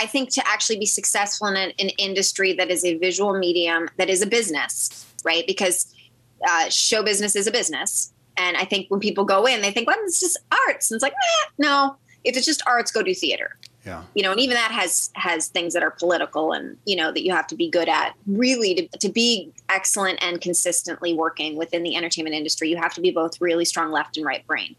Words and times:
I 0.00 0.06
think 0.06 0.30
to 0.30 0.48
actually 0.48 0.78
be 0.78 0.86
successful 0.86 1.46
in 1.48 1.56
an, 1.56 1.72
an 1.78 1.90
industry 1.90 2.54
that 2.54 2.70
is 2.70 2.86
a 2.86 2.96
visual 2.96 3.38
medium, 3.38 3.90
that 3.98 4.08
is 4.08 4.22
a 4.22 4.26
business, 4.26 5.06
right? 5.24 5.46
Because 5.46 5.94
uh, 6.48 6.70
show 6.70 7.02
business 7.02 7.36
is 7.36 7.46
a 7.46 7.50
business. 7.50 8.10
And 8.38 8.56
I 8.56 8.64
think 8.64 8.90
when 8.90 8.98
people 8.98 9.26
go 9.26 9.46
in, 9.46 9.60
they 9.60 9.70
think, 9.70 9.86
well, 9.86 9.98
it's 10.04 10.18
just 10.18 10.38
arts. 10.66 10.90
And 10.90 10.96
it's 10.96 11.02
like, 11.02 11.12
eh, 11.12 11.50
no, 11.58 11.96
if 12.24 12.34
it's 12.34 12.46
just 12.46 12.62
arts, 12.66 12.90
go 12.90 13.02
do 13.02 13.14
theater. 13.14 13.58
Yeah. 13.84 14.02
You 14.14 14.22
know, 14.22 14.32
and 14.32 14.40
even 14.40 14.54
that 14.54 14.70
has 14.72 15.10
has 15.14 15.48
things 15.48 15.72
that 15.72 15.82
are 15.82 15.90
political 15.90 16.52
and 16.52 16.76
you 16.84 16.96
know 16.96 17.12
that 17.12 17.24
you 17.24 17.32
have 17.32 17.46
to 17.46 17.56
be 17.56 17.68
good 17.68 17.88
at. 17.88 18.14
Really, 18.26 18.74
to, 18.74 18.98
to 18.98 19.08
be 19.08 19.50
excellent 19.70 20.22
and 20.22 20.40
consistently 20.40 21.14
working 21.14 21.56
within 21.56 21.82
the 21.82 21.96
entertainment 21.96 22.36
industry, 22.36 22.68
you 22.68 22.76
have 22.76 22.92
to 22.94 23.00
be 23.00 23.10
both 23.10 23.40
really 23.40 23.64
strong 23.64 23.90
left 23.90 24.18
and 24.18 24.26
right 24.26 24.46
brain, 24.46 24.76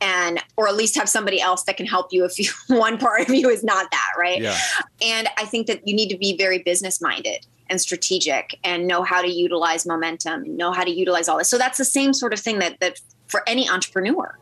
and 0.00 0.42
or 0.56 0.66
at 0.66 0.76
least 0.76 0.96
have 0.96 1.08
somebody 1.08 1.40
else 1.40 1.64
that 1.64 1.76
can 1.76 1.86
help 1.86 2.08
you 2.10 2.24
if 2.24 2.38
you 2.38 2.50
one 2.76 2.96
part 2.96 3.28
of 3.28 3.34
you 3.34 3.50
is 3.50 3.62
not 3.62 3.90
that 3.90 4.12
right. 4.18 4.40
Yeah. 4.40 4.56
And 5.02 5.28
I 5.36 5.44
think 5.44 5.66
that 5.66 5.86
you 5.86 5.94
need 5.94 6.08
to 6.08 6.18
be 6.18 6.36
very 6.36 6.58
business 6.60 7.00
minded 7.02 7.46
and 7.70 7.78
strategic 7.80 8.58
and 8.64 8.86
know 8.86 9.02
how 9.02 9.20
to 9.20 9.28
utilize 9.28 9.84
momentum 9.86 10.44
and 10.44 10.56
know 10.56 10.72
how 10.72 10.84
to 10.84 10.90
utilize 10.90 11.28
all 11.28 11.36
this. 11.36 11.48
So 11.50 11.58
that's 11.58 11.76
the 11.76 11.84
same 11.84 12.14
sort 12.14 12.32
of 12.32 12.40
thing 12.40 12.60
that 12.60 12.80
that 12.80 12.98
for 13.26 13.46
any 13.46 13.68
entrepreneur. 13.68 14.38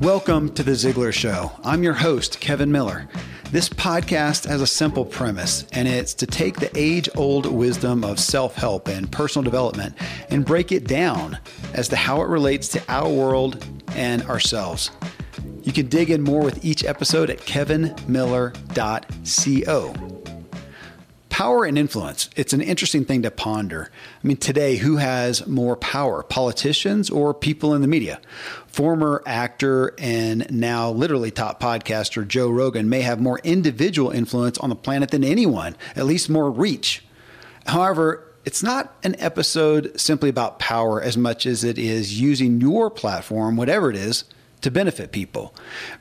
Welcome 0.00 0.54
to 0.54 0.62
The 0.62 0.70
Ziglar 0.70 1.12
Show. 1.12 1.52
I'm 1.62 1.82
your 1.82 1.92
host, 1.92 2.40
Kevin 2.40 2.72
Miller. 2.72 3.06
This 3.50 3.68
podcast 3.68 4.48
has 4.48 4.62
a 4.62 4.66
simple 4.66 5.04
premise, 5.04 5.66
and 5.74 5.86
it's 5.86 6.14
to 6.14 6.26
take 6.26 6.56
the 6.56 6.70
age 6.74 7.06
old 7.16 7.44
wisdom 7.44 8.02
of 8.02 8.18
self 8.18 8.54
help 8.54 8.88
and 8.88 9.12
personal 9.12 9.44
development 9.44 9.94
and 10.30 10.42
break 10.42 10.72
it 10.72 10.86
down 10.86 11.36
as 11.74 11.88
to 11.88 11.96
how 11.96 12.22
it 12.22 12.28
relates 12.28 12.66
to 12.68 12.82
our 12.88 13.10
world 13.10 13.62
and 13.88 14.22
ourselves. 14.22 14.90
You 15.64 15.74
can 15.74 15.88
dig 15.88 16.08
in 16.08 16.22
more 16.22 16.42
with 16.42 16.64
each 16.64 16.82
episode 16.82 17.28
at 17.28 17.40
kevinmiller.co 17.40 20.20
power 21.40 21.64
and 21.64 21.78
influence. 21.78 22.28
It's 22.36 22.52
an 22.52 22.60
interesting 22.60 23.06
thing 23.06 23.22
to 23.22 23.30
ponder. 23.30 23.90
I 24.22 24.26
mean, 24.26 24.36
today, 24.36 24.76
who 24.76 24.98
has 24.98 25.46
more 25.46 25.74
power, 25.74 26.22
politicians 26.22 27.08
or 27.08 27.32
people 27.32 27.72
in 27.72 27.80
the 27.80 27.88
media? 27.88 28.20
Former 28.70 29.20
actor 29.26 29.94
and 29.98 30.48
now 30.50 30.90
literally 30.90 31.32
top 31.32 31.60
podcaster 31.60 32.26
Joe 32.26 32.48
Rogan 32.48 32.88
may 32.88 33.00
have 33.00 33.20
more 33.20 33.40
individual 33.42 34.10
influence 34.10 34.58
on 34.58 34.70
the 34.70 34.76
planet 34.76 35.10
than 35.10 35.24
anyone, 35.24 35.76
at 35.96 36.06
least 36.06 36.30
more 36.30 36.50
reach. 36.50 37.04
However, 37.66 38.24
it's 38.44 38.62
not 38.62 38.94
an 39.02 39.16
episode 39.18 39.98
simply 40.00 40.28
about 40.28 40.60
power 40.60 41.02
as 41.02 41.16
much 41.16 41.46
as 41.46 41.64
it 41.64 41.78
is 41.78 42.20
using 42.20 42.60
your 42.60 42.90
platform, 42.90 43.56
whatever 43.56 43.90
it 43.90 43.96
is, 43.96 44.24
to 44.60 44.70
benefit 44.70 45.10
people. 45.10 45.54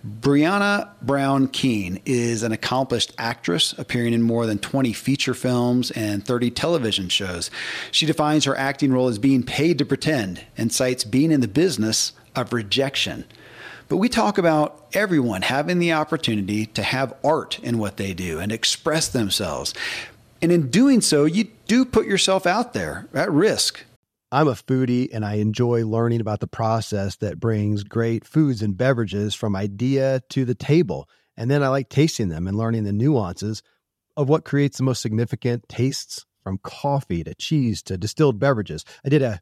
Brianna 0.05 0.89
Brown 1.01 1.47
Keen 1.47 2.01
is 2.05 2.43
an 2.43 2.51
accomplished 2.51 3.13
actress 3.17 3.73
appearing 3.77 4.13
in 4.13 4.21
more 4.21 4.45
than 4.45 4.59
20 4.59 4.93
feature 4.93 5.33
films 5.33 5.91
and 5.91 6.25
30 6.25 6.51
television 6.51 7.09
shows. 7.09 7.49
She 7.91 8.05
defines 8.05 8.45
her 8.45 8.55
acting 8.55 8.91
role 8.91 9.07
as 9.07 9.17
being 9.17 9.43
paid 9.43 9.77
to 9.79 9.85
pretend 9.85 10.45
and 10.57 10.71
cites 10.71 11.03
being 11.03 11.31
in 11.31 11.41
the 11.41 11.47
business 11.47 12.13
of 12.35 12.53
rejection. 12.53 13.25
But 13.87 13.97
we 13.97 14.07
talk 14.07 14.37
about 14.37 14.87
everyone 14.93 15.41
having 15.41 15.79
the 15.79 15.93
opportunity 15.93 16.67
to 16.67 16.83
have 16.83 17.15
art 17.23 17.59
in 17.59 17.79
what 17.79 17.97
they 17.97 18.13
do 18.13 18.39
and 18.39 18.51
express 18.51 19.07
themselves. 19.07 19.73
And 20.41 20.51
in 20.51 20.69
doing 20.69 21.01
so, 21.01 21.25
you 21.25 21.47
do 21.67 21.85
put 21.85 22.05
yourself 22.05 22.45
out 22.45 22.73
there 22.73 23.07
at 23.13 23.31
risk. 23.31 23.83
I'm 24.31 24.47
a 24.47 24.51
foodie 24.51 25.09
and 25.11 25.25
I 25.25 25.35
enjoy 25.35 25.85
learning 25.85 26.21
about 26.21 26.39
the 26.39 26.47
process 26.47 27.15
that 27.15 27.39
brings 27.39 27.83
great 27.83 28.25
foods 28.25 28.61
and 28.61 28.77
beverages 28.77 29.33
from 29.33 29.55
idea 29.55 30.21
to 30.29 30.45
the 30.45 30.53
table. 30.53 31.09
And 31.35 31.49
then 31.49 31.63
I 31.63 31.69
like 31.69 31.89
tasting 31.89 32.29
them 32.29 32.47
and 32.47 32.55
learning 32.55 32.83
the 32.83 32.93
nuances 32.93 33.63
of 34.15 34.29
what 34.29 34.45
creates 34.45 34.77
the 34.77 34.83
most 34.83 35.01
significant 35.01 35.67
tastes 35.67 36.25
from 36.43 36.59
coffee 36.59 37.23
to 37.23 37.33
cheese 37.33 37.81
to 37.83 37.97
distilled 37.97 38.39
beverages. 38.39 38.85
I 39.03 39.09
did 39.09 39.23
a 39.23 39.41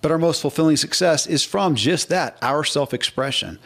But 0.00 0.10
our 0.10 0.18
most 0.18 0.40
fulfilling 0.40 0.76
success 0.76 1.26
is 1.26 1.44
from 1.44 1.74
just 1.74 2.08
that, 2.08 2.36
our 2.40 2.64
self 2.64 2.94
expression. 2.94 3.58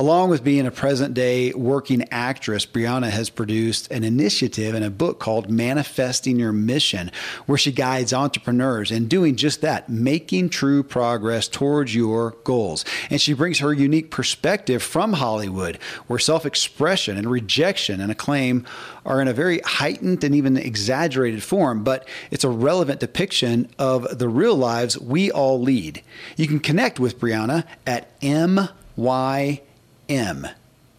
Along 0.00 0.30
with 0.30 0.44
being 0.44 0.64
a 0.64 0.70
present 0.70 1.12
day 1.12 1.50
working 1.54 2.06
actress, 2.12 2.64
Brianna 2.64 3.10
has 3.10 3.30
produced 3.30 3.90
an 3.90 4.04
initiative 4.04 4.76
and 4.76 4.84
a 4.84 4.90
book 4.90 5.18
called 5.18 5.50
Manifesting 5.50 6.38
Your 6.38 6.52
Mission, 6.52 7.10
where 7.46 7.58
she 7.58 7.72
guides 7.72 8.12
entrepreneurs 8.12 8.92
in 8.92 9.08
doing 9.08 9.34
just 9.34 9.60
that, 9.62 9.88
making 9.88 10.50
true 10.50 10.84
progress 10.84 11.48
towards 11.48 11.96
your 11.96 12.36
goals. 12.44 12.84
And 13.10 13.20
she 13.20 13.32
brings 13.32 13.58
her 13.58 13.72
unique 13.72 14.12
perspective 14.12 14.84
from 14.84 15.14
Hollywood, 15.14 15.80
where 16.06 16.20
self 16.20 16.46
expression 16.46 17.16
and 17.16 17.28
rejection 17.28 18.00
and 18.00 18.12
acclaim 18.12 18.64
are 19.04 19.20
in 19.20 19.26
a 19.26 19.32
very 19.32 19.58
heightened 19.62 20.22
and 20.22 20.32
even 20.32 20.56
exaggerated 20.56 21.42
form, 21.42 21.82
but 21.82 22.06
it's 22.30 22.44
a 22.44 22.50
relevant 22.50 23.00
depiction 23.00 23.68
of 23.80 24.16
the 24.16 24.28
real 24.28 24.54
lives 24.54 24.96
we 24.96 25.28
all 25.32 25.60
lead. 25.60 26.04
You 26.36 26.46
can 26.46 26.60
connect 26.60 27.00
with 27.00 27.18
Brianna 27.18 27.64
at 27.84 28.08
MY 28.22 29.62
M, 30.08 30.46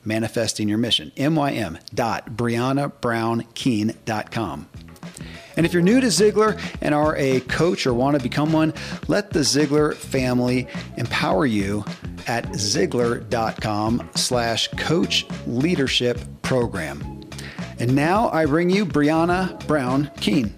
manifesting 0.05 0.69
your 0.69 0.77
mission, 0.77 1.11
mym 1.17 1.79
dot. 1.93 2.29
And 5.59 5.65
if 5.65 5.73
you're 5.73 5.81
new 5.81 5.99
to 5.99 6.07
Ziglar 6.07 6.57
and 6.81 6.95
are 6.95 7.17
a 7.17 7.41
coach 7.41 7.85
or 7.85 7.93
want 7.93 8.15
to 8.15 8.23
become 8.23 8.53
one, 8.53 8.73
let 9.07 9.31
the 9.31 9.41
Ziglar 9.41 9.93
family 9.93 10.67
empower 10.95 11.45
you 11.45 11.83
at 12.27 12.45
ziglar.com 12.51 14.09
slash 14.15 14.69
coach 14.77 15.25
leadership 15.45 16.19
program. 16.43 17.19
And 17.79 17.95
now 17.95 18.29
I 18.29 18.45
bring 18.45 18.69
you 18.69 18.85
Brianna 18.85 19.65
Brown 19.67 20.11
Keen. 20.21 20.55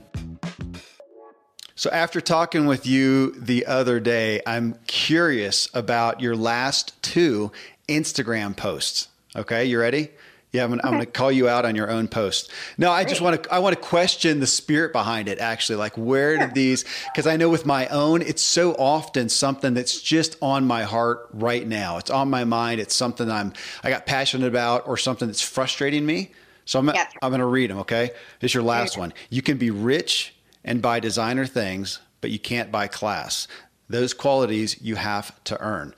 So, 1.76 1.90
after 1.90 2.22
talking 2.22 2.68
with 2.68 2.86
you 2.86 3.32
the 3.32 3.66
other 3.66 4.00
day, 4.00 4.42
I'm 4.46 4.76
curious 4.86 5.68
about 5.74 6.22
your 6.22 6.36
last 6.36 7.02
two 7.02 7.52
Instagram 7.92 8.56
posts. 8.56 9.08
Okay, 9.36 9.66
you 9.66 9.80
ready? 9.80 10.10
Yeah, 10.52 10.66
I'm 10.66 10.72
gonna, 10.72 10.82
okay. 10.82 10.88
I'm 10.88 10.94
gonna, 10.96 11.06
call 11.06 11.32
you 11.32 11.48
out 11.48 11.64
on 11.64 11.76
your 11.76 11.90
own 11.90 12.10
post. 12.10 12.52
No, 12.78 12.92
I 12.92 13.04
Great. 13.04 13.10
just 13.10 13.22
want 13.22 13.44
to 13.44 13.54
I 13.54 13.60
want 13.60 13.74
to 13.74 13.82
question 13.82 14.42
the 14.42 14.48
spirit 14.48 14.92
behind 14.92 15.30
it. 15.30 15.40
Actually, 15.40 15.78
like 15.78 15.98
where 15.98 16.38
did 16.38 16.54
these? 16.54 16.84
Because 17.06 17.26
I 17.26 17.38
know 17.38 17.50
with 17.50 17.66
my 17.66 17.88
own, 17.88 18.22
it's 18.22 18.42
so 18.42 18.74
often 18.74 19.30
something 19.30 19.74
that's 19.74 20.02
just 20.02 20.36
on 20.42 20.66
my 20.66 20.84
heart 20.84 21.30
right 21.32 21.66
now. 21.66 21.98
It's 21.98 22.10
on 22.10 22.30
my 22.30 22.44
mind. 22.44 22.82
It's 22.82 22.94
something 22.94 23.32
I'm 23.32 23.54
I 23.82 23.90
got 23.90 24.06
passionate 24.06 24.48
about, 24.48 24.88
or 24.88 24.98
something 24.98 25.30
that's 25.30 25.42
frustrating 25.42 26.06
me. 26.06 26.32
So 26.66 26.80
I'm 26.80 26.90
yeah. 26.90 27.08
I'm 27.22 27.32
gonna 27.32 27.48
read 27.48 27.70
them. 27.70 27.80
Okay, 27.80 28.12
this 28.42 28.52
is 28.52 28.56
your 28.56 28.64
last 28.64 28.98
one. 28.98 29.14
You 29.30 29.42
can 29.42 29.58
be 29.58 29.72
rich 29.72 30.36
and 30.66 30.82
buy 30.82 31.00
designer 31.00 31.46
things, 31.46 32.00
but 32.20 32.30
you 32.30 32.40
can't 32.40 32.72
buy 32.72 32.88
class. 32.88 33.48
Those 33.90 34.14
qualities 34.14 34.82
you 34.82 34.96
have 34.96 35.42
to 35.46 35.60
earn. 35.62 35.96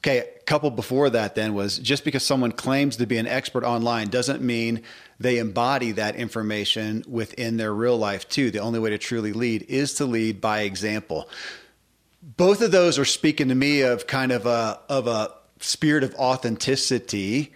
Okay, 0.00 0.18
a 0.18 0.24
couple 0.44 0.70
before 0.70 1.10
that 1.10 1.34
then 1.34 1.54
was 1.54 1.78
just 1.78 2.04
because 2.04 2.22
someone 2.22 2.52
claims 2.52 2.96
to 2.96 3.06
be 3.06 3.16
an 3.16 3.26
expert 3.26 3.64
online 3.64 4.08
doesn't 4.08 4.42
mean 4.42 4.82
they 5.18 5.38
embody 5.38 5.92
that 5.92 6.16
information 6.16 7.02
within 7.08 7.56
their 7.56 7.74
real 7.74 7.96
life 7.96 8.28
too. 8.28 8.50
The 8.50 8.58
only 8.58 8.78
way 8.78 8.90
to 8.90 8.98
truly 8.98 9.32
lead 9.32 9.64
is 9.68 9.94
to 9.94 10.04
lead 10.04 10.40
by 10.40 10.60
example. 10.60 11.28
Both 12.22 12.60
of 12.60 12.72
those 12.72 12.98
are 12.98 13.04
speaking 13.04 13.48
to 13.48 13.54
me 13.54 13.80
of 13.80 14.06
kind 14.06 14.32
of 14.32 14.46
a 14.46 14.80
of 14.88 15.06
a 15.06 15.32
spirit 15.60 16.04
of 16.04 16.14
authenticity 16.16 17.54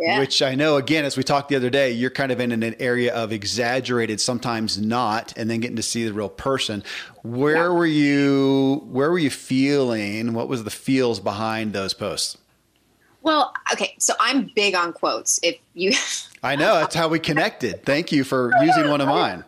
yeah. 0.00 0.18
which 0.18 0.42
I 0.42 0.54
know, 0.54 0.76
again, 0.76 1.04
as 1.04 1.16
we 1.16 1.22
talked 1.22 1.48
the 1.48 1.56
other 1.56 1.70
day, 1.70 1.90
you're 1.90 2.10
kind 2.10 2.32
of 2.32 2.40
in 2.40 2.50
an 2.50 2.74
area 2.80 3.14
of 3.14 3.32
exaggerated, 3.32 4.20
sometimes 4.20 4.78
not, 4.78 5.36
and 5.36 5.50
then 5.50 5.60
getting 5.60 5.76
to 5.76 5.82
see 5.82 6.04
the 6.04 6.12
real 6.12 6.28
person. 6.28 6.82
Where 7.22 7.54
yeah. 7.54 7.68
were 7.68 7.86
you? 7.86 8.86
Where 8.90 9.10
were 9.10 9.18
you 9.18 9.30
feeling? 9.30 10.32
What 10.32 10.48
was 10.48 10.64
the 10.64 10.70
feels 10.70 11.20
behind 11.20 11.72
those 11.72 11.92
posts? 11.92 12.38
Well, 13.22 13.52
okay, 13.72 13.94
so 13.98 14.14
I'm 14.18 14.50
big 14.54 14.74
on 14.74 14.92
quotes. 14.92 15.38
If 15.42 15.58
you, 15.74 15.92
I 16.42 16.56
know 16.56 16.76
that's 16.76 16.94
how 16.94 17.08
we 17.08 17.18
connected. 17.18 17.84
Thank 17.84 18.12
you 18.12 18.24
for 18.24 18.52
using 18.62 18.88
one 18.88 19.00
of 19.00 19.08
mine. 19.08 19.44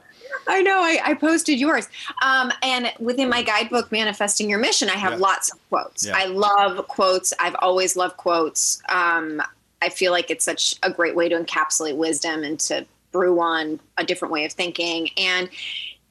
I 0.48 0.60
know. 0.60 0.80
I, 0.82 0.98
I 1.04 1.14
posted 1.14 1.58
yours. 1.58 1.88
Um, 2.20 2.52
and 2.62 2.92
within 2.98 3.28
my 3.28 3.42
guidebook, 3.42 3.92
Manifesting 3.92 4.50
Your 4.50 4.58
Mission, 4.58 4.88
I 4.88 4.96
have 4.96 5.12
yeah. 5.12 5.18
lots 5.18 5.52
of 5.52 5.68
quotes. 5.68 6.06
Yeah. 6.06 6.16
I 6.16 6.26
love 6.26 6.86
quotes. 6.88 7.32
I've 7.38 7.54
always 7.60 7.96
loved 7.96 8.16
quotes. 8.16 8.82
Um, 8.88 9.40
I 9.82 9.88
feel 9.88 10.12
like 10.12 10.30
it's 10.30 10.44
such 10.44 10.76
a 10.82 10.90
great 10.90 11.16
way 11.16 11.28
to 11.28 11.38
encapsulate 11.38 11.96
wisdom 11.96 12.44
and 12.44 12.58
to 12.60 12.86
brew 13.10 13.40
on 13.40 13.80
a 13.98 14.04
different 14.04 14.32
way 14.32 14.44
of 14.44 14.52
thinking. 14.52 15.10
And 15.16 15.50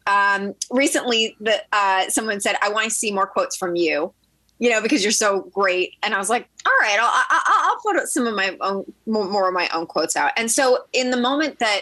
um, 0.08 0.56
recently, 0.70 1.36
the, 1.40 1.64
uh, 1.72 2.10
someone 2.10 2.42
said, 2.42 2.58
I 2.62 2.70
want 2.70 2.84
to 2.86 2.92
see 2.92 3.12
more 3.12 3.26
quotes 3.26 3.56
from 3.56 3.76
you 3.76 4.14
you 4.60 4.70
know, 4.70 4.80
because 4.80 5.02
you're 5.02 5.12
so 5.12 5.50
great. 5.56 5.96
And 6.04 6.14
I 6.14 6.20
was 6.20 6.30
like, 6.30 6.48
all 6.68 6.72
right, 6.82 7.00
I'll, 7.02 7.10
I'll, 7.32 7.42
I'll 7.48 7.80
put 7.82 8.08
some 8.08 8.28
of 8.28 8.36
my 8.36 8.56
own, 8.62 8.86
more 9.08 9.48
of 9.48 9.56
my 9.56 9.68
own 9.74 9.88
quotes 9.88 10.16
out. 10.16 10.34
And 10.38 10.52
so 10.52 10.86
in 10.94 11.10
the 11.10 11.18
moment 11.18 11.58
that, 11.58 11.82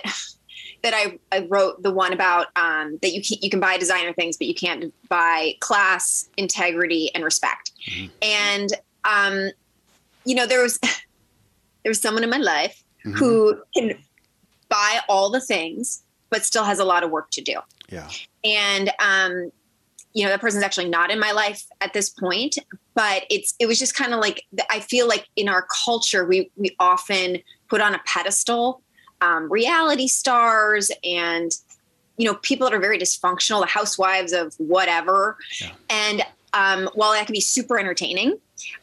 that 0.84 0.94
I, 0.94 1.20
I 1.34 1.46
wrote 1.50 1.84
the 1.84 1.92
one 1.92 2.14
about 2.14 2.48
um, 2.56 2.98
that 3.02 3.12
you 3.12 3.22
can, 3.22 3.38
you 3.42 3.50
can 3.50 3.60
buy 3.60 3.76
designer 3.76 4.14
things, 4.14 4.38
but 4.38 4.48
you 4.48 4.56
can't 4.56 4.94
buy 5.10 5.56
class, 5.60 6.30
integrity, 6.38 7.14
and 7.14 7.26
respect. 7.26 7.74
Mm-hmm. 7.86 8.08
And 8.22 8.70
um, 9.04 9.52
you 10.24 10.36
know, 10.36 10.46
there 10.46 10.62
was 10.62 10.80
there 11.90 11.92
was 11.92 12.02
someone 12.02 12.24
in 12.24 12.30
my 12.30 12.38
life 12.38 12.84
mm-hmm. 13.04 13.18
who 13.18 13.60
can 13.76 13.98
buy 14.70 15.00
all 15.10 15.32
the 15.32 15.42
things, 15.42 16.04
but 16.30 16.46
still 16.46 16.64
has 16.64 16.78
a 16.78 16.84
lot 16.84 17.04
of 17.04 17.10
work 17.10 17.32
to 17.32 17.42
do. 17.42 17.56
Yeah. 17.90 18.08
And 18.44 18.92
um, 19.00 19.52
you 20.14 20.24
know 20.24 20.30
that 20.30 20.40
person's 20.40 20.64
actually 20.64 20.88
not 20.88 21.10
in 21.10 21.20
my 21.20 21.32
life 21.32 21.64
at 21.82 21.94
this 21.94 22.10
point 22.10 22.58
but 22.96 23.26
it's 23.30 23.54
it 23.60 23.68
was 23.68 23.78
just 23.78 23.94
kind 23.94 24.12
of 24.12 24.20
like 24.20 24.44
i 24.72 24.80
feel 24.80 25.08
like 25.08 25.28
in 25.36 25.48
our 25.48 25.68
culture 25.86 26.26
we 26.26 26.50
we 26.56 26.76
often 26.80 27.38
put 27.70 27.80
on 27.80 27.94
a 27.94 28.02
pedestal 28.08 28.82
um, 29.22 29.52
reality 29.52 30.08
stars 30.08 30.90
and 31.04 31.52
you 32.18 32.26
know 32.26 32.34
people 32.42 32.68
that 32.68 32.76
are 32.76 32.80
very 32.80 32.98
dysfunctional 32.98 33.62
the 33.62 33.68
housewives 33.68 34.34
of 34.34 34.56
whatever 34.58 35.38
yeah. 35.62 35.70
and 35.92 36.24
um, 36.54 36.90
while 36.96 37.12
that 37.12 37.28
can 37.28 37.34
be 37.34 37.40
super 37.40 37.78
entertaining 37.78 38.40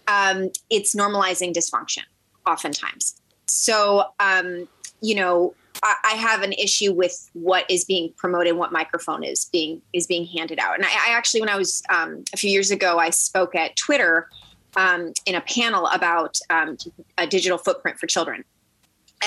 um, 0.07 0.49
it's 0.71 0.95
normalizing 0.95 1.53
dysfunction 1.53 2.05
oftentimes 2.47 3.21
so 3.47 4.05
um, 4.21 4.69
you 5.01 5.15
know 5.15 5.55
I 5.83 6.15
have 6.15 6.43
an 6.43 6.53
issue 6.53 6.93
with 6.93 7.31
what 7.35 7.71
is 7.71 7.85
being 7.85 8.13
promoted, 8.17 8.57
what 8.57 8.73
microphone 8.73 9.23
is 9.23 9.45
being 9.47 9.83
is 9.93 10.07
being 10.07 10.27
handed 10.27 10.59
out. 10.59 10.75
And 10.75 10.85
I, 10.85 10.89
I 10.89 11.11
actually, 11.11 11.41
when 11.41 11.51
I 11.51 11.57
was 11.57 11.83
um, 11.91 12.25
a 12.33 12.37
few 12.37 12.51
years 12.51 12.71
ago, 12.71 12.99
I 12.99 13.11
spoke 13.11 13.55
at 13.55 13.77
Twitter 13.77 14.29
um, 14.77 15.13
in 15.27 15.35
a 15.35 15.41
panel 15.41 15.87
about 15.89 16.39
um, 16.51 16.77
a 17.19 17.27
digital 17.27 17.59
footprint 17.59 17.99
for 17.99 18.07
children. 18.07 18.45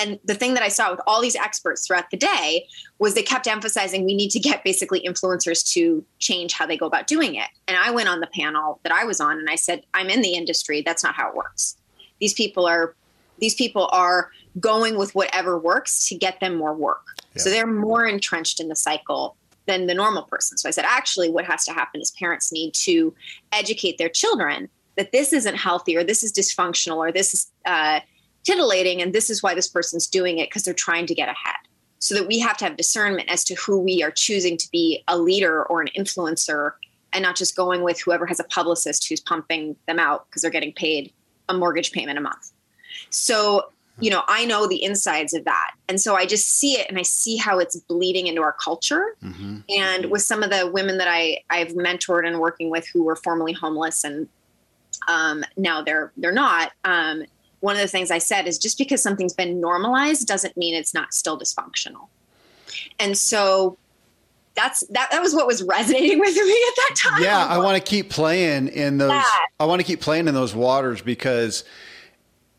And 0.00 0.20
the 0.24 0.34
thing 0.34 0.54
that 0.54 0.62
I 0.62 0.68
saw 0.68 0.90
with 0.90 1.00
all 1.06 1.20
these 1.20 1.34
experts 1.34 1.86
throughout 1.86 2.10
the 2.10 2.16
day 2.16 2.66
was 3.00 3.14
they 3.14 3.24
kept 3.24 3.48
emphasizing 3.48 4.04
we 4.04 4.14
need 4.14 4.30
to 4.30 4.38
get 4.38 4.62
basically 4.62 5.00
influencers 5.00 5.68
to 5.72 6.04
change 6.20 6.52
how 6.52 6.64
they 6.64 6.76
go 6.76 6.86
about 6.86 7.08
doing 7.08 7.34
it. 7.34 7.48
And 7.66 7.76
I 7.76 7.90
went 7.90 8.08
on 8.08 8.20
the 8.20 8.28
panel 8.28 8.78
that 8.84 8.92
I 8.92 9.04
was 9.04 9.20
on 9.20 9.38
and 9.38 9.50
I 9.50 9.56
said, 9.56 9.84
I'm 9.92 10.08
in 10.08 10.22
the 10.22 10.34
industry. 10.34 10.82
That's 10.82 11.02
not 11.02 11.14
how 11.14 11.28
it 11.28 11.34
works. 11.34 11.76
These 12.20 12.34
people 12.34 12.66
are 12.66 12.94
these 13.40 13.54
people 13.54 13.88
are 13.92 14.30
going 14.58 14.96
with 14.96 15.14
whatever 15.14 15.58
works 15.58 16.08
to 16.08 16.14
get 16.14 16.40
them 16.40 16.56
more 16.56 16.74
work. 16.74 17.04
Yeah. 17.34 17.42
So 17.42 17.50
they're 17.50 17.66
more 17.66 18.06
entrenched 18.06 18.60
in 18.60 18.68
the 18.68 18.76
cycle 18.76 19.36
than 19.66 19.86
the 19.86 19.94
normal 19.94 20.24
person. 20.24 20.58
So 20.58 20.68
I 20.68 20.72
said, 20.72 20.84
actually, 20.86 21.30
what 21.30 21.44
has 21.44 21.64
to 21.66 21.72
happen 21.72 22.00
is 22.00 22.10
parents 22.12 22.52
need 22.52 22.74
to 22.74 23.14
educate 23.52 23.98
their 23.98 24.08
children 24.08 24.68
that 24.96 25.12
this 25.12 25.32
isn't 25.32 25.56
healthy 25.56 25.96
or 25.96 26.04
this 26.04 26.22
is 26.22 26.32
dysfunctional 26.32 26.96
or 26.96 27.12
this 27.12 27.32
is 27.32 27.50
uh, 27.64 28.00
titillating 28.44 29.00
and 29.00 29.12
this 29.12 29.30
is 29.30 29.42
why 29.42 29.54
this 29.54 29.68
person's 29.68 30.06
doing 30.06 30.38
it 30.38 30.48
because 30.48 30.64
they're 30.64 30.74
trying 30.74 31.06
to 31.06 31.14
get 31.14 31.28
ahead. 31.28 31.56
So 32.00 32.14
that 32.14 32.26
we 32.26 32.38
have 32.40 32.56
to 32.58 32.64
have 32.64 32.76
discernment 32.76 33.30
as 33.30 33.44
to 33.44 33.54
who 33.54 33.78
we 33.78 34.02
are 34.02 34.10
choosing 34.10 34.56
to 34.56 34.68
be 34.72 35.04
a 35.06 35.18
leader 35.18 35.64
or 35.64 35.82
an 35.82 35.88
influencer 35.96 36.72
and 37.12 37.22
not 37.22 37.36
just 37.36 37.56
going 37.56 37.82
with 37.82 38.00
whoever 38.00 38.26
has 38.26 38.40
a 38.40 38.44
publicist 38.44 39.08
who's 39.08 39.20
pumping 39.20 39.76
them 39.86 39.98
out 39.98 40.26
because 40.26 40.42
they're 40.42 40.50
getting 40.50 40.72
paid 40.72 41.12
a 41.48 41.54
mortgage 41.54 41.92
payment 41.92 42.18
a 42.18 42.20
month. 42.20 42.52
So 43.08 43.70
you 44.00 44.10
know, 44.10 44.22
I 44.26 44.46
know 44.46 44.66
the 44.66 44.82
insides 44.82 45.34
of 45.34 45.44
that. 45.44 45.72
And 45.88 46.00
so 46.00 46.16
I 46.16 46.24
just 46.24 46.48
see 46.48 46.72
it 46.72 46.88
and 46.88 46.98
I 46.98 47.02
see 47.02 47.36
how 47.36 47.58
it's 47.58 47.76
bleeding 47.76 48.26
into 48.26 48.40
our 48.40 48.52
culture. 48.54 49.14
Mm-hmm. 49.22 49.58
And 49.68 50.06
with 50.06 50.22
some 50.22 50.42
of 50.42 50.50
the 50.50 50.70
women 50.70 50.96
that 50.98 51.08
I, 51.08 51.42
I've 51.50 51.68
mentored 51.68 52.26
and 52.26 52.40
working 52.40 52.70
with 52.70 52.88
who 52.88 53.04
were 53.04 53.16
formerly 53.16 53.52
homeless 53.52 54.02
and 54.02 54.26
um, 55.08 55.44
now 55.56 55.82
they're 55.82 56.12
they're 56.16 56.32
not. 56.32 56.72
Um, 56.84 57.24
one 57.60 57.76
of 57.76 57.82
the 57.82 57.88
things 57.88 58.10
I 58.10 58.18
said 58.18 58.46
is 58.46 58.58
just 58.58 58.78
because 58.78 59.02
something's 59.02 59.34
been 59.34 59.60
normalized 59.60 60.26
doesn't 60.26 60.56
mean 60.56 60.74
it's 60.74 60.94
not 60.94 61.12
still 61.12 61.38
dysfunctional. 61.38 62.08
And 62.98 63.16
so 63.16 63.76
that's 64.54 64.80
that 64.88 65.10
that 65.10 65.20
was 65.22 65.34
what 65.34 65.46
was 65.46 65.62
resonating 65.62 66.18
with 66.18 66.34
me 66.34 66.42
at 66.42 66.76
that 66.76 66.94
time. 66.96 67.22
Yeah, 67.22 67.46
I 67.46 67.58
want 67.58 67.76
to 67.76 67.82
keep 67.82 68.10
playing 68.10 68.68
in 68.68 68.98
those 68.98 69.10
yeah. 69.10 69.24
I 69.58 69.64
want 69.64 69.80
to 69.80 69.84
keep 69.84 70.00
playing 70.00 70.28
in 70.28 70.34
those 70.34 70.54
waters 70.54 71.02
because 71.02 71.64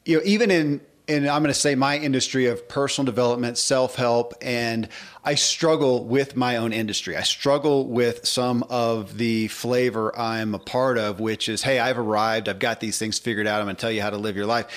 you 0.05 0.17
know 0.17 0.23
even 0.25 0.51
in 0.51 0.81
and 1.07 1.27
I'm 1.27 1.41
going 1.41 1.53
to 1.53 1.59
say 1.59 1.75
my 1.75 1.97
industry 1.97 2.45
of 2.45 2.69
personal 2.69 3.05
development, 3.05 3.57
self 3.57 3.95
help, 3.95 4.33
and 4.41 4.87
I 5.25 5.35
struggle 5.35 6.05
with 6.05 6.35
my 6.35 6.57
own 6.57 6.71
industry. 6.71 7.17
I 7.17 7.23
struggle 7.23 7.87
with 7.87 8.25
some 8.25 8.63
of 8.69 9.17
the 9.17 9.47
flavor 9.49 10.17
I'm 10.17 10.55
a 10.55 10.59
part 10.59 10.97
of, 10.97 11.19
which 11.19 11.49
is, 11.49 11.63
hey, 11.63 11.79
I've 11.79 11.97
arrived. 11.97 12.47
I've 12.47 12.59
got 12.59 12.79
these 12.79 12.97
things 12.97 13.19
figured 13.19 13.45
out. 13.45 13.59
I'm 13.59 13.65
going 13.65 13.75
to 13.75 13.81
tell 13.81 13.91
you 13.91 14.01
how 14.01 14.11
to 14.11 14.17
live 14.17 14.37
your 14.37 14.45
life 14.45 14.67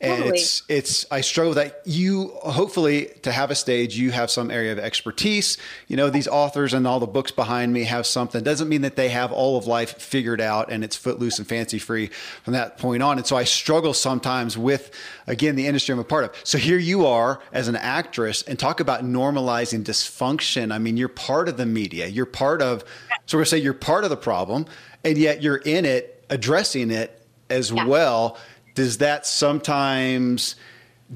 and 0.00 0.18
totally. 0.18 0.38
it's 0.38 0.62
it's 0.68 1.06
i 1.10 1.20
struggle 1.20 1.50
with 1.54 1.58
that. 1.58 1.82
You 1.84 2.28
hopefully 2.42 3.06
to 3.22 3.32
have 3.32 3.50
a 3.50 3.56
stage 3.56 3.96
you 3.96 4.12
have 4.12 4.30
some 4.30 4.50
area 4.50 4.70
of 4.70 4.78
expertise. 4.78 5.58
You 5.88 5.96
know 5.96 6.08
these 6.08 6.28
authors 6.28 6.72
and 6.72 6.86
all 6.86 7.00
the 7.00 7.06
books 7.06 7.32
behind 7.32 7.72
me 7.72 7.82
have 7.84 8.06
something. 8.06 8.44
Doesn't 8.44 8.68
mean 8.68 8.82
that 8.82 8.94
they 8.94 9.08
have 9.08 9.32
all 9.32 9.58
of 9.58 9.66
life 9.66 10.00
figured 10.00 10.40
out 10.40 10.70
and 10.70 10.84
it's 10.84 10.94
footloose 10.94 11.38
and 11.38 11.48
fancy 11.48 11.80
free 11.80 12.10
from 12.44 12.52
that 12.52 12.78
point 12.78 13.02
on. 13.02 13.18
And 13.18 13.26
so 13.26 13.36
i 13.36 13.44
struggle 13.44 13.92
sometimes 13.92 14.56
with 14.56 14.92
again 15.26 15.56
the 15.56 15.66
industry 15.66 15.92
i'm 15.92 15.98
a 15.98 16.04
part 16.04 16.24
of. 16.24 16.34
So 16.44 16.58
here 16.58 16.78
you 16.78 17.06
are 17.06 17.40
as 17.52 17.66
an 17.66 17.76
actress 17.76 18.42
and 18.42 18.56
talk 18.56 18.78
about 18.78 19.02
normalizing 19.02 19.82
dysfunction. 19.82 20.72
I 20.72 20.78
mean 20.78 20.96
you're 20.96 21.08
part 21.08 21.48
of 21.48 21.56
the 21.56 21.66
media. 21.66 22.06
You're 22.06 22.26
part 22.26 22.62
of 22.62 22.84
so 23.26 23.36
we're 23.36 23.42
gonna 23.42 23.46
say 23.46 23.58
you're 23.58 23.74
part 23.74 24.04
of 24.04 24.10
the 24.10 24.16
problem 24.16 24.66
and 25.02 25.18
yet 25.18 25.42
you're 25.42 25.56
in 25.56 25.84
it 25.84 26.24
addressing 26.30 26.92
it 26.92 27.20
as 27.50 27.72
yeah. 27.72 27.84
well 27.84 28.38
does 28.78 28.98
that 28.98 29.26
sometimes 29.26 30.54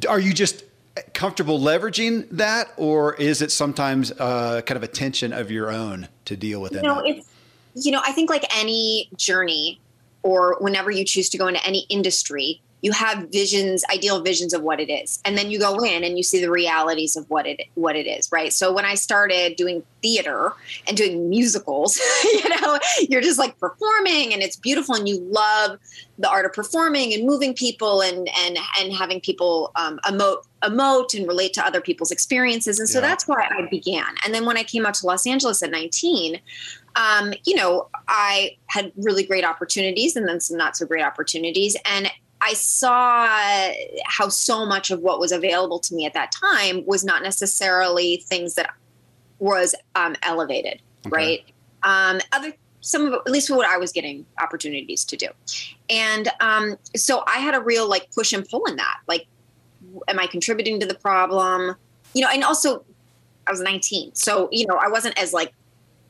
are 0.09 0.19
you 0.19 0.33
just 0.33 0.65
comfortable 1.15 1.61
leveraging 1.61 2.29
that 2.33 2.73
or 2.77 3.15
is 3.15 3.41
it 3.41 3.53
sometimes 3.53 4.11
uh, 4.19 4.61
kind 4.67 4.77
of 4.77 4.83
a 4.83 4.89
tension 4.89 5.33
of 5.33 5.49
your 5.49 5.71
own 5.71 6.09
to 6.25 6.37
deal 6.37 6.61
with 6.61 6.73
it? 6.73 6.83
you 6.83 6.89
know 6.89 6.99
it's 7.05 7.29
you 7.75 7.93
know 7.93 8.03
i 8.05 8.11
think 8.11 8.29
like 8.29 8.45
any 8.59 9.09
journey 9.17 9.81
or 10.25 10.57
whenever 10.59 10.91
you 10.91 11.05
choose 11.05 11.29
to 11.29 11.39
go 11.39 11.47
into 11.47 11.65
any 11.65 11.87
industry 11.89 12.61
you 12.83 12.93
have 12.93 13.29
visions 13.31 13.83
ideal 13.93 14.21
visions 14.21 14.53
of 14.53 14.63
what 14.63 14.81
it 14.81 14.91
is 14.91 15.21
and 15.25 15.39
then 15.39 15.51
you 15.51 15.59
go 15.59 15.83
in 15.83 16.05
and 16.05 16.17
you 16.17 16.23
see 16.23 16.41
the 16.41 16.51
realities 16.51 17.17
of 17.17 17.29
what 17.31 17.47
it 17.47 17.63
what 17.75 17.97
it 17.97 18.07
is 18.07 18.31
right 18.31 18.53
so 18.53 18.73
when 18.73 18.85
i 18.85 18.95
started 18.95 19.57
doing 19.57 19.83
theater 20.03 20.53
and 20.87 20.97
doing 20.97 21.31
musicals 21.31 21.99
you 22.25 22.49
know 22.49 22.79
you're 23.09 23.23
just 23.23 23.39
like 23.39 23.59
performing 23.59 24.33
and 24.33 24.43
it's 24.43 24.57
beautiful 24.57 24.95
and 24.95 25.09
you 25.09 25.19
love 25.21 25.79
the 26.19 26.29
art 26.29 26.45
of 26.45 26.53
performing 26.53 27.15
and 27.15 27.25
moving 27.25 27.55
people 27.55 28.03
and 28.03 28.29
and 28.41 28.59
and 28.81 28.93
having 28.93 29.21
people 29.21 29.71
um, 29.77 29.99
emote 30.05 30.43
emote 30.63 31.15
and 31.15 31.27
relate 31.27 31.53
to 31.53 31.65
other 31.65 31.81
people's 31.81 32.11
experiences 32.11 32.79
and 32.79 32.89
so 32.89 33.01
yeah. 33.01 33.07
that's 33.07 33.27
why 33.27 33.49
i 33.51 33.67
began 33.71 34.15
and 34.25 34.35
then 34.35 34.45
when 34.45 34.57
i 34.57 34.63
came 34.63 34.85
out 34.85 34.95
to 34.95 35.07
los 35.07 35.27
angeles 35.27 35.63
at 35.63 35.71
19 35.71 36.41
um, 36.95 37.33
you 37.45 37.55
know, 37.55 37.89
I 38.09 38.57
had 38.67 38.93
really 38.97 39.25
great 39.25 39.45
opportunities 39.45 40.17
and 40.17 40.29
then 40.29 40.41
some 40.41 40.57
not 40.57 40.77
so 40.77 40.87
great 40.87 41.03
opportunities. 41.03 41.77
And 41.85 42.11
I 42.43 42.55
saw 42.55 43.73
how 44.05 44.29
so 44.29 44.67
much 44.67 44.91
of 44.91 45.01
what 45.01 45.21
was 45.21 45.31
available 45.31 45.79
to 45.79 45.95
me 45.95 46.07
at 46.07 46.15
that 46.15 46.33
time 46.33 46.85
was 46.87 47.05
not 47.05 47.23
necessarily 47.23 48.17
things 48.27 48.57
that 48.57 48.75
was 49.39 49.77
um, 49.95 50.17
elevated, 50.23 50.83
okay. 51.07 51.17
right? 51.17 51.45
Um, 51.85 52.21
other 52.33 52.53
some 52.81 53.07
of 53.07 53.13
at 53.13 53.31
least 53.31 53.49
what 53.49 53.67
I 53.67 53.77
was 53.77 53.93
getting 53.93 54.27
opportunities 54.41 55.05
to 55.05 55.17
do, 55.17 55.29
and 55.89 56.29
um, 56.41 56.77
so 56.97 57.23
I 57.29 57.39
had 57.39 57.55
a 57.55 57.61
real 57.61 57.89
like 57.89 58.11
push 58.13 58.33
and 58.33 58.49
pull 58.49 58.65
in 58.65 58.75
that. 58.77 58.99
Like, 59.07 59.27
am 60.09 60.19
I 60.19 60.27
contributing 60.27 60.81
to 60.81 60.87
the 60.87 60.95
problem? 60.95 61.77
You 62.13 62.23
know, 62.23 62.29
and 62.33 62.43
also 62.43 62.85
I 63.47 63.53
was 63.53 63.61
19, 63.61 64.17
so 64.17 64.49
you 64.51 64.67
know 64.67 64.77
I 64.77 64.89
wasn't 64.89 65.17
as 65.17 65.33
like 65.33 65.53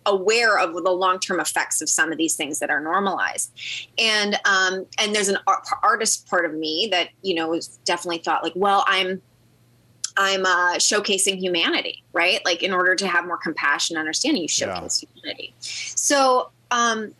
aware 0.06 0.58
of 0.58 0.72
the 0.74 0.90
long-term 0.90 1.40
effects 1.40 1.80
of 1.80 1.88
some 1.88 2.10
of 2.10 2.18
these 2.18 2.34
things 2.34 2.58
that 2.58 2.70
are 2.70 2.80
normalized 2.80 3.52
and 3.98 4.34
um, 4.44 4.86
and 4.98 5.14
there's 5.14 5.28
an 5.28 5.38
art, 5.46 5.66
artist 5.82 6.28
part 6.28 6.44
of 6.44 6.54
me 6.54 6.88
that 6.90 7.08
you 7.22 7.34
know 7.34 7.58
definitely 7.84 8.18
thought 8.18 8.42
like 8.42 8.54
well 8.56 8.84
i'm 8.86 9.20
I'm 10.16 10.44
uh, 10.44 10.74
showcasing 10.74 11.38
humanity, 11.38 12.02
right? 12.12 12.44
Like 12.44 12.62
in 12.62 12.72
order 12.72 12.94
to 12.94 13.06
have 13.06 13.26
more 13.26 13.38
compassion, 13.38 13.96
and 13.96 14.00
understanding, 14.00 14.42
you 14.42 14.48
showcase 14.48 15.02
yeah. 15.02 15.08
humanity. 15.14 15.54
So, 15.60 16.50
um, 16.70 17.14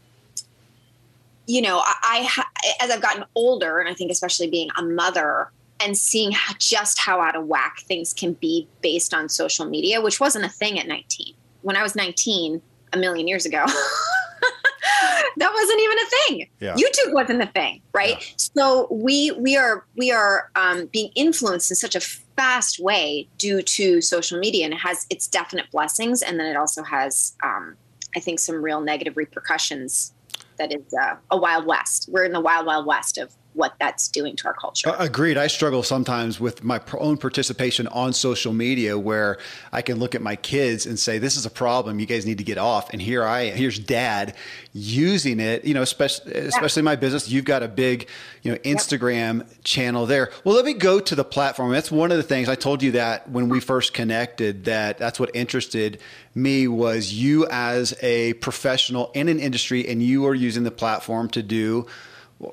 you 1.47 1.62
know, 1.62 1.79
I, 1.79 2.29
I 2.37 2.45
as 2.81 2.91
I've 2.91 3.03
gotten 3.03 3.25
older, 3.35 3.81
and 3.81 3.89
I 3.89 3.95
think 3.95 4.11
especially 4.11 4.51
being 4.51 4.69
a 4.77 4.83
mother 4.83 5.51
and 5.81 5.97
seeing 5.97 6.33
how, 6.33 6.55
just 6.59 6.99
how 6.99 7.21
out 7.21 7.35
of 7.35 7.47
whack 7.47 7.81
things 7.81 8.12
can 8.12 8.35
be 8.35 8.69
based 8.83 9.12
on 9.12 9.29
social 9.29 9.65
media, 9.65 10.01
which 10.01 10.21
wasn't 10.21 10.45
a 10.45 10.49
thing 10.49 10.79
at 10.79 10.87
19. 10.87 11.35
When 11.62 11.77
I 11.77 11.83
was 11.83 11.97
19, 11.97 12.62
a 12.93 12.97
million 12.97 13.29
years 13.29 13.47
ago. 13.47 13.65
that 15.37 15.53
wasn't 15.53 15.81
even 15.81 15.99
a 15.99 16.07
thing. 16.11 16.49
Yeah. 16.61 16.75
YouTube 16.75 17.13
wasn't 17.13 17.43
a 17.43 17.47
thing, 17.47 17.83
right? 17.93 18.17
Yeah. 18.19 18.35
So 18.37 18.89
we 18.91 19.31
we 19.33 19.57
are 19.57 19.85
we 19.97 20.11
are 20.11 20.51
um, 20.57 20.87
being 20.87 21.11
influenced 21.15 21.71
in 21.71 21.77
such 21.77 21.95
a 21.95 22.01
fast 22.01 22.79
way 22.79 23.29
due 23.39 23.63
to 23.63 24.01
social 24.01 24.39
media, 24.39 24.65
and 24.65 24.75
it 24.75 24.81
has 24.81 25.07
its 25.11 25.27
definite 25.27 25.71
blessings, 25.71 26.23
and 26.23 26.39
then 26.39 26.47
it 26.47 26.57
also 26.57 26.83
has, 26.83 27.35
um, 27.43 27.77
I 28.17 28.21
think, 28.21 28.39
some 28.39 28.63
real 28.63 28.81
negative 28.81 29.17
repercussions. 29.17 30.13
That 30.59 30.73
is 30.73 30.83
uh, 31.01 31.17
a 31.31 31.37
wild 31.37 31.67
west. 31.67 32.09
We're 32.13 32.25
in 32.25 32.33
the 32.33 32.41
wild 32.41 32.67
wild 32.67 32.87
west 32.87 33.19
of 33.19 33.35
what 33.54 33.75
that's 33.78 34.09
doing 34.09 34.35
to 34.37 34.47
our 34.47 34.54
culture. 34.54 34.88
Uh, 34.88 34.97
agreed. 34.99 35.37
I 35.37 35.47
struggle 35.47 35.82
sometimes 35.82 36.40
with 36.40 36.64
my 36.64 36.80
own 36.99 37.18
participation 37.18 37.87
on 37.88 38.12
social 38.12 38.52
media 38.52 38.99
where 38.99 39.38
I 39.73 39.82
can 39.82 39.99
look 39.99 40.14
at 40.14 40.23
my 40.23 40.37
kids 40.37 40.87
and 40.87 40.99
say, 40.99 41.18
this 41.18 41.37
is 41.37 41.44
a 41.44 41.50
problem. 41.50 42.00
You 42.00 42.06
guys 42.06 42.25
need 42.25 42.38
to 42.38 42.44
get 42.44 42.59
off. 42.59 42.90
And 42.92 43.02
here 43.02 43.25
I, 43.25 43.42
am, 43.42 43.56
here's 43.56 43.78
dad 43.78 44.35
using 44.73 45.38
it, 45.38 45.64
you 45.64 45.75
know, 45.75 45.82
especially, 45.82 46.32
especially 46.32 46.80
yeah. 46.80 46.85
my 46.85 46.97
business. 46.97 47.28
You've 47.28 47.44
got 47.44 47.62
a 47.62 47.68
big, 47.68 48.09
you 48.42 48.52
know, 48.52 48.59
Instagram 48.59 49.38
yep. 49.38 49.64
channel 49.64 50.06
there. 50.06 50.30
Well, 50.44 50.54
let 50.54 50.64
me 50.64 50.75
go 50.75 50.99
to 50.99 51.14
the 51.14 51.25
platform. 51.25 51.73
That's 51.73 51.90
one 51.90 52.11
of 52.11 52.16
the 52.16 52.23
things 52.23 52.49
I 52.49 52.54
told 52.54 52.82
you 52.82 52.92
that 52.92 53.28
when 53.28 53.49
we 53.49 53.61
first 53.61 53.92
connected, 53.92 54.64
that 54.64 54.99
that's 54.99 55.21
what 55.21 55.30
interested 55.35 56.00
me 56.35 56.68
was 56.68 57.12
you 57.12 57.47
as 57.50 57.94
a 58.02 58.32
professional 58.35 59.11
in 59.14 59.28
an 59.28 59.38
industry 59.38 59.87
and 59.87 60.02
you 60.02 60.26
are 60.26 60.35
using 60.35 60.62
the 60.62 60.71
platform 60.71 61.28
to 61.30 61.42
do 61.42 61.87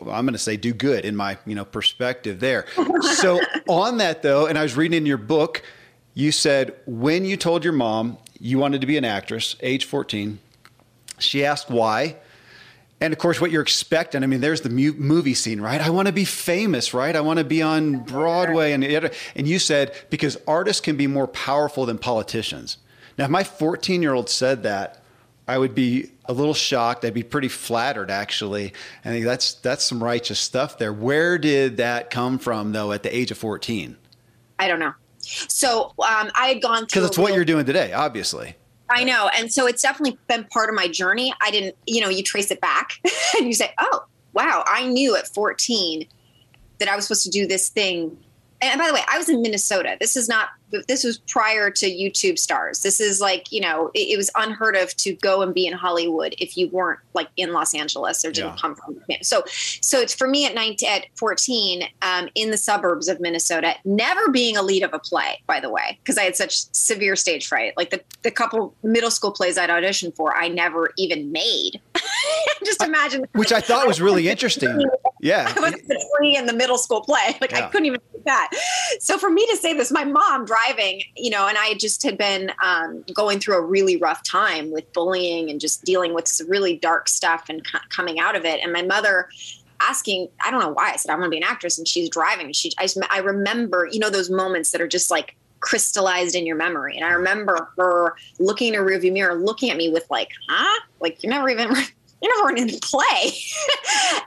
I'm 0.02 0.26
going 0.26 0.34
to 0.34 0.38
say 0.38 0.58
do 0.58 0.74
good 0.74 1.06
in 1.06 1.16
my 1.16 1.38
you 1.46 1.56
know 1.56 1.66
perspective 1.66 2.40
there. 2.40 2.66
so 3.02 3.40
on 3.68 3.98
that 3.98 4.22
though, 4.22 4.48
and 4.48 4.58
I 4.58 4.64
was 4.64 4.76
reading 4.76 4.98
in 4.98 5.06
your 5.06 5.18
book, 5.18 5.64
you 6.14 6.32
said 6.32 6.76
when 6.86 7.26
you 7.26 7.38
told 7.38 7.64
your 7.64 7.74
mom 7.74 8.18
you 8.40 8.58
wanted 8.58 8.82
to 8.82 8.88
be 8.88 8.98
an 8.98 9.06
actress, 9.06 9.56
age 9.62 9.86
14, 9.86 10.40
she 11.18 11.46
asked 11.46 11.70
why. 11.70 12.16
And 13.02 13.14
of 13.14 13.20
course, 13.20 13.40
what 13.40 13.52
you're 13.52 13.62
expecting, 13.62 14.24
I 14.24 14.28
mean, 14.28 14.42
there's 14.42 14.62
the 14.62 14.70
mu- 14.70 14.94
movie 14.94 15.34
scene, 15.34 15.62
right? 15.62 15.80
I 15.80 15.90
want 15.90 16.08
to 16.08 16.12
be 16.14 16.26
famous, 16.26 16.94
right? 16.94 17.16
I 17.16 17.22
want 17.22 17.40
to 17.40 17.46
be 17.46 17.62
on 17.62 18.00
Broadway. 18.00 18.74
And, 18.74 18.84
and 18.84 19.48
you 19.48 19.58
said, 19.58 19.96
because 20.10 20.38
artists 20.48 20.82
can 20.82 20.98
be 20.98 21.08
more 21.08 21.28
powerful 21.28 21.86
than 21.86 21.98
politicians. 21.98 22.78
Now, 23.18 23.26
if 23.26 23.32
my 23.32 23.44
14 23.44 24.02
year 24.02 24.14
old 24.14 24.30
said 24.30 24.64
that, 24.64 24.99
I 25.50 25.58
would 25.58 25.74
be 25.74 26.12
a 26.26 26.34
little 26.34 26.54
shocked. 26.54 27.04
I'd 27.04 27.16
be 27.16 27.24
pretty 27.24 27.48
flattered, 27.48 28.12
actually. 28.12 28.72
I 29.04 29.10
think 29.10 29.26
that's 29.26 29.54
that's 29.56 29.84
some 29.84 30.04
righteous 30.04 30.38
stuff 30.38 30.78
there. 30.78 30.94
Where 30.94 31.40
did 31.40 31.78
that 31.78 32.12
come 32.12 32.38
from, 32.38 32.72
though, 32.72 32.92
at 32.92 33.02
the 33.02 33.16
age 33.16 33.32
of 33.32 33.40
fourteen? 33.40 33.98
I 34.60 34.68
don't 34.68 34.78
know. 34.78 34.94
So 35.18 35.88
um, 35.98 36.30
I 36.36 36.52
had 36.54 36.62
gone 36.62 36.86
through 36.86 37.02
because 37.02 37.06
it's 37.06 37.18
what 37.18 37.34
you're 37.34 37.46
doing 37.46 37.66
today, 37.66 37.94
obviously. 37.94 38.56
I 38.92 39.04
know, 39.04 39.32
and 39.36 39.52
so 39.52 39.66
it's 39.66 39.82
definitely 39.82 40.20
been 40.28 40.44
part 40.46 40.70
of 40.70 40.76
my 40.76 40.88
journey. 40.88 41.34
I 41.42 41.50
didn't, 41.50 41.76
you 41.88 42.02
know, 42.02 42.10
you 42.10 42.22
trace 42.22 42.52
it 42.52 42.62
back, 42.62 43.02
and 43.38 43.48
you 43.48 43.54
say, 43.54 43.74
"Oh, 43.80 44.04
wow, 44.34 44.64
I 44.68 44.86
knew 44.88 45.16
at 45.16 45.28
14 45.28 46.06
that 46.78 46.88
I 46.88 46.96
was 46.96 47.06
supposed 47.06 47.24
to 47.24 47.32
do 47.32 47.48
this 47.48 47.70
thing." 47.70 48.16
And 48.62 48.80
by 48.80 48.88
the 48.88 48.94
way, 48.94 49.02
I 49.12 49.18
was 49.18 49.30
in 49.30 49.42
Minnesota. 49.42 49.98
This 50.00 50.16
is 50.16 50.30
not 50.30 50.50
this 50.88 51.04
was 51.04 51.18
prior 51.18 51.70
to 51.72 51.86
YouTube 51.86 52.38
stars. 52.38 52.82
This 52.82 53.00
is 53.00 53.20
like, 53.20 53.52
you 53.52 53.62
know, 53.62 53.92
it, 53.94 54.14
it, 54.14 54.18
was 54.18 54.30
unheard 54.36 54.76
of 54.76 54.96
to 54.98 55.14
go 55.16 55.42
and 55.42 55.54
be 55.54 55.66
in 55.66 55.74
Hollywood 55.74 56.36
if 56.40 56.58
you 56.58 56.70
weren't 56.70 57.00
like 57.14 57.30
in 57.38 57.54
Los 57.54 57.74
Angeles 57.74 58.24
or 58.24 58.32
didn't 58.32 58.52
yeah. 58.52 58.62
come 58.62 58.76
from. 58.76 59.00
So, 59.22 59.44
so 59.48 60.00
it's 60.00 60.14
for 60.14 60.28
me 60.28 60.46
at 60.46 60.54
19, 60.54 60.90
at 60.90 61.06
14, 61.16 61.84
um, 62.02 62.30
in 62.36 62.52
the 62.52 62.58
suburbs 62.58 63.08
of 63.08 63.20
Minnesota, 63.20 63.76
never 63.86 64.30
being 64.30 64.58
a 64.58 64.62
lead 64.62 64.84
of 64.84 64.94
a 64.94 65.00
play, 65.00 65.42
by 65.48 65.60
the 65.60 65.70
way, 65.70 65.98
because 66.04 66.18
I 66.18 66.24
had 66.24 66.36
such 66.36 66.72
severe 66.74 67.16
stage 67.16 67.48
fright. 67.48 67.74
Like 67.78 67.90
the, 67.90 68.02
the 68.24 68.32
couple 68.32 68.76
middle 68.84 69.12
school 69.12 69.32
plays 69.32 69.58
I'd 69.58 69.70
auditioned 69.70 70.16
for, 70.16 70.36
I 70.36 70.48
never 70.48 70.92
even 70.98 71.32
made. 71.32 71.82
Just 72.66 72.84
imagine. 72.84 73.26
Which 73.34 73.52
I 73.52 73.62
thought 73.62 73.88
was 73.88 74.02
really 74.02 74.30
interesting. 74.30 74.86
Yeah. 75.20 75.54
I 75.56 75.60
was 75.60 75.74
the 75.74 76.10
in 76.36 76.46
the 76.46 76.54
middle 76.54 76.78
school 76.78 77.02
play. 77.02 77.18
Like 77.42 77.52
yeah. 77.52 77.66
I 77.66 77.70
couldn't 77.70 77.86
even 77.86 78.02
do 78.14 78.22
that. 78.26 78.50
So 79.00 79.18
for 79.18 79.30
me 79.30 79.46
to 79.48 79.56
say 79.56 79.74
this, 79.74 79.92
my 79.92 80.04
mom 80.04 80.46
driving, 80.46 81.02
you 81.16 81.30
know, 81.30 81.48
and 81.48 81.58
I 81.58 81.76
just 81.76 82.04
had 82.04 82.18
been 82.18 82.52
um, 82.64 83.04
going 83.14 83.40
through 83.40 83.56
a 83.56 83.62
really 83.62 83.96
rough 83.96 84.24
time 84.24 84.72
with 84.72 84.92
bullying 84.92 85.50
and 85.50 85.60
just 85.60 85.86
dealing 85.86 86.14
with 86.14 86.28
some 86.28 86.50
really 86.50 86.76
dark 86.76 87.08
stuff 87.08 87.46
and 87.50 87.66
c- 87.66 87.80
coming 87.90 88.20
out 88.20 88.36
of 88.36 88.44
it. 88.46 88.60
And 88.62 88.74
my 88.74 88.82
mother 88.82 89.30
asking, 89.82 90.28
I 90.44 90.52
don't 90.52 90.60
know 90.60 90.70
why 90.70 90.92
I 90.92 90.96
said, 90.98 91.12
I 91.12 91.16
want 91.16 91.26
to 91.26 91.30
be 91.30 91.38
an 91.38 91.44
actress. 91.44 91.78
And 91.78 91.88
she's 91.88 92.10
driving. 92.10 92.52
She, 92.52 92.72
I, 92.78 92.88
I 93.10 93.20
remember, 93.20 93.88
you 93.90 94.00
know, 94.00 94.10
those 94.10 94.30
moments 94.30 94.72
that 94.72 94.82
are 94.82 94.88
just 94.88 95.10
like 95.10 95.36
crystallized 95.62 96.36
in 96.36 96.46
your 96.46 96.56
memory. 96.56 96.96
And 96.96 97.06
I 97.06 97.12
remember 97.12 97.70
her 97.78 98.16
looking 98.40 98.74
in 98.74 98.80
a 98.80 98.84
rearview 98.84 99.14
mirror, 99.14 99.36
looking 99.36 99.70
at 99.70 99.78
me 99.78 99.90
with 99.90 100.06
like, 100.10 100.30
huh? 100.50 100.82
Like 101.00 101.24
you 101.24 101.30
never 101.30 101.50
even 101.50 101.74
you 102.22 102.38
never 102.38 102.54
went 102.54 102.60
into 102.60 102.80
play. 102.82 103.34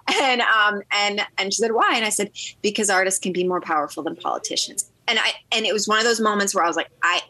and 0.22 0.40
um 0.42 0.82
and 0.90 1.20
and 1.38 1.52
she 1.52 1.61
said, 1.61 1.72
Why? 1.72 1.92
And 1.94 2.04
I 2.04 2.11
said, 2.11 2.30
Because 2.62 2.90
artists 2.90 3.20
can 3.20 3.32
be 3.32 3.44
more 3.44 3.61
powerful 3.61 4.02
than 4.02 4.16
politicians 4.16 4.92
and 5.08 5.18
I 5.18 5.32
and 5.50 5.66
it 5.66 5.72
was 5.72 5.88
one 5.88 5.99
of 5.99 6.04
those 6.04 6.20
moments 6.20 6.54
where 6.54 6.64
I 6.64 6.66
was 6.66 6.76
like, 6.76 6.90
I 7.02 7.20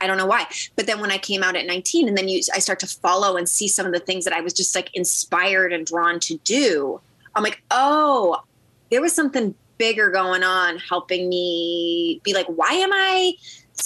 I 0.00 0.06
don't 0.06 0.18
know 0.18 0.26
why. 0.26 0.46
But 0.76 0.86
then 0.86 1.00
when 1.00 1.10
I 1.10 1.16
came 1.16 1.42
out 1.42 1.56
at 1.56 1.66
19 1.66 2.08
and 2.08 2.16
then 2.16 2.28
you 2.28 2.40
I 2.54 2.58
start 2.58 2.80
to 2.80 2.86
follow 2.86 3.36
and 3.36 3.48
see 3.48 3.68
some 3.68 3.86
of 3.86 3.92
the 3.92 3.98
things 3.98 4.24
that 4.24 4.34
I 4.34 4.40
was 4.40 4.52
just 4.52 4.74
like 4.74 4.90
inspired 4.94 5.72
and 5.72 5.86
drawn 5.86 6.20
to 6.20 6.36
do, 6.38 7.00
I'm 7.34 7.42
like, 7.42 7.62
oh, 7.70 8.42
there 8.90 9.00
was 9.00 9.12
something 9.12 9.54
bigger 9.78 10.10
going 10.10 10.42
on 10.42 10.78
helping 10.78 11.28
me 11.28 12.20
be 12.24 12.32
like, 12.32 12.46
why 12.46 12.72
am 12.72 12.92
I 12.92 13.32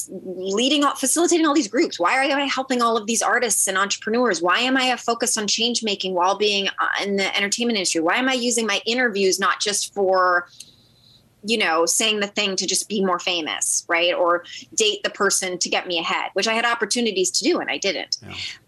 leading 0.08 0.84
up 0.84 0.98
facilitating 0.98 1.46
all 1.46 1.54
these 1.54 1.68
groups 1.68 1.98
why 1.98 2.24
am 2.24 2.38
i 2.38 2.44
helping 2.44 2.80
all 2.80 2.96
of 2.96 3.06
these 3.06 3.22
artists 3.22 3.66
and 3.66 3.76
entrepreneurs 3.76 4.40
why 4.40 4.58
am 4.58 4.76
i 4.76 4.94
focused 4.96 5.36
on 5.36 5.46
change 5.46 5.82
making 5.82 6.14
while 6.14 6.36
being 6.36 6.68
uh, 6.68 7.04
in 7.04 7.16
the 7.16 7.36
entertainment 7.36 7.76
industry 7.76 8.00
why 8.00 8.16
am 8.16 8.28
i 8.28 8.32
using 8.32 8.66
my 8.66 8.80
interviews 8.86 9.40
not 9.40 9.60
just 9.60 9.92
for 9.94 10.46
you 11.42 11.56
know, 11.56 11.86
saying 11.86 12.20
the 12.20 12.26
thing 12.26 12.56
to 12.56 12.66
just 12.66 12.88
be 12.88 13.04
more 13.04 13.18
famous, 13.18 13.84
right? 13.88 14.14
Or 14.14 14.44
date 14.74 15.02
the 15.02 15.10
person 15.10 15.58
to 15.58 15.68
get 15.68 15.86
me 15.86 15.98
ahead, 15.98 16.30
which 16.34 16.46
I 16.46 16.54
had 16.54 16.64
opportunities 16.64 17.30
to 17.32 17.44
do 17.44 17.60
and 17.60 17.70
I 17.70 17.78
didn't. 17.78 18.18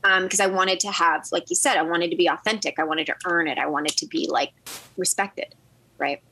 Because 0.02 0.38
yeah. 0.38 0.47
um, 0.47 0.52
I 0.52 0.55
wanted 0.55 0.81
to 0.81 0.91
have, 0.91 1.26
like 1.33 1.50
you 1.50 1.57
said, 1.57 1.76
I 1.76 1.83
wanted 1.83 2.11
to 2.11 2.17
be 2.17 2.29
authentic. 2.29 2.79
I 2.79 2.85
wanted 2.85 3.07
to 3.07 3.14
earn 3.26 3.49
it. 3.49 3.59
I 3.59 3.67
wanted 3.67 3.97
to 3.99 4.07
be 4.07 4.29
like 4.31 4.52
respected, 4.97 5.55
right? 5.99 6.23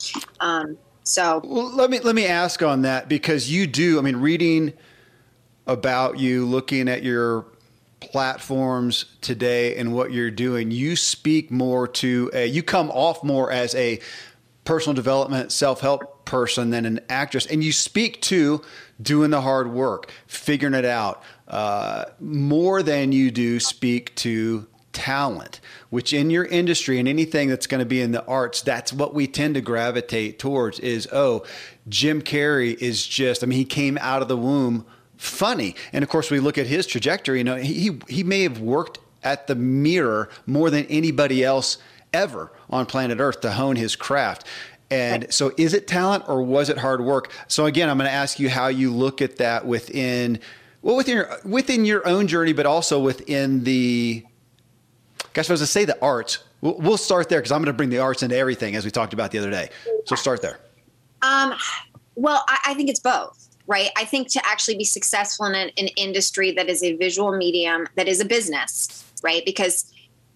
Um, 0.41 0.79
so 1.11 1.41
well, 1.45 1.75
let 1.75 1.91
me 1.91 1.99
let 1.99 2.15
me 2.15 2.25
ask 2.27 2.63
on 2.63 2.83
that 2.83 3.09
because 3.09 3.51
you 3.51 3.67
do. 3.67 3.99
I 3.99 4.03
mean, 4.03 4.19
reading 4.19 4.73
about 5.67 6.21
you, 6.21 6.47
looking 6.47 6.89
at 6.89 7.03
your 7.03 7.47
platforms 7.99 9.07
today 9.21 9.77
and 9.77 9.93
what 9.93 10.13
you're 10.13 10.31
doing, 10.31 10.71
you 10.71 10.95
speak 10.95 11.51
more 11.51 11.89
to 11.89 12.31
a, 12.33 12.47
you 12.47 12.63
come 12.63 12.91
off 12.91 13.25
more 13.25 13.51
as 13.51 13.75
a 13.75 13.99
personal 14.65 14.95
development, 14.95 15.51
self 15.51 15.81
help 15.81 16.25
person 16.27 16.71
than 16.71 16.87
an 16.87 17.01
actress. 17.09 17.45
And 17.45 17.65
you 17.65 17.73
speak 17.73 18.21
to 18.23 18.63
doing 19.03 19.31
the 19.31 19.41
hard 19.41 19.73
work, 19.73 20.13
figuring 20.29 20.75
it 20.75 20.85
out, 20.85 21.25
uh, 21.49 22.05
more 22.21 22.85
than 22.85 23.11
you 23.11 23.33
do 23.33 23.59
speak 23.59 24.15
to 24.17 24.69
talent, 24.93 25.61
which 25.91 26.13
in 26.13 26.31
your 26.31 26.45
industry 26.45 26.99
and 26.99 27.09
anything 27.09 27.49
that's 27.49 27.67
going 27.67 27.81
to 27.81 27.87
be 27.87 28.01
in 28.01 28.13
the 28.13 28.25
arts, 28.27 28.63
that's 28.63 28.93
what 28.93 29.15
we 29.15 29.27
tend 29.27 29.55
to 29.55 29.61
gravitate 29.61 30.39
towards 30.39 30.79
is, 30.81 31.09
oh, 31.13 31.45
Jim 31.89 32.23
Carrey 32.23 32.75
is 32.81 33.07
just, 33.07 33.43
I 33.43 33.47
mean, 33.47 33.59
he 33.59 33.65
came 33.65 33.99
out 34.01 34.23
of 34.23 34.29
the 34.29 34.37
womb 34.37 34.85
funny. 35.17 35.77
And 35.93 36.03
of 36.03 36.09
course, 36.09 36.31
we 36.31 36.41
look 36.41 36.59
at 36.59 36.67
his 36.67 36.87
trajectory, 36.87 37.39
you 37.39 37.45
know, 37.45 37.57
he, 37.57 37.99
he 38.09 38.25
may 38.25 38.43
have 38.43 38.61
worked 38.61 38.99
at 39.23 39.47
the 39.47 39.55
mirror 39.55 40.29
more 40.47 40.71
than 40.71 40.87
anybody 40.87 41.45
else 41.45 41.79
ever 42.13 42.51
on 42.69 42.87
planet 42.87 43.21
Earth 43.21 43.41
to 43.43 43.53
hone 43.53 43.77
his 43.77 43.97
craft. 43.97 44.47
And 44.91 45.33
so, 45.33 45.53
is 45.57 45.73
it 45.73 45.87
talent 45.87 46.29
or 46.29 46.43
was 46.43 46.69
it 46.69 46.79
hard 46.79 47.01
work? 47.01 47.31
So, 47.47 47.67
again, 47.67 47.89
I'm 47.89 47.97
going 47.97 48.09
to 48.09 48.15
ask 48.15 48.41
you 48.41 48.51
how 48.51 48.67
you 48.67 48.93
look 48.93 49.23
at 49.23 49.37
that 49.37 49.65
within, 49.65 50.41
well, 50.83 50.97
within 50.97 51.17
your 51.19 51.39
within 51.45 51.85
your 51.85 52.07
own 52.09 52.27
journey, 52.27 52.53
but 52.53 52.67
also 52.67 52.99
within 52.99 53.65
the. 53.65 54.25
Gosh, 55.33 55.49
I 55.49 55.53
was 55.53 55.61
to 55.61 55.67
say 55.67 55.85
the 55.85 56.01
arts. 56.03 56.39
We'll, 56.61 56.77
we'll 56.79 56.97
start 56.97 57.29
there 57.29 57.39
because 57.39 57.53
I'm 57.53 57.61
going 57.61 57.67
to 57.67 57.73
bring 57.73 57.91
the 57.91 57.99
arts 57.99 58.23
into 58.23 58.37
everything, 58.37 58.77
as 58.77 58.85
we 58.85 58.91
talked 58.91 59.13
about 59.13 59.31
the 59.31 59.39
other 59.39 59.51
day. 59.51 59.71
So, 60.07 60.17
start 60.17 60.43
there. 60.43 60.59
Um, 61.23 61.55
well, 62.17 62.45
I, 62.49 62.59
I 62.67 62.75
think 62.75 62.91
it's 62.91 63.01
both 63.01 63.51
right? 63.71 63.91
I 63.97 64.05
think 64.05 64.29
to 64.33 64.45
actually 64.45 64.77
be 64.77 64.85
successful 64.85 65.47
in 65.47 65.55
an, 65.55 65.71
an, 65.79 65.87
industry 65.97 66.51
that 66.53 66.69
is 66.69 66.83
a 66.83 66.97
visual 66.97 67.37
medium, 67.37 67.87
that 67.95 68.09
is 68.09 68.21
a 68.21 68.25
business, 68.25 69.05
right? 69.23 69.45
Because 69.45 69.93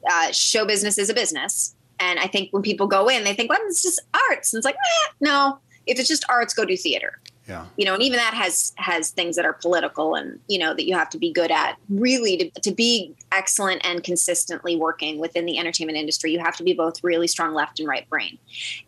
uh, 0.08 0.30
show 0.30 0.64
business 0.64 0.98
is 0.98 1.10
a 1.10 1.14
business. 1.14 1.74
And 1.98 2.20
I 2.20 2.28
think 2.28 2.52
when 2.52 2.62
people 2.62 2.86
go 2.86 3.08
in, 3.08 3.24
they 3.24 3.34
think, 3.34 3.50
well, 3.50 3.58
it's 3.66 3.82
just 3.82 4.00
arts. 4.30 4.52
And 4.52 4.58
it's 4.58 4.64
like, 4.64 4.76
eh, 4.76 5.12
no, 5.20 5.58
if 5.86 5.98
it's 5.98 6.08
just 6.08 6.24
arts, 6.28 6.54
go 6.54 6.64
do 6.64 6.76
theater. 6.76 7.18
Yeah. 7.48 7.66
You 7.76 7.84
know, 7.84 7.94
and 7.94 8.02
even 8.02 8.16
that 8.16 8.32
has 8.32 8.72
has 8.76 9.10
things 9.10 9.36
that 9.36 9.44
are 9.44 9.52
political 9.52 10.14
and, 10.14 10.40
you 10.48 10.58
know, 10.58 10.72
that 10.72 10.86
you 10.86 10.94
have 10.94 11.10
to 11.10 11.18
be 11.18 11.30
good 11.30 11.50
at. 11.50 11.76
Really 11.90 12.36
to, 12.38 12.60
to 12.62 12.72
be 12.72 13.14
excellent 13.32 13.84
and 13.84 14.02
consistently 14.02 14.76
working 14.76 15.18
within 15.18 15.44
the 15.44 15.58
entertainment 15.58 15.98
industry, 15.98 16.32
you 16.32 16.38
have 16.38 16.56
to 16.56 16.62
be 16.62 16.72
both 16.72 17.04
really 17.04 17.26
strong 17.26 17.52
left 17.52 17.80
and 17.80 17.88
right 17.88 18.08
brain. 18.08 18.38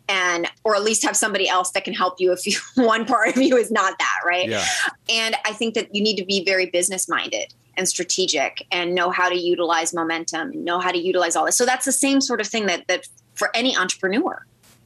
And 0.09 0.47
or 0.63 0.75
at 0.75 0.83
least 0.83 1.03
have 1.03 1.15
somebody 1.15 1.47
else 1.47 1.71
that 1.71 1.83
can 1.83 1.93
help 1.93 2.15
you 2.19 2.31
if 2.31 2.47
you 2.47 2.57
one 2.83 3.05
part 3.05 3.29
of 3.29 3.37
you 3.37 3.57
is 3.57 3.69
not 3.69 3.97
that, 3.99 4.19
right? 4.25 4.49
Yeah. 4.49 4.65
And 5.09 5.35
I 5.45 5.53
think 5.53 5.75
that 5.75 5.93
you 5.93 6.01
need 6.01 6.17
to 6.17 6.25
be 6.25 6.43
very 6.43 6.65
business 6.65 7.07
minded 7.07 7.53
and 7.77 7.87
strategic 7.87 8.65
and 8.71 8.95
know 8.95 9.11
how 9.11 9.29
to 9.29 9.35
utilize 9.35 9.93
momentum 9.93 10.51
and 10.51 10.65
know 10.65 10.79
how 10.79 10.91
to 10.91 10.97
utilize 10.97 11.35
all 11.35 11.45
this. 11.45 11.55
So 11.55 11.65
that's 11.65 11.85
the 11.85 11.91
same 11.91 12.21
sort 12.21 12.41
of 12.41 12.47
thing 12.47 12.65
that 12.65 12.87
that 12.87 13.07
for 13.35 13.55
any 13.55 13.77
entrepreneur, 13.77 14.43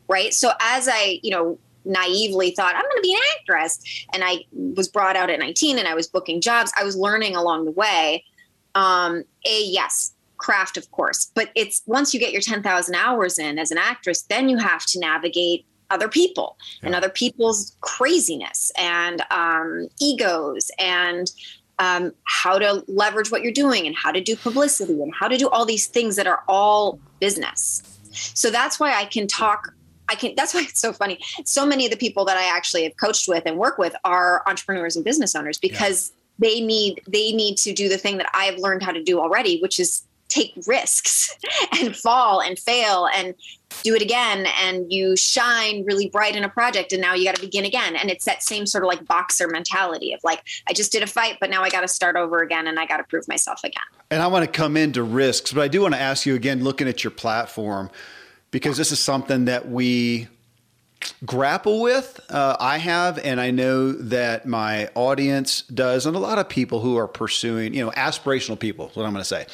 right? 0.09 0.33
So 0.33 0.51
as 0.59 0.89
I, 0.91 1.21
you 1.23 1.31
know, 1.31 1.57
naively 1.85 2.51
thought 2.51 2.75
I'm 2.75 2.83
going 2.83 2.95
to 2.95 3.01
be 3.01 3.13
an 3.13 3.21
actress 3.39 4.05
and 4.13 4.23
I 4.23 4.45
was 4.51 4.87
brought 4.87 5.15
out 5.15 5.29
at 5.29 5.39
19 5.39 5.77
and 5.77 5.87
I 5.87 5.93
was 5.93 6.07
booking 6.07 6.41
jobs, 6.41 6.71
I 6.77 6.83
was 6.83 6.95
learning 6.95 7.35
along 7.35 7.65
the 7.65 7.71
way. 7.71 8.23
Um, 8.73 9.23
a 9.45 9.63
yes, 9.63 10.13
craft 10.37 10.77
of 10.77 10.89
course, 10.91 11.31
but 11.35 11.49
it's 11.55 11.81
once 11.85 12.13
you 12.13 12.19
get 12.19 12.31
your 12.31 12.41
10,000 12.41 12.95
hours 12.95 13.37
in 13.37 13.59
as 13.59 13.71
an 13.71 13.77
actress, 13.77 14.23
then 14.23 14.47
you 14.49 14.57
have 14.57 14.85
to 14.87 14.99
navigate 14.99 15.65
other 15.91 16.07
people 16.07 16.57
yeah. 16.81 16.87
and 16.87 16.95
other 16.95 17.09
people's 17.09 17.75
craziness 17.81 18.71
and 18.77 19.21
um, 19.29 19.87
egos 19.99 20.71
and 20.79 21.31
um, 21.79 22.13
how 22.23 22.57
to 22.57 22.83
leverage 22.87 23.31
what 23.31 23.41
you're 23.41 23.51
doing 23.51 23.85
and 23.87 23.95
how 23.95 24.11
to 24.11 24.21
do 24.21 24.35
publicity 24.35 25.01
and 25.01 25.13
how 25.19 25.27
to 25.27 25.37
do 25.37 25.49
all 25.49 25.65
these 25.65 25.87
things 25.87 26.15
that 26.15 26.27
are 26.27 26.43
all 26.47 26.99
business. 27.19 27.81
So 28.11 28.49
that's 28.49 28.79
why 28.79 28.93
I 28.93 29.05
can 29.05 29.27
talk. 29.27 29.73
I 30.11 30.15
can. 30.15 30.33
That's 30.35 30.53
why 30.55 30.61
it's 30.61 30.79
so 30.79 30.93
funny. 30.93 31.19
So 31.45 31.65
many 31.65 31.85
of 31.85 31.91
the 31.91 31.97
people 31.97 32.25
that 32.25 32.37
I 32.37 32.45
actually 32.55 32.83
have 32.83 32.97
coached 32.97 33.27
with 33.27 33.43
and 33.45 33.57
work 33.57 33.77
with 33.77 33.95
are 34.03 34.43
entrepreneurs 34.47 34.95
and 34.95 35.05
business 35.05 35.35
owners 35.35 35.57
because 35.57 36.11
yeah. 36.37 36.49
they 36.49 36.61
need 36.61 37.01
they 37.07 37.31
need 37.31 37.57
to 37.59 37.73
do 37.73 37.89
the 37.89 37.97
thing 37.97 38.17
that 38.17 38.29
I 38.33 38.45
have 38.45 38.59
learned 38.59 38.83
how 38.83 38.91
to 38.91 39.03
do 39.03 39.19
already, 39.19 39.59
which 39.61 39.79
is 39.79 40.03
take 40.31 40.53
risks 40.65 41.35
and 41.79 41.95
fall 41.95 42.41
and 42.41 42.57
fail 42.57 43.07
and 43.13 43.35
do 43.83 43.95
it 43.95 44.01
again 44.01 44.45
and 44.61 44.91
you 44.91 45.15
shine 45.15 45.83
really 45.85 46.09
bright 46.09 46.35
in 46.35 46.43
a 46.43 46.49
project 46.49 46.91
and 46.91 47.01
now 47.01 47.13
you 47.13 47.25
got 47.25 47.35
to 47.35 47.41
begin 47.41 47.65
again 47.65 47.95
and 47.95 48.09
it's 48.09 48.25
that 48.25 48.43
same 48.43 48.65
sort 48.65 48.83
of 48.83 48.87
like 48.87 49.05
boxer 49.05 49.47
mentality 49.47 50.13
of 50.13 50.19
like 50.23 50.43
i 50.67 50.73
just 50.73 50.91
did 50.91 51.01
a 51.03 51.07
fight 51.07 51.37
but 51.39 51.49
now 51.49 51.61
i 51.63 51.69
got 51.69 51.81
to 51.81 51.87
start 51.87 52.15
over 52.15 52.41
again 52.41 52.67
and 52.67 52.79
i 52.79 52.85
got 52.85 52.97
to 52.97 53.03
prove 53.03 53.27
myself 53.27 53.61
again 53.63 53.83
and 54.09 54.21
i 54.21 54.27
want 54.27 54.45
to 54.45 54.51
come 54.51 54.75
into 54.75 55.03
risks 55.03 55.53
but 55.53 55.61
i 55.61 55.67
do 55.67 55.81
want 55.81 55.93
to 55.93 55.99
ask 55.99 56.25
you 56.25 56.35
again 56.35 56.63
looking 56.63 56.87
at 56.87 57.03
your 57.03 57.11
platform 57.11 57.89
because 58.51 58.77
this 58.77 58.91
is 58.91 58.99
something 58.99 59.45
that 59.45 59.69
we 59.69 60.27
grapple 61.25 61.81
with. 61.81 62.19
Uh, 62.29 62.55
I 62.59 62.77
have, 62.77 63.17
and 63.19 63.39
I 63.39 63.51
know 63.51 63.91
that 63.91 64.45
my 64.45 64.89
audience 64.93 65.63
does, 65.63 66.05
and 66.05 66.15
a 66.15 66.19
lot 66.19 66.37
of 66.37 66.47
people 66.49 66.79
who 66.79 66.97
are 66.97 67.07
pursuing, 67.07 67.73
you 67.73 67.83
know, 67.83 67.91
aspirational 67.91 68.59
people, 68.59 68.89
is 68.89 68.95
what 68.95 69.05
I'm 69.05 69.13
going 69.13 69.23
to 69.23 69.27
say, 69.27 69.45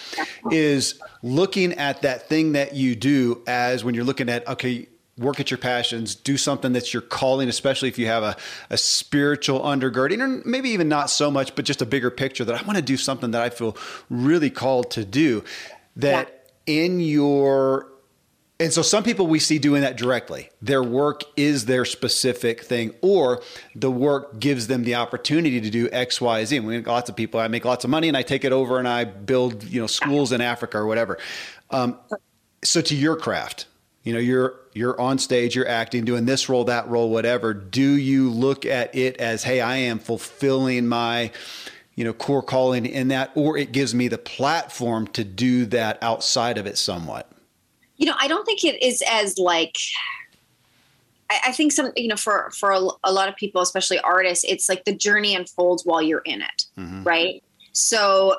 is 0.52 1.00
looking 1.24 1.74
at 1.74 2.02
that 2.02 2.28
thing 2.28 2.54
that 2.54 2.76
you 2.76 2.96
do 2.96 3.42
as 3.48 3.84
when 3.84 3.96
you're 3.96 4.04
looking 4.04 4.30
at, 4.30 4.48
okay, 4.48 4.88
work 5.18 5.40
at 5.40 5.50
your 5.50 5.58
passions, 5.58 6.14
do 6.14 6.38
something 6.38 6.74
that's 6.74 6.94
your 6.94 7.02
calling, 7.02 7.50
especially 7.50 7.90
if 7.90 7.98
you 7.98 8.06
have 8.06 8.24
a, 8.24 8.36
a 8.70 8.78
spiritual 8.78 9.62
undergirding, 9.62 10.20
or 10.20 10.48
maybe 10.48 10.70
even 10.70 10.88
not 10.88 11.10
so 11.10 11.32
much, 11.32 11.56
but 11.56 11.66
just 11.66 11.82
a 11.82 11.86
bigger 11.86 12.12
picture 12.12 12.46
that 12.46 12.62
I 12.62 12.64
want 12.66 12.78
to 12.78 12.84
do 12.84 12.98
something 12.98 13.32
that 13.32 13.42
I 13.42 13.50
feel 13.50 13.76
really 14.10 14.50
called 14.50 14.92
to 14.92 15.06
do. 15.06 15.44
That 15.96 16.46
yeah. 16.68 16.86
in 16.86 17.00
your 17.00 17.88
and 18.60 18.74
so 18.74 18.82
some 18.82 19.04
people 19.04 19.28
we 19.28 19.38
see 19.40 19.60
doing 19.60 19.82
that 19.82 19.98
directly. 19.98 20.50
Their 20.62 20.82
work 20.82 21.22
is 21.36 21.66
their 21.66 21.86
specific 21.86 22.64
thing, 22.64 22.96
or 23.02 23.44
the 23.76 23.92
work 23.92 24.40
gives 24.40 24.66
them 24.66 24.84
the 24.84 24.96
opportunity 24.96 25.62
to 25.62 25.70
do 25.70 25.90
X, 25.92 26.20
Y, 26.20 26.44
Z. 26.46 26.58
And 26.58 26.66
we 26.66 26.76
have 26.76 26.88
lots 26.88 27.08
of 27.08 27.16
people. 27.16 27.40
I 27.40 27.48
make 27.50 27.66
lots 27.66 27.84
of 27.84 27.92
money 27.92 28.08
and 28.08 28.18
I 28.18 28.24
take 28.24 28.44
it 28.44 28.52
over 28.52 28.80
and 28.80 28.88
I 28.88 29.04
build, 29.04 29.64
you 29.64 29.80
know, 29.80 29.88
schools 29.88 30.32
in 30.32 30.42
Africa 30.42 30.80
or 30.80 30.88
whatever. 30.88 31.20
Um, 31.70 32.00
so 32.64 32.82
to 32.82 32.96
your 32.96 33.16
craft, 33.16 33.68
you 34.04 34.14
know, 34.14 34.20
you're 34.20 34.56
you're 34.74 35.00
on 35.00 35.20
stage, 35.20 35.56
you're 35.56 35.68
acting, 35.68 36.04
doing 36.04 36.26
this 36.26 36.50
role, 36.50 36.64
that 36.64 36.88
role, 36.88 37.12
whatever. 37.12 37.54
Do 37.54 37.92
you 37.92 38.30
look 38.32 38.66
at 38.66 38.96
it 38.96 39.18
as, 39.18 39.44
hey, 39.44 39.62
I 39.62 39.78
am 39.78 40.00
fulfilling 40.00 40.88
my 40.88 41.32
you 41.94 42.04
know 42.04 42.14
core 42.14 42.42
calling 42.42 42.88
in 42.88 43.10
that, 43.10 43.32
or 43.36 43.56
it 43.56 43.72
gives 43.72 43.94
me 43.94 44.08
the 44.08 44.18
platform 44.18 45.08
to 45.10 45.24
do 45.24 45.66
that 45.68 46.00
outside 46.02 46.58
of 46.58 46.66
it 46.66 46.80
somewhat? 46.80 47.32
You 47.98 48.06
know, 48.06 48.16
I 48.20 48.28
don't 48.28 48.46
think 48.46 48.64
it 48.64 48.82
is 48.82 49.04
as 49.10 49.38
like. 49.38 49.78
I, 51.30 51.40
I 51.48 51.52
think 51.52 51.74
some, 51.74 51.92
you 51.96 52.08
know, 52.08 52.16
for 52.16 52.52
for 52.52 52.72
a, 52.72 52.80
a, 53.04 53.12
lot 53.12 53.28
of 53.28 53.36
people, 53.36 53.62
especially 53.62 54.00
artists, 54.00 54.46
it's 54.48 54.70
like 54.70 54.86
the 54.86 54.96
journey 54.96 55.36
unfolds 55.36 55.86
while 55.86 56.02
you're 56.02 56.22
in 56.26 56.42
it, 56.42 56.66
mm-hmm. 56.78 57.04
right? 57.04 57.44
So, 57.74 58.38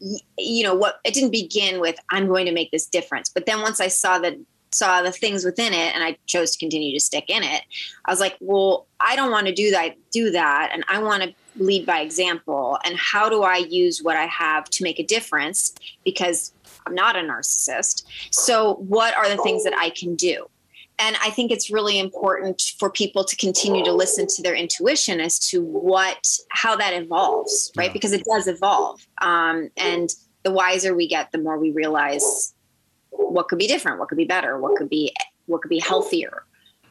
you 0.00 0.62
know, 0.62 0.74
what 0.74 1.00
it 1.04 1.14
didn't 1.14 1.30
begin 1.30 1.80
with 1.80 1.98
I'm 2.10 2.26
going 2.26 2.46
to 2.46 2.52
make 2.52 2.70
this 2.70 2.86
difference, 2.86 3.30
but 3.30 3.46
then 3.46 3.62
once 3.62 3.80
I 3.80 3.88
saw 3.88 4.18
the 4.18 4.38
saw 4.72 5.00
the 5.00 5.12
things 5.12 5.44
within 5.44 5.72
it 5.72 5.94
and 5.94 6.04
I 6.04 6.18
chose 6.26 6.50
to 6.52 6.58
continue 6.58 6.92
to 6.92 7.00
stick 7.00 7.30
in 7.30 7.42
it, 7.42 7.62
I 8.04 8.10
was 8.10 8.20
like, 8.20 8.36
well, 8.40 8.86
I 9.00 9.16
don't 9.16 9.30
want 9.30 9.46
to 9.46 9.54
do 9.54 9.70
that 9.70 9.96
do 10.10 10.30
that 10.32 10.70
and 10.72 10.84
I 10.88 10.98
want 10.98 11.22
to 11.22 11.34
lead 11.58 11.86
by 11.86 12.00
example 12.00 12.78
and 12.84 12.96
how 12.96 13.28
do 13.28 13.42
I 13.42 13.56
use 13.56 14.02
what 14.02 14.16
I 14.16 14.26
have 14.26 14.68
to 14.70 14.82
make 14.82 14.98
a 14.98 15.04
difference 15.04 15.74
because 16.04 16.52
I'm 16.86 16.94
not 16.94 17.16
a 17.16 17.20
narcissist. 17.20 18.04
So, 18.30 18.74
what 18.74 19.14
are 19.16 19.28
the 19.28 19.36
things 19.38 19.64
that 19.64 19.74
I 19.76 19.90
can 19.90 20.14
do? 20.14 20.46
And 20.98 21.16
I 21.22 21.30
think 21.30 21.50
it's 21.50 21.70
really 21.70 21.98
important 21.98 22.72
for 22.78 22.90
people 22.90 23.24
to 23.24 23.36
continue 23.36 23.84
to 23.84 23.92
listen 23.92 24.26
to 24.28 24.42
their 24.42 24.54
intuition 24.54 25.20
as 25.20 25.38
to 25.50 25.62
what, 25.62 26.38
how 26.50 26.74
that 26.76 26.94
evolves, 26.94 27.70
right? 27.76 27.88
Yeah. 27.88 27.92
Because 27.92 28.12
it 28.12 28.24
does 28.24 28.46
evolve. 28.46 29.06
Um, 29.20 29.68
and 29.76 30.08
the 30.42 30.50
wiser 30.50 30.94
we 30.94 31.06
get, 31.06 31.32
the 31.32 31.38
more 31.38 31.58
we 31.58 31.70
realize 31.70 32.54
what 33.10 33.48
could 33.48 33.58
be 33.58 33.66
different, 33.66 33.98
what 33.98 34.08
could 34.08 34.16
be 34.16 34.24
better, 34.24 34.58
what 34.58 34.76
could 34.76 34.88
be, 34.88 35.12
what 35.44 35.60
could 35.60 35.68
be 35.68 35.80
healthier 35.80 36.44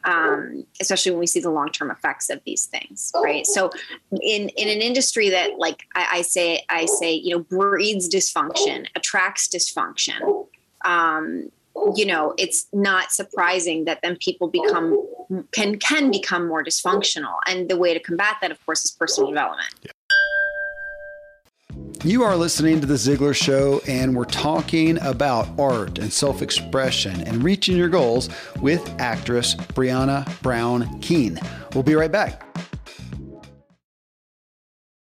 um, 0.06 0.64
especially 0.80 1.12
when 1.12 1.20
we 1.20 1.26
see 1.26 1.40
the 1.40 1.50
long 1.50 1.70
term 1.70 1.90
effects 1.90 2.30
of 2.30 2.40
these 2.44 2.66
things, 2.66 3.12
right? 3.16 3.46
So, 3.46 3.70
in 4.12 4.48
in 4.50 4.68
an 4.68 4.80
industry 4.80 5.28
that, 5.30 5.58
like 5.58 5.82
I, 5.94 6.06
I 6.12 6.22
say, 6.22 6.64
I 6.68 6.86
say, 6.86 7.12
you 7.12 7.36
know, 7.36 7.40
breeds 7.42 8.08
dysfunction, 8.08 8.86
attracts 8.94 9.48
dysfunction. 9.48 10.46
Um, 10.84 11.50
you 11.94 12.06
know, 12.06 12.34
it's 12.38 12.66
not 12.72 13.12
surprising 13.12 13.84
that 13.84 14.00
then 14.02 14.16
people 14.16 14.48
become 14.48 14.96
can 15.52 15.78
can 15.78 16.10
become 16.10 16.46
more 16.46 16.62
dysfunctional, 16.62 17.38
and 17.46 17.68
the 17.68 17.76
way 17.76 17.92
to 17.92 18.00
combat 18.00 18.36
that, 18.40 18.52
of 18.52 18.64
course, 18.64 18.84
is 18.84 18.92
personal 18.92 19.28
development. 19.30 19.74
Yeah. 19.82 19.90
You 22.06 22.22
are 22.22 22.36
listening 22.36 22.80
to 22.80 22.86
The 22.86 22.94
Ziglar 22.94 23.34
Show, 23.34 23.80
and 23.88 24.14
we're 24.14 24.26
talking 24.26 24.96
about 25.02 25.48
art 25.58 25.98
and 25.98 26.12
self 26.12 26.40
expression 26.40 27.20
and 27.22 27.42
reaching 27.42 27.76
your 27.76 27.88
goals 27.88 28.30
with 28.60 28.88
actress 29.00 29.56
Brianna 29.56 30.24
Brown 30.40 31.00
Keen. 31.00 31.40
We'll 31.74 31.82
be 31.82 31.96
right 31.96 32.12
back. 32.12 32.44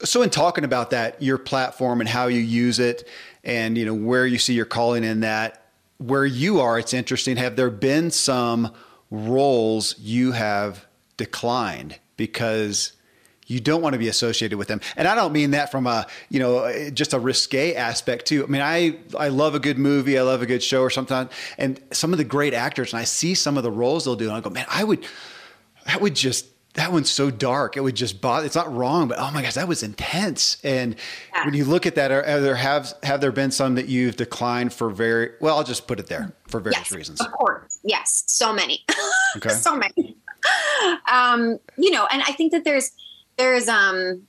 So 0.04 0.22
in 0.22 0.30
talking 0.30 0.64
about 0.64 0.90
that, 0.90 1.20
your 1.20 1.38
platform 1.38 2.00
and 2.00 2.08
how 2.08 2.28
you 2.28 2.40
use 2.40 2.78
it 2.78 3.08
and 3.42 3.76
you 3.76 3.84
know 3.84 3.94
where 3.94 4.26
you 4.26 4.38
see 4.38 4.54
your 4.54 4.64
calling 4.64 5.02
in 5.02 5.20
that, 5.20 5.57
where 5.98 6.24
you 6.24 6.60
are, 6.60 6.78
it's 6.78 6.94
interesting. 6.94 7.36
Have 7.36 7.56
there 7.56 7.70
been 7.70 8.10
some 8.10 8.72
roles 9.10 9.98
you 9.98 10.32
have 10.32 10.86
declined 11.16 11.98
because 12.16 12.92
you 13.46 13.60
don't 13.60 13.80
want 13.82 13.94
to 13.94 13.98
be 13.98 14.08
associated 14.08 14.58
with 14.58 14.68
them? 14.68 14.80
And 14.96 15.08
I 15.08 15.14
don't 15.14 15.32
mean 15.32 15.52
that 15.52 15.70
from 15.70 15.86
a, 15.86 16.06
you 16.28 16.38
know, 16.38 16.90
just 16.90 17.14
a 17.14 17.18
risque 17.18 17.74
aspect 17.74 18.26
too. 18.26 18.44
I 18.44 18.46
mean, 18.46 18.62
I, 18.62 18.98
I 19.18 19.28
love 19.28 19.54
a 19.54 19.60
good 19.60 19.78
movie. 19.78 20.18
I 20.18 20.22
love 20.22 20.42
a 20.42 20.46
good 20.46 20.62
show 20.62 20.82
or 20.82 20.90
something. 20.90 21.28
And 21.56 21.80
some 21.90 22.12
of 22.12 22.18
the 22.18 22.24
great 22.24 22.54
actors, 22.54 22.92
and 22.92 23.00
I 23.00 23.04
see 23.04 23.34
some 23.34 23.56
of 23.56 23.62
the 23.62 23.70
roles 23.70 24.04
they'll 24.04 24.16
do, 24.16 24.28
and 24.28 24.36
I 24.36 24.40
go, 24.40 24.50
man, 24.50 24.66
I 24.68 24.84
would, 24.84 25.04
that 25.86 26.00
would 26.00 26.14
just 26.14 26.46
that 26.78 26.92
one's 26.92 27.10
so 27.10 27.28
dark. 27.28 27.76
It 27.76 27.80
would 27.80 27.96
just 27.96 28.20
bother. 28.20 28.46
It's 28.46 28.54
not 28.54 28.72
wrong, 28.72 29.08
but 29.08 29.18
oh 29.18 29.32
my 29.32 29.42
gosh, 29.42 29.54
that 29.54 29.66
was 29.66 29.82
intense. 29.82 30.58
And 30.62 30.94
yeah. 31.34 31.44
when 31.44 31.52
you 31.54 31.64
look 31.64 31.86
at 31.86 31.96
that, 31.96 32.12
are, 32.12 32.24
are, 32.24 32.40
there 32.40 32.54
have 32.54 32.94
have 33.02 33.20
there 33.20 33.32
been 33.32 33.50
some 33.50 33.74
that 33.74 33.88
you've 33.88 34.14
declined 34.14 34.72
for 34.72 34.88
very 34.88 35.30
well? 35.40 35.58
I'll 35.58 35.64
just 35.64 35.88
put 35.88 35.98
it 35.98 36.06
there 36.06 36.32
for 36.46 36.60
various 36.60 36.78
yes, 36.78 36.92
reasons. 36.92 37.20
Of 37.20 37.32
course, 37.32 37.80
yes, 37.82 38.22
so 38.28 38.52
many, 38.52 38.84
okay. 39.36 39.48
so 39.48 39.76
many. 39.76 40.16
Um, 41.10 41.58
you 41.76 41.90
know, 41.90 42.06
and 42.12 42.22
I 42.22 42.32
think 42.32 42.52
that 42.52 42.62
there's 42.62 42.92
there's 43.36 43.68
um 43.68 44.22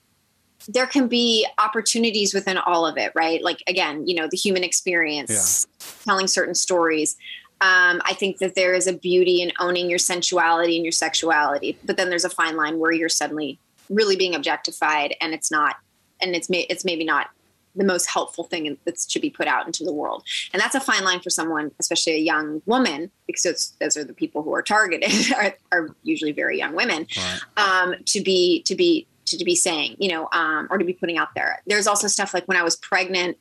there 0.67 0.87
can 0.87 1.07
be 1.07 1.45
opportunities 1.59 2.33
within 2.33 2.57
all 2.57 2.83
of 2.83 2.97
it, 2.97 3.11
right? 3.13 3.43
Like 3.43 3.61
again, 3.67 4.07
you 4.07 4.15
know, 4.15 4.27
the 4.27 4.37
human 4.37 4.63
experience, 4.63 5.67
yeah. 5.79 5.85
telling 6.03 6.25
certain 6.25 6.55
stories. 6.55 7.15
Um, 7.61 8.01
I 8.05 8.13
think 8.13 8.37
that 8.37 8.55
there 8.55 8.73
is 8.73 8.87
a 8.87 8.93
beauty 8.93 9.41
in 9.41 9.51
owning 9.59 9.89
your 9.89 9.99
sensuality 9.99 10.75
and 10.77 10.85
your 10.85 10.93
sexuality, 10.93 11.77
but 11.83 11.97
then 11.97 12.09
there's 12.09 12.25
a 12.25 12.29
fine 12.29 12.55
line 12.55 12.79
where 12.79 12.91
you're 12.91 13.09
suddenly 13.09 13.59
really 13.89 14.15
being 14.15 14.33
objectified, 14.33 15.15
and 15.19 15.33
it's 15.33 15.51
not, 15.51 15.75
and 16.21 16.35
it's 16.35 16.49
may, 16.49 16.61
it's 16.69 16.85
maybe 16.85 17.03
not 17.03 17.31
the 17.75 17.83
most 17.83 18.07
helpful 18.07 18.43
thing 18.43 18.77
that 18.85 18.99
should 19.09 19.21
be 19.21 19.29
put 19.29 19.47
out 19.47 19.65
into 19.65 19.83
the 19.83 19.93
world. 19.93 20.23
And 20.53 20.61
that's 20.61 20.75
a 20.75 20.79
fine 20.79 21.03
line 21.03 21.19
for 21.19 21.29
someone, 21.29 21.71
especially 21.79 22.13
a 22.13 22.19
young 22.19 22.61
woman, 22.65 23.11
because 23.27 23.73
those 23.79 23.95
are 23.95 24.03
the 24.03 24.13
people 24.13 24.41
who 24.41 24.53
are 24.53 24.61
targeted 24.61 25.11
are, 25.35 25.55
are 25.71 25.95
usually 26.03 26.31
very 26.31 26.57
young 26.57 26.75
women, 26.75 27.07
right. 27.17 27.39
um, 27.57 27.95
to 28.05 28.21
be 28.21 28.63
to 28.63 28.75
be 28.75 29.07
to, 29.25 29.37
to 29.37 29.45
be 29.45 29.55
saying, 29.55 29.95
you 29.99 30.09
know, 30.09 30.27
um, 30.31 30.67
or 30.71 30.77
to 30.77 30.85
be 30.85 30.93
putting 30.93 31.17
out 31.17 31.29
there. 31.35 31.61
There's 31.67 31.87
also 31.87 32.07
stuff 32.07 32.33
like 32.33 32.47
when 32.47 32.57
I 32.57 32.63
was 32.63 32.75
pregnant 32.75 33.37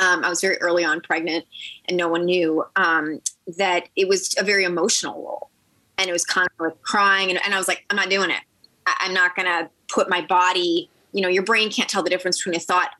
um, 0.00 0.24
I 0.24 0.28
was 0.28 0.40
very 0.40 0.56
early 0.58 0.84
on 0.84 1.00
pregnant, 1.00 1.44
and 1.86 1.96
no 1.96 2.08
one 2.08 2.24
knew 2.24 2.64
um, 2.76 3.20
that 3.56 3.88
it 3.96 4.08
was 4.08 4.34
a 4.38 4.44
very 4.44 4.64
emotional 4.64 5.22
role, 5.22 5.50
and 5.98 6.08
it 6.08 6.12
was 6.12 6.24
kind 6.24 6.48
of 6.58 6.66
like 6.66 6.82
crying, 6.82 7.30
and, 7.30 7.40
and 7.44 7.54
I 7.54 7.58
was 7.58 7.68
like, 7.68 7.84
I'm 7.90 7.96
not 7.96 8.10
doing 8.10 8.30
it. 8.30 8.40
I, 8.86 9.06
am 9.06 9.14
not 9.14 9.34
going 9.36 9.46
to 9.46 9.70
put 9.88 10.08
my 10.08 10.20
body. 10.20 10.90
You 11.12 11.22
know, 11.22 11.28
your 11.28 11.42
brain 11.42 11.70
can't 11.70 11.88
tell 11.88 12.02
the 12.02 12.10
difference 12.10 12.38
between 12.38 12.56
a 12.56 12.60
thought, 12.60 12.90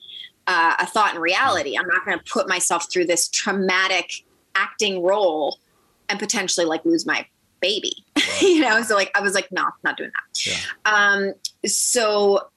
uh, 0.46 0.74
a 0.78 0.86
thought 0.86 1.12
and 1.12 1.22
reality. 1.22 1.76
I'm 1.76 1.88
not 1.88 2.04
going 2.04 2.18
to 2.18 2.24
put 2.24 2.48
myself 2.48 2.90
through 2.92 3.06
this 3.06 3.28
traumatic 3.28 4.24
acting 4.54 5.02
role 5.02 5.58
and 6.08 6.18
potentially 6.18 6.66
like 6.66 6.84
lose 6.84 7.06
my 7.06 7.26
baby. 7.60 7.92
You 8.40 8.60
know, 8.60 8.82
so 8.82 8.96
like 8.96 9.12
I 9.14 9.20
was 9.20 9.32
like, 9.32 9.50
no, 9.52 9.64
not 9.84 9.96
doing 9.96 10.10
that. 10.10 10.46
Yeah. 10.46 10.56
Um, 10.84 11.34
so 11.64 12.48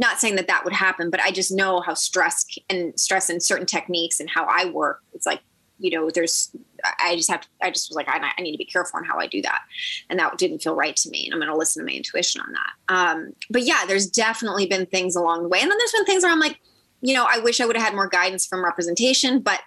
not 0.00 0.18
saying 0.18 0.36
that 0.36 0.48
that 0.48 0.64
would 0.64 0.72
happen, 0.72 1.10
but 1.10 1.20
I 1.20 1.30
just 1.30 1.52
know 1.52 1.80
how 1.80 1.94
stress 1.94 2.46
and 2.68 2.98
stress 2.98 3.28
and 3.28 3.42
certain 3.42 3.66
techniques 3.66 4.18
and 4.18 4.28
how 4.28 4.44
I 4.44 4.70
work. 4.70 5.02
It's 5.12 5.26
like, 5.26 5.42
you 5.78 5.90
know, 5.90 6.10
there's, 6.10 6.54
I 6.98 7.16
just 7.16 7.30
have 7.30 7.42
to, 7.42 7.48
I 7.62 7.70
just 7.70 7.90
was 7.90 7.96
like, 7.96 8.08
I, 8.08 8.32
I 8.36 8.42
need 8.42 8.52
to 8.52 8.58
be 8.58 8.64
careful 8.64 8.98
on 8.98 9.04
how 9.04 9.18
I 9.18 9.26
do 9.26 9.42
that. 9.42 9.60
And 10.08 10.18
that 10.18 10.38
didn't 10.38 10.60
feel 10.60 10.74
right 10.74 10.96
to 10.96 11.10
me. 11.10 11.26
And 11.26 11.34
I'm 11.34 11.38
going 11.38 11.50
to 11.50 11.56
listen 11.56 11.84
to 11.84 11.90
my 11.90 11.96
intuition 11.96 12.40
on 12.40 12.52
that. 12.52 12.94
Um, 12.94 13.32
but 13.50 13.62
yeah, 13.62 13.84
there's 13.86 14.06
definitely 14.06 14.66
been 14.66 14.86
things 14.86 15.16
along 15.16 15.42
the 15.42 15.48
way. 15.48 15.60
And 15.60 15.70
then 15.70 15.78
there's 15.78 15.92
been 15.92 16.06
things 16.06 16.22
where 16.22 16.32
I'm 16.32 16.40
like, 16.40 16.58
you 17.02 17.14
know, 17.14 17.26
I 17.28 17.38
wish 17.38 17.60
I 17.60 17.66
would 17.66 17.76
have 17.76 17.84
had 17.84 17.94
more 17.94 18.08
guidance 18.08 18.46
from 18.46 18.64
representation, 18.64 19.40
but 19.40 19.60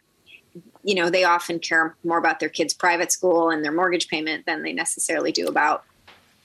you 0.84 0.96
know, 0.96 1.10
they 1.10 1.24
often 1.24 1.60
care 1.60 1.96
more 2.04 2.18
about 2.18 2.40
their 2.40 2.50
kids' 2.50 2.74
private 2.74 3.12
school 3.12 3.50
and 3.50 3.64
their 3.64 3.72
mortgage 3.72 4.08
payment 4.08 4.46
than 4.46 4.64
they 4.64 4.74
necessarily 4.74 5.32
do 5.32 5.48
about 5.48 5.84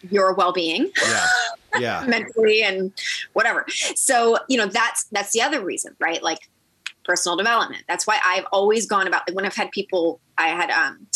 your 0.03 0.33
well-being 0.35 0.91
yeah 1.07 1.27
yeah 1.79 2.05
mentally 2.07 2.63
and 2.63 2.93
whatever 3.33 3.65
so 3.69 4.39
you 4.49 4.57
know 4.57 4.67
that's 4.67 5.05
that's 5.13 5.33
the 5.33 5.43
other 5.43 5.65
reason 5.65 5.95
right 5.99 6.23
like 6.23 6.49
personal 7.05 7.37
development 7.37 7.83
that's 7.89 8.07
why 8.07 8.19
i've 8.25 8.45
always 8.53 8.87
gone 8.87 9.07
about 9.07 9.23
like 9.27 9.35
when 9.35 9.45
i've 9.45 9.57
had 9.57 9.71
people 9.73 10.21
i 10.37 10.49
had 10.49 10.71
um 10.71 11.07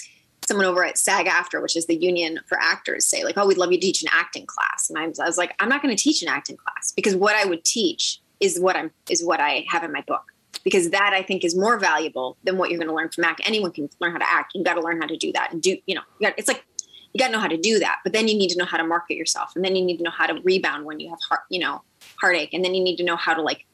someone 0.47 0.67
over 0.67 0.85
at 0.85 0.99
SAG-AFTRA, 0.99 1.63
which 1.63 1.77
is 1.77 1.87
the 1.87 1.97
union 1.97 2.41
for 2.47 2.59
actors, 2.61 3.07
say 3.07 3.25
like, 3.25 3.39
"Oh, 3.39 3.47
we'd 3.47 3.59
love 3.59 3.73
you 3.73 3.79
to 3.79 3.87
teach 3.87 4.03
an 4.03 4.09
acting 4.13 4.47
class," 4.47 4.91
and 4.91 4.99
I 4.99 5.07
was, 5.07 5.19
I 5.19 5.27
was 5.27 5.39
like, 5.39 5.55
"I'm 5.61 5.69
not 5.69 5.83
going 5.83 5.95
to 5.97 6.03
teach 6.03 6.23
an 6.23 6.29
acting 6.29 6.57
class 6.57 6.93
because 6.93 7.15
what 7.17 7.37
I 7.37 7.45
would 7.45 7.65
teach 7.65 8.21
is 8.41 8.59
what 8.59 8.77
I'm 8.77 8.91
is 9.09 9.25
what 9.25 9.41
I 9.41 9.65
have 9.69 9.85
in 9.85 9.93
my 9.93 10.03
book." 10.03 10.25
Because 10.65 10.91
that 10.91 11.13
I 11.13 11.23
think 11.23 11.45
is 11.45 11.57
more 11.57 11.79
valuable 11.79 12.37
than 12.45 12.57
what 12.57 12.71
you're 12.71 12.79
going 12.79 12.89
to 12.89 12.95
learn 12.95 13.09
from 13.09 13.25
acting. 13.25 13.47
Anyone 13.47 13.73
can 13.73 13.89
learn 14.01 14.13
how 14.13 14.19
to 14.19 14.29
act. 14.29 14.53
You 14.55 14.63
got 14.63 14.75
to 14.75 14.81
learn 14.81 15.01
how 15.01 15.07
to 15.07 15.17
do 15.17 15.33
that 15.33 15.53
and 15.53 15.63
do. 15.63 15.77
You 15.87 15.97
know, 15.97 16.03
you 16.21 16.29
got, 16.29 16.39
it's 16.39 16.49
like 16.49 16.65
you 17.13 17.19
got 17.19 17.27
to 17.27 17.33
know 17.33 17.41
how 17.41 17.49
to 17.49 17.57
do 17.57 17.79
that. 17.79 18.01
But 18.05 18.13
then 18.13 18.29
you 18.29 18.37
need 18.37 18.49
to 18.49 18.59
know 18.59 18.65
how 18.65 18.77
to 18.77 18.85
market 18.85 19.17
yourself, 19.17 19.53
and 19.55 19.65
then 19.65 19.77
you 19.77 19.85
need 19.85 19.99
to 19.99 20.03
know 20.03 20.11
how 20.11 20.27
to 20.27 20.41
rebound 20.43 20.85
when 20.85 21.01
you 21.01 21.11
have 21.11 21.19
heart, 21.29 21.43
you 21.51 21.61
know, 21.61 21.83
heartache, 22.21 22.53
and 22.53 22.65
then 22.65 22.75
you 22.75 22.83
need 22.83 22.97
to 22.97 23.05
know 23.05 23.17
how 23.17 23.35
to 23.35 23.43
like 23.43 23.67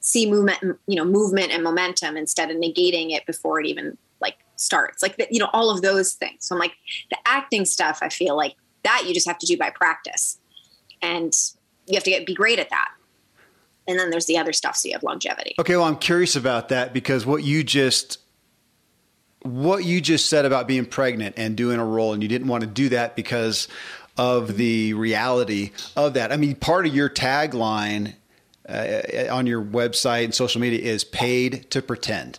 see 0.00 0.30
movement, 0.30 0.78
you 0.86 0.96
know, 0.96 1.04
movement 1.04 1.52
and 1.52 1.62
momentum 1.62 2.16
instead 2.16 2.50
of 2.50 2.56
negating 2.56 3.10
it 3.10 3.26
before 3.26 3.60
it 3.60 3.66
even 3.66 3.96
like 4.20 4.36
starts. 4.56 5.02
Like 5.02 5.16
the, 5.16 5.26
you 5.30 5.38
know, 5.38 5.50
all 5.52 5.70
of 5.70 5.82
those 5.82 6.14
things. 6.14 6.46
So 6.46 6.54
I'm 6.54 6.58
like 6.58 6.74
the 7.10 7.18
acting 7.26 7.64
stuff. 7.64 7.98
I 8.02 8.08
feel 8.08 8.36
like 8.36 8.54
that 8.84 9.04
you 9.06 9.14
just 9.14 9.26
have 9.26 9.38
to 9.38 9.46
do 9.46 9.56
by 9.56 9.70
practice, 9.70 10.38
and 11.00 11.32
you 11.86 11.94
have 11.94 12.04
to 12.04 12.10
get 12.10 12.26
be 12.26 12.34
great 12.34 12.58
at 12.58 12.70
that. 12.70 12.88
And 13.88 13.98
then 13.98 14.10
there's 14.10 14.26
the 14.26 14.38
other 14.38 14.52
stuff, 14.52 14.76
so 14.76 14.88
you 14.88 14.94
have 14.94 15.02
longevity. 15.02 15.56
Okay, 15.58 15.76
well, 15.76 15.86
I'm 15.86 15.98
curious 15.98 16.36
about 16.36 16.68
that 16.68 16.92
because 16.92 17.26
what 17.26 17.42
you 17.42 17.64
just 17.64 18.18
what 19.42 19.84
you 19.84 20.00
just 20.00 20.28
said 20.28 20.44
about 20.44 20.66
being 20.68 20.86
pregnant 20.86 21.34
and 21.36 21.56
doing 21.56 21.78
a 21.78 21.84
role, 21.84 22.12
and 22.12 22.22
you 22.22 22.28
didn't 22.28 22.48
want 22.48 22.62
to 22.62 22.66
do 22.66 22.88
that 22.90 23.16
because 23.16 23.68
of 24.16 24.56
the 24.56 24.94
reality 24.94 25.70
of 25.96 26.14
that. 26.14 26.32
I 26.32 26.36
mean, 26.36 26.54
part 26.54 26.86
of 26.86 26.94
your 26.94 27.08
tagline 27.08 28.14
uh, 28.68 29.02
on 29.30 29.46
your 29.46 29.62
website 29.62 30.24
and 30.24 30.34
social 30.34 30.60
media 30.60 30.80
is 30.80 31.04
paid 31.04 31.70
to 31.70 31.82
pretend, 31.82 32.38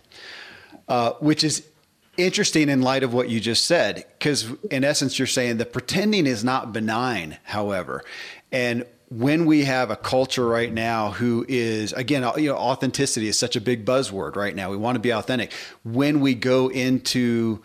uh, 0.87 1.13
which 1.19 1.43
is 1.43 1.67
interesting 2.15 2.69
in 2.69 2.81
light 2.81 3.03
of 3.03 3.13
what 3.13 3.29
you 3.29 3.39
just 3.39 3.65
said. 3.65 4.05
Because 4.17 4.51
in 4.69 4.83
essence, 4.83 5.17
you're 5.17 5.27
saying 5.27 5.57
the 5.57 5.65
pretending 5.65 6.27
is 6.27 6.43
not 6.43 6.71
benign, 6.73 7.37
however. 7.43 8.03
And 8.51 8.85
when 9.17 9.45
we 9.45 9.65
have 9.65 9.91
a 9.91 9.95
culture 9.95 10.47
right 10.47 10.73
now 10.73 11.11
who 11.11 11.45
is 11.47 11.93
again 11.93 12.29
you 12.37 12.49
know 12.49 12.57
authenticity 12.57 13.27
is 13.27 13.37
such 13.37 13.55
a 13.55 13.61
big 13.61 13.85
buzzword 13.85 14.35
right 14.35 14.55
now. 14.55 14.71
We 14.71 14.77
want 14.77 14.95
to 14.95 14.99
be 14.99 15.11
authentic. 15.11 15.51
When 15.83 16.19
we 16.19 16.33
go 16.33 16.69
into 16.69 17.61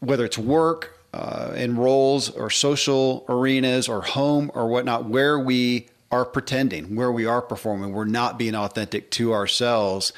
whether 0.00 0.24
it's 0.24 0.38
work 0.38 0.98
uh, 1.12 1.52
in 1.54 1.76
roles 1.76 2.30
or 2.30 2.48
social 2.48 3.24
arenas 3.28 3.88
or 3.88 4.00
home 4.00 4.50
or 4.54 4.66
whatnot 4.68 5.04
where 5.04 5.38
we 5.38 5.88
are 6.10 6.24
pretending 6.24 6.96
where 6.96 7.12
we 7.12 7.24
are 7.24 7.40
performing 7.40 7.92
we're 7.92 8.04
not 8.04 8.38
being 8.38 8.54
authentic 8.54 9.10
to 9.10 9.32
ourselves 9.32 10.12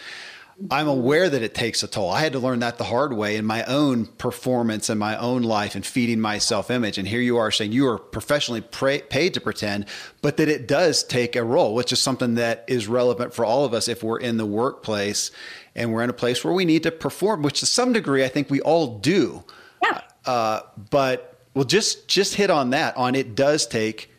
I'm 0.71 0.87
aware 0.87 1.29
that 1.29 1.43
it 1.43 1.55
takes 1.55 1.83
a 1.83 1.89
toll. 1.89 2.11
I 2.11 2.21
had 2.21 2.33
to 2.33 2.39
learn 2.39 2.61
that 2.61 2.79
the 2.79 2.85
hard 2.85 3.13
way 3.13 3.37
in 3.37 3.45
my 3.45 3.65
own 3.65 4.07
performance 4.07 4.89
and 4.89 5.01
my 5.01 5.17
own 5.17 5.43
life 5.43 5.75
and 5.75 5.85
feeding 5.85 6.21
my 6.21 6.39
self 6.39 6.71
image. 6.71 6.97
And 6.97 7.09
here 7.09 7.21
you 7.21 7.39
are 7.39 7.51
saying 7.51 7.73
you 7.73 7.89
are 7.89 7.99
professionally 7.99 8.61
paid 8.61 9.35
to 9.35 9.41
pretend, 9.41 9.87
but 10.23 10.37
that 10.37 10.49
it 10.49 10.69
does 10.69 11.03
take 11.03 11.35
a 11.35 11.43
role, 11.43 11.75
which 11.75 11.93
is 11.93 12.01
something 12.01 12.35
that 12.35 12.65
is 12.69 12.87
relevant 12.87 13.35
for 13.35 13.45
all 13.45 13.65
of 13.65 13.75
us 13.75 13.89
if 13.89 14.03
we're 14.03 14.21
in 14.21 14.37
the 14.37 14.47
workplace 14.47 15.31
and 15.75 15.93
we're 15.93 16.03
in 16.03 16.11
a 16.11 16.15
place 16.15 16.45
where 16.45 16.55
we 16.55 16.65
need 16.65 16.85
to 16.85 16.93
perform, 16.93 17.43
which 17.43 17.61
to 17.61 17.67
some 17.67 17.93
degree 17.93 18.25
I 18.25 18.29
think 18.29 18.49
we 18.49 18.61
all 18.61 18.99
do. 18.99 19.43
Yeah. 19.83 20.01
Uh, 20.25 20.61
but 20.91 21.35
well, 21.55 21.65
just 21.65 22.07
just 22.07 22.35
hit 22.35 22.51
on 22.51 22.71
that. 22.71 22.97
On 22.97 23.15
it 23.15 23.35
does 23.35 23.67
take. 23.67 24.11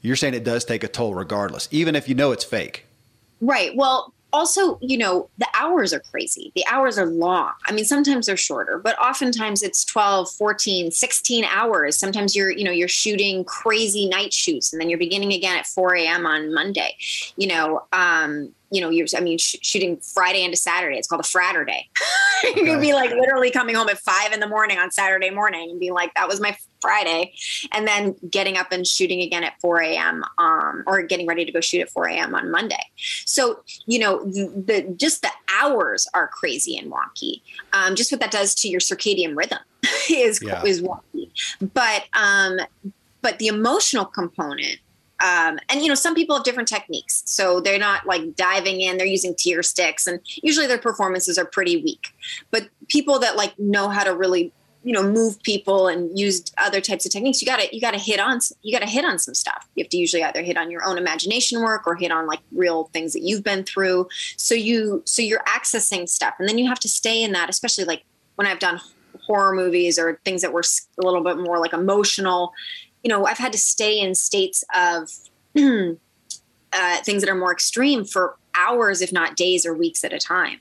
You're 0.00 0.16
saying 0.16 0.34
it 0.34 0.44
does 0.44 0.64
take 0.64 0.84
a 0.84 0.88
toll, 0.88 1.14
regardless, 1.14 1.68
even 1.70 1.96
if 1.96 2.08
you 2.08 2.14
know 2.14 2.30
it's 2.30 2.44
fake. 2.44 2.86
Right. 3.40 3.74
Well, 3.74 4.12
also, 4.32 4.78
you 4.82 4.98
know, 4.98 5.30
the 5.38 5.48
hours 5.54 5.92
are 5.92 6.00
crazy. 6.00 6.52
The 6.54 6.64
hours 6.70 6.98
are 6.98 7.06
long. 7.06 7.52
I 7.64 7.72
mean, 7.72 7.84
sometimes 7.84 8.26
they're 8.26 8.36
shorter, 8.36 8.78
but 8.78 8.98
oftentimes 8.98 9.62
it's 9.62 9.84
12, 9.84 10.30
14, 10.30 10.90
16 10.90 11.44
hours. 11.44 11.96
Sometimes 11.96 12.36
you're, 12.36 12.50
you 12.50 12.64
know, 12.64 12.70
you're 12.70 12.88
shooting 12.88 13.44
crazy 13.44 14.06
night 14.08 14.32
shoots 14.32 14.72
and 14.72 14.80
then 14.80 14.90
you're 14.90 14.98
beginning 14.98 15.32
again 15.32 15.56
at 15.56 15.66
4 15.66 15.94
a.m. 15.96 16.26
on 16.26 16.52
Monday. 16.52 16.96
You 17.36 17.48
know, 17.48 17.86
um, 17.92 18.54
you 18.70 18.80
know, 18.80 18.90
you're, 18.90 19.06
I 19.16 19.20
mean, 19.20 19.38
sh- 19.38 19.56
shooting 19.62 19.98
Friday 19.98 20.44
into 20.44 20.56
Saturday. 20.56 20.98
It's 20.98 21.08
called 21.08 21.24
a 21.24 21.28
Fraturday. 21.28 21.88
Okay. 22.44 22.60
You'd 22.64 22.80
be 22.80 22.92
like 22.92 23.10
literally 23.10 23.50
coming 23.50 23.74
home 23.74 23.88
at 23.88 23.98
five 23.98 24.32
in 24.32 24.40
the 24.40 24.46
morning 24.46 24.78
on 24.78 24.90
Saturday 24.90 25.30
morning 25.30 25.70
and 25.70 25.80
being 25.80 25.94
like, 25.94 26.14
that 26.14 26.28
was 26.28 26.40
my 26.40 26.56
Friday. 26.80 27.32
And 27.72 27.86
then 27.86 28.14
getting 28.30 28.56
up 28.56 28.70
and 28.70 28.86
shooting 28.86 29.20
again 29.20 29.44
at 29.44 29.60
4 29.60 29.80
a.m. 29.82 30.24
Um, 30.38 30.84
or 30.86 31.02
getting 31.02 31.26
ready 31.26 31.44
to 31.44 31.52
go 31.52 31.60
shoot 31.60 31.80
at 31.80 31.90
4 31.90 32.08
a.m. 32.08 32.34
on 32.34 32.50
Monday. 32.50 32.82
So, 33.24 33.62
you 33.86 33.98
know, 33.98 34.24
the, 34.24 34.52
the 34.66 34.94
just 34.96 35.22
the 35.22 35.30
hours 35.60 36.06
are 36.14 36.28
crazy 36.28 36.76
and 36.76 36.92
wonky. 36.92 37.42
Um, 37.72 37.94
just 37.94 38.12
what 38.12 38.20
that 38.20 38.30
does 38.30 38.54
to 38.56 38.68
your 38.68 38.80
circadian 38.80 39.36
rhythm 39.36 39.58
is, 40.10 40.40
yeah. 40.42 40.62
is 40.64 40.82
wonky. 40.82 41.30
But, 41.74 42.04
um, 42.12 42.60
but 43.20 43.38
the 43.38 43.48
emotional 43.48 44.04
component 44.04 44.78
um, 45.20 45.58
and 45.68 45.82
you 45.82 45.88
know 45.88 45.94
some 45.94 46.14
people 46.14 46.36
have 46.36 46.44
different 46.44 46.68
techniques. 46.68 47.22
So 47.26 47.60
they're 47.60 47.78
not 47.78 48.06
like 48.06 48.36
diving 48.36 48.80
in 48.80 48.98
they're 48.98 49.06
using 49.06 49.34
tear 49.34 49.62
sticks 49.62 50.06
and 50.06 50.20
usually 50.42 50.66
their 50.66 50.78
performances 50.78 51.38
are 51.38 51.44
pretty 51.44 51.82
weak. 51.82 52.08
But 52.50 52.68
people 52.88 53.18
that 53.20 53.36
like 53.36 53.58
know 53.58 53.88
how 53.88 54.04
to 54.04 54.14
really 54.14 54.52
you 54.84 54.92
know 54.92 55.02
move 55.02 55.42
people 55.42 55.88
and 55.88 56.16
use 56.16 56.44
other 56.56 56.80
types 56.80 57.04
of 57.04 57.10
techniques 57.10 57.42
you 57.42 57.46
gotta 57.46 57.68
you 57.72 57.80
gotta 57.80 57.98
hit 57.98 58.20
on 58.20 58.38
you 58.62 58.72
gotta 58.72 58.90
hit 58.90 59.04
on 59.04 59.18
some 59.18 59.34
stuff. 59.34 59.68
You 59.74 59.84
have 59.84 59.90
to 59.90 59.96
usually 59.96 60.22
either 60.22 60.42
hit 60.42 60.56
on 60.56 60.70
your 60.70 60.84
own 60.84 60.98
imagination 60.98 61.62
work 61.62 61.86
or 61.86 61.96
hit 61.96 62.12
on 62.12 62.26
like 62.26 62.40
real 62.52 62.84
things 62.92 63.12
that 63.12 63.22
you've 63.22 63.42
been 63.42 63.64
through. 63.64 64.08
So 64.36 64.54
you 64.54 65.02
so 65.04 65.20
you're 65.22 65.42
accessing 65.48 66.08
stuff 66.08 66.34
and 66.38 66.48
then 66.48 66.58
you 66.58 66.68
have 66.68 66.80
to 66.80 66.88
stay 66.88 67.22
in 67.22 67.32
that 67.32 67.50
especially 67.50 67.84
like 67.84 68.04
when 68.36 68.46
i've 68.46 68.60
done 68.60 68.80
horror 69.28 69.54
movies 69.54 69.98
or 69.98 70.18
things 70.24 70.42
that 70.42 70.52
were 70.52 70.62
a 70.62 71.04
little 71.04 71.22
bit 71.22 71.38
more 71.38 71.58
like 71.58 71.72
emotional 71.72 72.52
you 73.02 73.08
know, 73.08 73.26
I've 73.26 73.38
had 73.38 73.52
to 73.52 73.58
stay 73.58 74.00
in 74.00 74.14
states 74.14 74.64
of 74.74 75.10
uh, 75.56 76.96
things 77.02 77.22
that 77.22 77.28
are 77.28 77.34
more 77.34 77.52
extreme 77.52 78.04
for 78.04 78.36
hours, 78.54 79.00
if 79.00 79.12
not 79.12 79.36
days 79.36 79.64
or 79.64 79.74
weeks 79.74 80.04
at 80.04 80.12
a 80.12 80.18
time. 80.18 80.58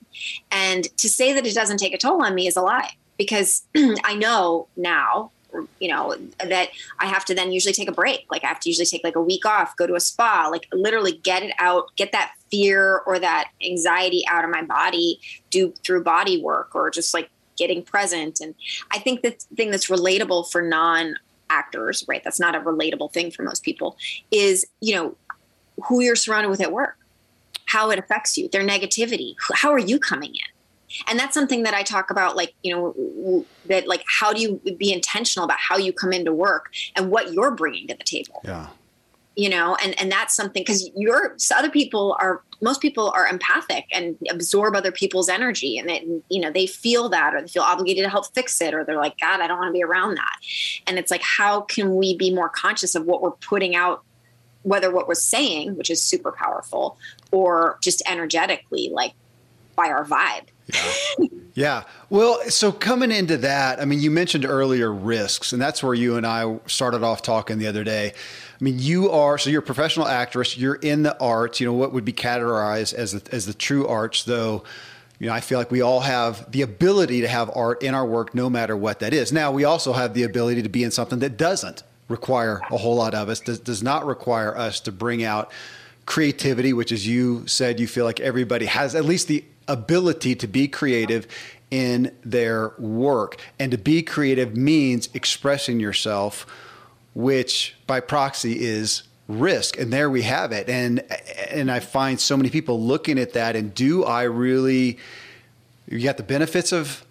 And 0.51 0.85
to 0.97 1.09
say 1.09 1.33
that 1.33 1.45
it 1.45 1.53
doesn't 1.53 1.77
take 1.77 1.93
a 1.93 1.97
toll 1.97 2.23
on 2.23 2.35
me 2.35 2.47
is 2.47 2.55
a 2.55 2.61
lie 2.61 2.91
because 3.17 3.63
I 3.75 4.15
know 4.15 4.67
now 4.77 5.31
you 5.79 5.87
know 5.87 6.15
that 6.45 6.69
i 6.99 7.05
have 7.05 7.23
to 7.25 7.33
then 7.33 7.51
usually 7.51 7.73
take 7.73 7.87
a 7.87 7.93
break 7.93 8.25
like 8.29 8.43
i 8.43 8.47
have 8.47 8.59
to 8.59 8.69
usually 8.69 8.85
take 8.85 9.03
like 9.03 9.15
a 9.15 9.21
week 9.21 9.45
off 9.45 9.75
go 9.77 9.87
to 9.87 9.95
a 9.95 9.99
spa 9.99 10.47
like 10.51 10.67
literally 10.73 11.13
get 11.23 11.43
it 11.43 11.53
out 11.59 11.95
get 11.95 12.11
that 12.11 12.33
fear 12.51 12.99
or 13.05 13.17
that 13.19 13.49
anxiety 13.65 14.23
out 14.29 14.43
of 14.43 14.49
my 14.49 14.61
body 14.61 15.19
do 15.49 15.73
through 15.83 16.03
body 16.03 16.41
work 16.41 16.75
or 16.75 16.89
just 16.89 17.13
like 17.13 17.29
getting 17.57 17.81
present 17.81 18.39
and 18.39 18.55
i 18.91 18.99
think 18.99 19.21
the 19.21 19.31
thing 19.55 19.71
that's 19.71 19.89
relatable 19.89 20.49
for 20.51 20.61
non 20.61 21.15
actors, 21.49 22.03
right? 22.07 22.23
That's 22.23 22.39
not 22.39 22.55
a 22.55 22.59
relatable 22.59 23.11
thing 23.13 23.31
for 23.31 23.43
most 23.43 23.63
people, 23.63 23.97
is, 24.31 24.65
you 24.81 24.95
know, 24.95 25.15
who 25.85 26.01
you're 26.01 26.15
surrounded 26.15 26.49
with 26.49 26.61
at 26.61 26.71
work, 26.71 26.97
how 27.65 27.89
it 27.91 27.99
affects 27.99 28.37
you, 28.37 28.49
their 28.49 28.65
negativity. 28.65 29.35
How 29.53 29.71
are 29.71 29.79
you 29.79 29.99
coming 29.99 30.31
in? 30.31 31.05
And 31.07 31.19
that's 31.19 31.33
something 31.33 31.63
that 31.63 31.73
I 31.73 31.83
talk 31.83 32.09
about, 32.09 32.35
like, 32.35 32.53
you 32.63 32.73
know, 32.73 33.45
that 33.65 33.87
like, 33.87 34.03
how 34.07 34.31
do 34.31 34.41
you 34.41 34.61
be 34.77 34.93
intentional 34.93 35.43
about 35.43 35.59
how 35.59 35.77
you 35.77 35.91
come 35.91 36.13
into 36.13 36.33
work 36.33 36.71
and 36.95 37.11
what 37.11 37.33
you're 37.33 37.51
bringing 37.51 37.87
to 37.87 37.95
the 37.95 38.03
table? 38.03 38.41
Yeah 38.43 38.67
you 39.37 39.47
know 39.47 39.77
and 39.83 39.97
and 40.01 40.11
that's 40.11 40.35
something 40.35 40.61
because 40.61 40.89
you're 40.95 41.33
so 41.37 41.55
other 41.55 41.69
people 41.69 42.17
are 42.19 42.41
most 42.59 42.81
people 42.81 43.11
are 43.11 43.27
empathic 43.27 43.85
and 43.93 44.17
absorb 44.31 44.75
other 44.75 44.91
people's 44.91 45.29
energy 45.29 45.77
and 45.77 45.89
it, 45.91 46.03
you 46.29 46.41
know 46.41 46.51
they 46.51 46.65
feel 46.65 47.07
that 47.07 47.35
or 47.35 47.41
they 47.41 47.47
feel 47.47 47.61
obligated 47.61 48.03
to 48.03 48.09
help 48.09 48.25
fix 48.33 48.59
it 48.59 48.73
or 48.73 48.83
they're 48.83 48.97
like 48.97 49.17
god 49.19 49.39
i 49.39 49.47
don't 49.47 49.59
want 49.59 49.69
to 49.69 49.73
be 49.73 49.83
around 49.83 50.15
that 50.15 50.37
and 50.87 50.97
it's 50.97 51.11
like 51.11 51.21
how 51.21 51.61
can 51.61 51.95
we 51.95 52.17
be 52.17 52.33
more 52.33 52.49
conscious 52.49 52.95
of 52.95 53.05
what 53.05 53.21
we're 53.21 53.31
putting 53.31 53.75
out 53.75 54.03
whether 54.63 54.91
what 54.91 55.07
we're 55.07 55.13
saying 55.13 55.77
which 55.77 55.91
is 55.91 56.01
super 56.01 56.31
powerful 56.31 56.97
or 57.31 57.77
just 57.81 58.01
energetically 58.09 58.89
like 58.91 59.13
by 59.75 59.87
our 59.87 60.03
vibe 60.03 60.47
yeah. 60.73 61.27
yeah. 61.53 61.83
Well, 62.09 62.41
so 62.49 62.71
coming 62.71 63.11
into 63.11 63.37
that, 63.37 63.79
I 63.79 63.85
mean, 63.85 64.01
you 64.01 64.11
mentioned 64.11 64.45
earlier 64.45 64.91
risks, 64.91 65.53
and 65.53 65.61
that's 65.61 65.81
where 65.81 65.93
you 65.93 66.17
and 66.17 66.25
I 66.25 66.59
started 66.65 67.03
off 67.03 67.21
talking 67.21 67.57
the 67.57 67.67
other 67.67 67.83
day. 67.83 68.13
I 68.59 68.63
mean, 68.63 68.79
you 68.79 69.11
are 69.11 69.37
so 69.37 69.49
you're 69.49 69.61
a 69.61 69.65
professional 69.65 70.07
actress. 70.07 70.57
You're 70.57 70.75
in 70.75 71.03
the 71.03 71.17
arts. 71.19 71.59
You 71.59 71.67
know 71.67 71.73
what 71.73 71.93
would 71.93 72.05
be 72.05 72.13
categorized 72.13 72.93
as 72.93 73.11
the, 73.11 73.33
as 73.33 73.45
the 73.45 73.53
true 73.53 73.87
arts, 73.87 74.23
though. 74.23 74.63
You 75.19 75.27
know, 75.27 75.33
I 75.33 75.41
feel 75.41 75.57
like 75.57 75.71
we 75.71 75.81
all 75.81 76.01
have 76.01 76.51
the 76.51 76.61
ability 76.61 77.21
to 77.21 77.27
have 77.27 77.51
art 77.55 77.81
in 77.81 77.93
our 77.93 78.05
work, 78.05 78.35
no 78.35 78.49
matter 78.49 78.75
what 78.77 78.99
that 78.99 79.13
is. 79.13 79.31
Now, 79.31 79.51
we 79.51 79.63
also 79.63 79.93
have 79.93 80.13
the 80.13 80.23
ability 80.23 80.61
to 80.63 80.69
be 80.69 80.83
in 80.83 80.91
something 80.91 81.19
that 81.19 81.37
doesn't 81.37 81.83
require 82.07 82.61
a 82.71 82.77
whole 82.77 82.95
lot 82.95 83.13
of 83.13 83.29
us. 83.29 83.39
Does, 83.39 83.59
does 83.59 83.83
not 83.83 84.05
require 84.05 84.55
us 84.55 84.79
to 84.81 84.91
bring 84.91 85.23
out 85.23 85.51
creativity, 86.05 86.71
which, 86.73 86.91
as 86.91 87.07
you 87.07 87.45
said, 87.47 87.79
you 87.79 87.87
feel 87.87 88.05
like 88.05 88.19
everybody 88.19 88.65
has 88.65 88.95
at 88.95 89.05
least 89.05 89.27
the 89.27 89.43
ability 89.67 90.35
to 90.35 90.47
be 90.47 90.67
creative 90.67 91.27
in 91.69 92.15
their 92.23 92.73
work. 92.77 93.41
And 93.59 93.71
to 93.71 93.77
be 93.77 94.01
creative 94.01 94.55
means 94.55 95.09
expressing 95.13 95.79
yourself 95.79 96.45
which 97.17 97.75
by 97.87 97.99
proxy 97.99 98.63
is 98.63 99.01
risk 99.27 99.79
and 99.79 99.91
there 99.91 100.07
we 100.07 100.21
have 100.21 100.51
it. 100.51 100.69
And 100.69 101.03
and 101.49 101.71
i 101.71 101.79
find 101.79 102.19
so 102.19 102.37
many 102.37 102.51
people 102.51 102.79
looking 102.79 103.17
at 103.17 103.33
that 103.33 103.55
and 103.55 103.73
do 103.73 104.03
i 104.03 104.23
really 104.23 104.99
you 105.87 106.03
got 106.03 106.17
the 106.17 106.23
benefits 106.23 106.71
of 106.71 107.03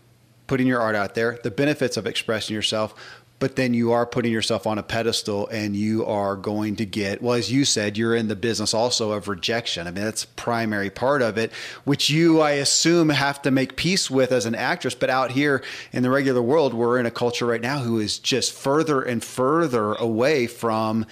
putting 0.47 0.67
your 0.67 0.81
art 0.81 0.95
out 0.95 1.15
there, 1.15 1.39
the 1.43 1.51
benefits 1.51 1.97
of 1.97 2.07
expressing 2.07 2.55
yourself, 2.55 2.95
but 3.39 3.57
then 3.57 3.75
you 3.75 3.93
are 3.93 4.07
putting 4.07 4.33
yourself 4.33 4.67
on 4.67 4.79
a 4.79 4.83
pedestal 4.83 5.47
and 5.49 5.77
you 5.77 6.05
are 6.07 6.37
going 6.37 6.77
to 6.77 6.87
get 6.87 7.21
well 7.21 7.35
as 7.35 7.53
you 7.53 7.65
said 7.65 7.97
you're 7.97 8.15
in 8.15 8.29
the 8.29 8.37
business 8.37 8.73
also 8.73 9.13
of 9.13 9.29
rejection. 9.29 9.87
I 9.87 9.91
mean 9.91 10.05
that's 10.05 10.25
a 10.25 10.29
primary 10.29 10.91
part 10.91 11.23
of 11.23 11.37
it 11.37 11.53
which 11.85 12.09
you 12.09 12.41
i 12.41 12.53
assume 12.53 13.11
have 13.11 13.43
to 13.43 13.51
make 13.51 13.77
peace 13.77 14.11
with 14.11 14.33
as 14.33 14.47
an 14.47 14.55
actress. 14.55 14.95
But 14.95 15.11
out 15.11 15.33
here 15.33 15.63
in 15.93 16.03
the 16.03 16.11
regular 16.11 16.43
world 16.43 16.73
we're 16.73 16.99
in 16.99 17.07
a 17.07 17.11
culture 17.11 17.47
right 17.47 17.61
now 17.61 17.79
who 17.79 17.99
is 17.99 18.19
just 18.19 18.53
further 18.53 19.03
and 19.03 19.23
further 19.23 19.93
away 19.95 20.47
from 20.47 21.07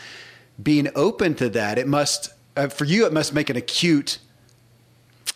being 0.62 0.88
open 0.94 1.34
to 1.34 1.48
that. 1.50 1.78
It 1.78 1.88
must 1.88 2.30
uh, 2.56 2.68
for 2.68 2.84
you 2.84 3.06
it 3.06 3.12
must 3.12 3.34
make 3.34 3.50
an 3.50 3.56
acute 3.56 4.18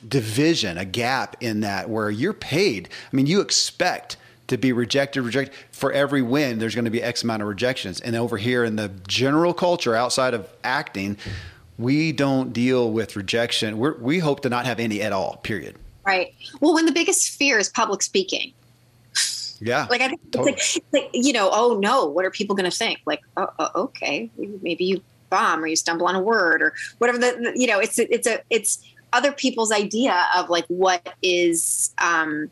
division 0.07 0.79
a 0.79 0.85
gap 0.85 1.37
in 1.40 1.61
that 1.61 1.90
where 1.90 2.11
you're 2.11 2.33
paid. 2.33 2.88
I 3.12 3.16
mean 3.16 3.27
you 3.27 3.40
expect 3.40 4.16
to 4.49 4.59
be 4.59 4.73
rejected, 4.73 5.23
rejected. 5.23 5.55
For 5.71 5.93
every 5.93 6.23
win, 6.23 6.59
there's 6.59 6.75
going 6.75 6.85
to 6.85 6.91
be 6.91 7.03
X 7.03 7.23
amount 7.23 7.43
of 7.43 7.49
rejections. 7.49 8.01
And 8.01 8.17
over 8.17 8.37
here 8.37 8.65
in 8.65 8.77
the 8.77 8.91
general 9.07 9.55
culture 9.55 9.95
outside 9.95 10.35
of 10.35 10.49
acting, 10.65 11.17
we 11.79 12.13
don't 12.13 12.53
deal 12.53 12.91
with 12.91 13.17
rejection. 13.17 13.79
We're, 13.79 13.97
we 13.99 14.19
hope 14.19 14.41
to 14.41 14.49
not 14.49 14.67
have 14.67 14.81
any 14.81 15.01
at 15.01 15.13
all, 15.13 15.37
period. 15.43 15.77
Right. 16.05 16.35
Well, 16.61 16.75
when 16.75 16.87
the 16.87 16.93
biggest 16.93 17.31
fear 17.31 17.59
is 17.59 17.69
public 17.69 18.03
speaking. 18.03 18.53
Yeah. 19.61 19.87
Like 19.91 20.01
I 20.01 20.09
think 20.09 20.33
totally. 20.33 20.53
it's 20.53 20.79
like, 20.93 21.05
like, 21.05 21.11
you 21.13 21.33
know, 21.33 21.51
oh 21.53 21.79
no, 21.81 22.07
what 22.07 22.25
are 22.25 22.31
people 22.31 22.55
going 22.55 22.71
to 22.71 22.77
think? 22.77 23.01
Like, 23.07 23.21
oh, 23.37 23.49
oh, 23.59 23.71
okay, 23.75 24.31
maybe 24.37 24.85
you 24.85 25.03
bomb 25.31 25.63
or 25.63 25.67
you 25.67 25.77
stumble 25.77 26.07
on 26.07 26.15
a 26.15 26.21
word 26.21 26.63
or 26.63 26.75
whatever. 26.99 27.19
The, 27.19 27.53
the 27.53 27.53
you 27.57 27.67
know, 27.67 27.81
it's 27.81 27.99
it's 27.99 28.27
a 28.27 28.41
it's 28.51 28.85
other 29.13 29.33
people's 29.33 29.73
idea 29.73 30.27
of 30.37 30.49
like 30.49 30.65
what 30.69 31.15
is 31.23 31.93
um, 31.99 32.51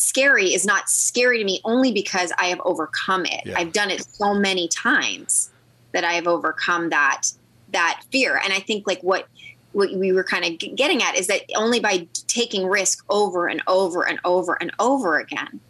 scary 0.00 0.54
is 0.54 0.64
not 0.64 0.88
scary 0.88 1.38
to 1.38 1.44
me 1.44 1.60
only 1.64 1.92
because 1.92 2.32
I 2.38 2.46
have 2.46 2.60
overcome 2.64 3.26
it. 3.26 3.44
Yeah. 3.44 3.58
I've 3.58 3.72
done 3.72 3.90
it 3.90 4.02
so 4.02 4.34
many 4.34 4.66
times 4.68 5.50
that 5.92 6.04
I 6.04 6.12
have 6.14 6.26
overcome 6.26 6.88
that 6.90 7.28
that 7.72 8.02
fear. 8.10 8.40
And 8.42 8.52
I 8.52 8.60
think 8.60 8.86
like 8.86 9.00
what 9.02 9.28
what 9.72 9.92
we 9.92 10.12
were 10.12 10.24
kind 10.24 10.44
of 10.44 10.76
getting 10.76 11.02
at 11.02 11.16
is 11.16 11.28
that 11.28 11.42
only 11.54 11.78
by 11.78 12.08
taking 12.26 12.66
risk 12.66 13.04
over 13.08 13.46
and 13.46 13.62
over 13.68 14.02
and 14.06 14.18
over 14.24 14.56
and 14.60 14.72
over 14.80 15.18
again 15.18 15.60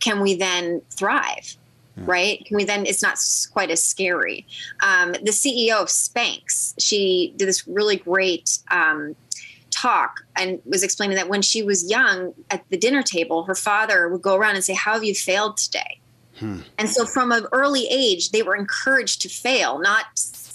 can 0.00 0.20
we 0.20 0.34
then 0.34 0.82
thrive. 0.90 1.56
Yeah. 1.96 2.04
Right? 2.06 2.44
Can 2.44 2.56
we 2.56 2.64
then? 2.64 2.86
It's 2.86 3.02
not 3.02 3.18
quite 3.52 3.70
as 3.70 3.80
scary. 3.80 4.44
Um, 4.82 5.12
the 5.12 5.30
CEO 5.30 5.80
of 5.80 5.86
Spanx, 5.86 6.74
she 6.76 7.32
did 7.36 7.46
this 7.46 7.68
really 7.68 7.96
great 7.96 8.58
um, 8.72 9.14
talk 9.84 10.24
and 10.36 10.60
was 10.64 10.82
explaining 10.82 11.16
that 11.16 11.28
when 11.28 11.42
she 11.42 11.62
was 11.62 11.90
young 11.90 12.32
at 12.50 12.64
the 12.70 12.76
dinner 12.76 13.02
table, 13.02 13.44
her 13.44 13.54
father 13.54 14.08
would 14.08 14.22
go 14.22 14.34
around 14.36 14.54
and 14.54 14.64
say, 14.64 14.74
How 14.74 14.94
have 14.94 15.04
you 15.04 15.14
failed 15.14 15.56
today? 15.58 16.00
Hmm. 16.38 16.60
And 16.78 16.88
so 16.88 17.04
from 17.04 17.30
an 17.30 17.46
early 17.52 17.86
age, 17.90 18.30
they 18.30 18.42
were 18.42 18.56
encouraged 18.56 19.20
to 19.22 19.28
fail, 19.28 19.78
not 19.78 20.06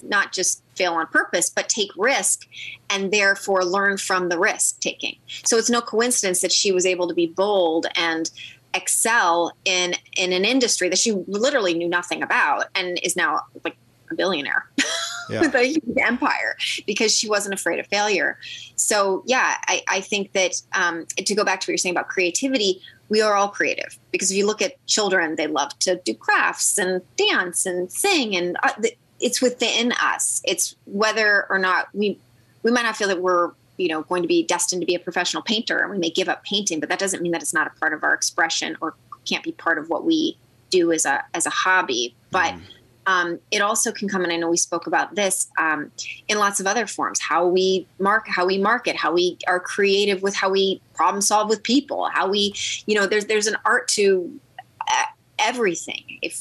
not 0.02 0.32
just 0.32 0.64
fail 0.76 0.94
on 0.94 1.06
purpose, 1.08 1.50
but 1.50 1.68
take 1.68 1.92
risk 1.98 2.48
and 2.90 3.12
therefore 3.12 3.66
learn 3.66 3.98
from 3.98 4.30
the 4.30 4.40
risk 4.40 4.80
taking. 4.80 5.18
So 5.44 5.58
it's 5.58 5.70
no 5.70 5.82
coincidence 5.82 6.40
that 6.42 6.54
she 6.54 6.72
was 6.72 6.86
able 6.86 7.08
to 7.10 7.14
be 7.14 7.28
bold 7.28 7.86
and 7.96 8.30
excel 8.74 9.52
in 9.66 9.96
in 10.18 10.34
an 10.34 10.46
industry 10.46 10.90
that 10.90 11.00
she 11.00 11.12
literally 11.28 11.74
knew 11.74 11.90
nothing 11.90 12.24
about 12.24 12.66
and 12.76 13.00
is 13.04 13.16
now 13.16 13.42
like 13.64 13.78
a 14.12 14.16
billionaire. 14.16 14.70
yeah. 15.30 15.42
with 15.42 15.56
a 15.56 15.64
huge 15.64 15.98
empire 15.98 16.58
because 16.86 17.16
she 17.16 17.30
wasn't 17.30 17.54
afraid 17.54 17.80
of 17.80 17.88
failure. 17.88 18.38
So, 18.76 19.24
yeah, 19.26 19.58
I, 19.68 19.84
I 19.88 20.02
think 20.02 20.32
that 20.34 20.62
um, 20.74 21.06
to 21.18 21.36
go 21.36 21.44
back 21.44 21.62
to 21.62 21.66
what 21.66 21.70
you're 21.70 21.78
saying 21.78 21.96
about 21.96 22.08
creativity, 22.08 22.82
we 23.10 23.22
are 23.22 23.34
all 23.36 23.50
creative 23.50 23.98
because 24.12 24.32
if 24.32 24.38
you 24.38 24.46
look 24.46 24.62
at 24.62 24.84
children, 24.86 25.36
they 25.36 25.48
love 25.48 25.78
to 25.80 25.96
do 26.06 26.14
crafts 26.14 26.78
and 26.78 27.02
dance 27.18 27.66
and 27.66 27.92
sing, 27.92 28.36
and 28.36 28.56
uh, 28.62 28.74
it's 29.20 29.42
within 29.42 29.92
us. 29.94 30.42
It's 30.46 30.76
whether 30.86 31.48
or 31.50 31.58
not 31.58 31.88
we 31.94 32.20
we 32.62 32.72
might 32.72 32.84
not 32.84 32.96
feel 32.96 33.08
that 33.08 33.22
we're 33.22 33.52
you 33.78 33.88
know 33.88 34.04
going 34.04 34.22
to 34.22 34.28
be 34.28 34.44
destined 34.44 34.82
to 34.82 34.86
be 34.86 34.94
a 34.94 35.00
professional 35.00 35.42
painter 35.42 35.80
and 35.80 35.90
we 35.90 35.98
may 35.98 36.10
give 36.10 36.28
up 36.28 36.44
painting 36.44 36.82
but 36.82 36.90
that 36.90 37.00
doesn't 37.00 37.24
mean 37.24 37.32
that 37.32 37.42
it's 37.42 37.54
not 37.54 37.66
a 37.66 37.80
part 37.80 37.94
of 37.94 38.04
our 38.04 38.14
expression 38.14 38.76
or 38.82 38.94
can't 39.26 39.42
be 39.42 39.54
part 39.54 39.78
of 39.78 39.90
what 39.90 40.04
we 40.04 40.38
do 40.70 40.92
as 40.92 41.06
a 41.06 41.24
as 41.34 41.46
a 41.46 41.50
hobby 41.50 42.14
but 42.30 42.54
mm 42.54 42.62
um, 43.10 43.40
it 43.50 43.60
also 43.60 43.92
can 43.92 44.08
come, 44.08 44.24
and 44.24 44.32
I 44.32 44.36
know 44.36 44.52
we 44.52 44.58
spoke 44.58 44.86
about 44.86 45.16
this 45.16 45.48
um, 45.58 45.92
in 46.28 46.38
lots 46.38 46.60
of 46.60 46.68
other 46.68 46.86
forms. 46.86 47.20
How 47.20 47.48
we 47.48 47.88
mark, 47.98 48.28
how 48.28 48.46
we 48.46 48.60
market, 48.60 48.96
how 48.96 49.12
we 49.12 49.36
are 49.48 49.60
creative 49.60 50.22
with 50.22 50.36
how 50.36 50.52
we 50.52 50.80
problem 50.94 51.20
solve 51.22 51.50
with 51.50 51.64
people, 51.64 52.08
how 52.14 52.30
we, 52.30 52.54
you 52.86 52.94
know, 52.94 53.08
there's 53.08 53.26
there's 53.26 53.48
an 53.48 53.58
art 53.66 53.88
to 53.90 54.40
uh, 54.88 55.06
everything. 55.40 56.20
If 56.22 56.40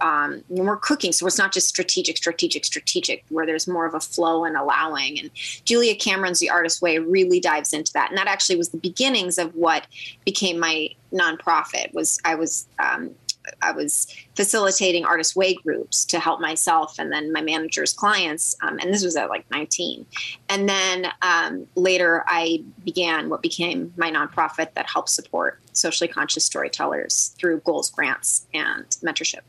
um, 0.00 0.44
when 0.46 0.66
we're 0.66 0.76
cooking, 0.76 1.10
so 1.10 1.26
it's 1.26 1.38
not 1.38 1.52
just 1.52 1.66
strategic, 1.66 2.18
strategic, 2.18 2.64
strategic, 2.64 3.24
where 3.28 3.44
there's 3.44 3.66
more 3.66 3.84
of 3.84 3.94
a 3.94 4.00
flow 4.00 4.44
and 4.44 4.56
allowing. 4.56 5.18
And 5.18 5.30
Julia 5.64 5.96
Cameron's 5.96 6.38
The 6.38 6.50
Artist 6.50 6.80
Way 6.80 6.98
really 6.98 7.40
dives 7.40 7.72
into 7.72 7.92
that, 7.94 8.10
and 8.10 8.16
that 8.16 8.28
actually 8.28 8.54
was 8.54 8.68
the 8.68 8.78
beginnings 8.78 9.38
of 9.38 9.56
what 9.56 9.88
became 10.24 10.60
my 10.60 10.90
nonprofit. 11.12 11.92
Was 11.92 12.20
I 12.24 12.36
was 12.36 12.68
um, 12.78 13.16
I 13.62 13.72
was 13.72 14.06
facilitating 14.34 15.04
artist 15.04 15.36
way 15.36 15.54
groups 15.54 16.04
to 16.06 16.18
help 16.18 16.40
myself 16.40 16.98
and 16.98 17.12
then 17.12 17.32
my 17.32 17.40
manager's 17.40 17.92
clients. 17.92 18.56
Um, 18.62 18.78
and 18.78 18.92
this 18.92 19.04
was 19.04 19.16
at 19.16 19.28
like 19.28 19.50
19. 19.50 20.06
And 20.48 20.68
then 20.68 21.06
um, 21.22 21.66
later 21.74 22.24
I 22.26 22.62
began 22.84 23.28
what 23.28 23.42
became 23.42 23.92
my 23.96 24.10
nonprofit 24.10 24.74
that 24.74 24.88
helps 24.88 25.12
support 25.12 25.60
socially 25.72 26.08
conscious 26.08 26.44
storytellers 26.44 27.34
through 27.38 27.60
goals, 27.60 27.90
grants, 27.90 28.46
and 28.54 28.84
mentorship. 29.02 29.40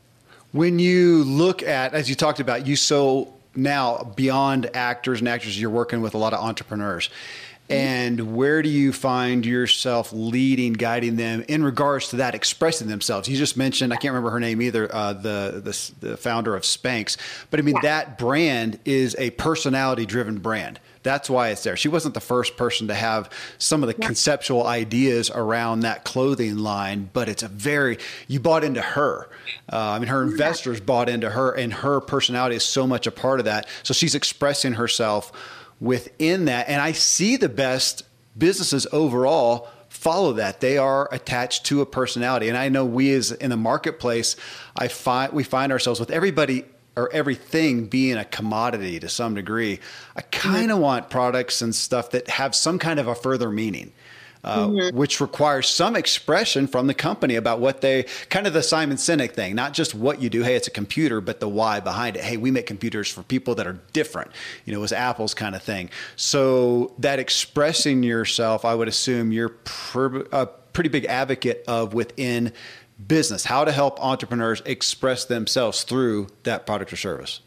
When 0.52 0.78
you 0.78 1.24
look 1.24 1.62
at, 1.62 1.94
as 1.94 2.08
you 2.08 2.14
talked 2.14 2.40
about, 2.40 2.66
you 2.66 2.76
so 2.76 3.32
now 3.54 4.12
beyond 4.16 4.74
actors 4.74 5.20
and 5.20 5.28
actresses, 5.28 5.60
you're 5.60 5.70
working 5.70 6.00
with 6.02 6.14
a 6.14 6.18
lot 6.18 6.32
of 6.32 6.40
entrepreneurs 6.40 7.10
and 7.72 8.36
where 8.36 8.62
do 8.62 8.68
you 8.68 8.92
find 8.92 9.44
yourself 9.44 10.12
leading 10.12 10.72
guiding 10.72 11.16
them 11.16 11.44
in 11.48 11.62
regards 11.64 12.08
to 12.08 12.16
that 12.16 12.34
expressing 12.34 12.88
themselves 12.88 13.28
you 13.28 13.36
just 13.36 13.56
mentioned 13.56 13.92
i 13.92 13.96
can't 13.96 14.12
remember 14.12 14.30
her 14.30 14.40
name 14.40 14.60
either 14.62 14.92
uh, 14.94 15.12
the, 15.12 15.60
the, 15.64 16.06
the 16.06 16.16
founder 16.16 16.54
of 16.54 16.62
spanx 16.62 17.16
but 17.50 17.58
i 17.58 17.62
mean 17.62 17.76
yeah. 17.76 17.82
that 17.82 18.18
brand 18.18 18.78
is 18.84 19.16
a 19.18 19.30
personality 19.30 20.06
driven 20.06 20.38
brand 20.38 20.78
that's 21.02 21.28
why 21.28 21.48
it's 21.48 21.62
there. 21.62 21.76
She 21.76 21.88
wasn't 21.88 22.14
the 22.14 22.20
first 22.20 22.56
person 22.56 22.88
to 22.88 22.94
have 22.94 23.28
some 23.58 23.82
of 23.82 23.88
the 23.88 23.96
yeah. 23.98 24.06
conceptual 24.06 24.66
ideas 24.66 25.30
around 25.30 25.80
that 25.80 26.04
clothing 26.04 26.58
line, 26.58 27.10
but 27.12 27.28
it's 27.28 27.42
a 27.42 27.48
very, 27.48 27.98
you 28.28 28.40
bought 28.40 28.64
into 28.64 28.80
her. 28.82 29.28
Uh, 29.72 29.78
I 29.78 29.98
mean, 29.98 30.08
her 30.08 30.22
investors 30.22 30.80
bought 30.80 31.08
into 31.08 31.30
her, 31.30 31.52
and 31.52 31.72
her 31.72 32.00
personality 32.00 32.56
is 32.56 32.64
so 32.64 32.86
much 32.86 33.06
a 33.06 33.10
part 33.10 33.40
of 33.40 33.46
that. 33.46 33.66
So 33.82 33.94
she's 33.94 34.14
expressing 34.14 34.74
herself 34.74 35.32
within 35.82 36.44
that. 36.46 36.68
And 36.68 36.80
I 36.80 36.92
see 36.92 37.36
the 37.36 37.48
best 37.48 38.04
businesses 38.38 38.86
overall 38.92 39.68
follow 39.88 40.34
that. 40.34 40.60
They 40.60 40.78
are 40.78 41.08
attached 41.12 41.66
to 41.66 41.80
a 41.80 41.86
personality. 41.86 42.48
And 42.48 42.56
I 42.56 42.68
know 42.68 42.86
we 42.86 43.12
as 43.12 43.32
in 43.32 43.50
the 43.50 43.56
marketplace, 43.56 44.36
I 44.76 44.88
find 44.88 45.32
we 45.32 45.42
find 45.44 45.72
ourselves 45.72 46.00
with 46.00 46.10
everybody 46.10 46.64
or 46.96 47.12
everything 47.12 47.86
being 47.86 48.16
a 48.16 48.24
commodity 48.24 49.00
to 49.00 49.08
some 49.08 49.34
degree. 49.34 49.80
I 50.14 50.20
kind 50.22 50.70
of 50.70 50.78
want 50.78 51.10
products 51.10 51.60
and 51.62 51.74
stuff 51.74 52.10
that 52.10 52.28
have 52.28 52.54
some 52.54 52.78
kind 52.78 53.00
of 53.00 53.08
a 53.08 53.14
further 53.14 53.50
meaning 53.50 53.92
uh, 54.44 54.66
mm-hmm. 54.66 54.96
which 54.96 55.20
requires 55.20 55.68
some 55.68 55.94
expression 55.94 56.66
from 56.66 56.86
the 56.86 56.94
company 56.94 57.36
about 57.36 57.60
what 57.60 57.80
they 57.80 58.04
kind 58.28 58.46
of 58.46 58.52
the 58.52 58.62
Simon 58.62 58.96
Sinek 58.96 59.32
thing, 59.32 59.54
not 59.54 59.72
just 59.72 59.94
what 59.94 60.20
you 60.20 60.28
do. 60.28 60.42
Hey, 60.42 60.56
it's 60.56 60.68
a 60.68 60.72
computer, 60.72 61.20
but 61.20 61.40
the 61.40 61.48
why 61.48 61.80
behind 61.80 62.16
it. 62.16 62.24
Hey, 62.24 62.36
we 62.36 62.50
make 62.50 62.66
computers 62.66 63.08
for 63.08 63.22
people 63.22 63.54
that 63.56 63.66
are 63.66 63.78
different. 63.92 64.30
You 64.64 64.72
know, 64.72 64.78
it 64.78 64.82
was 64.82 64.92
Apple's 64.92 65.34
kind 65.34 65.54
of 65.54 65.62
thing. 65.62 65.90
So 66.16 66.92
that 66.98 67.18
expressing 67.18 68.02
yourself, 68.02 68.64
I 68.64 68.74
would 68.74 68.88
assume 68.88 69.32
you're 69.32 69.50
pr- 69.50 70.22
a 70.32 70.46
pretty 70.46 70.90
big 70.90 71.04
advocate 71.04 71.64
of 71.68 71.94
within 71.94 72.52
business, 73.06 73.44
how 73.44 73.64
to 73.64 73.72
help 73.72 74.02
entrepreneurs 74.02 74.62
express 74.64 75.24
themselves 75.24 75.82
through 75.84 76.28
that 76.44 76.66
product 76.66 76.92
or 76.92 76.96
service. 76.96 77.40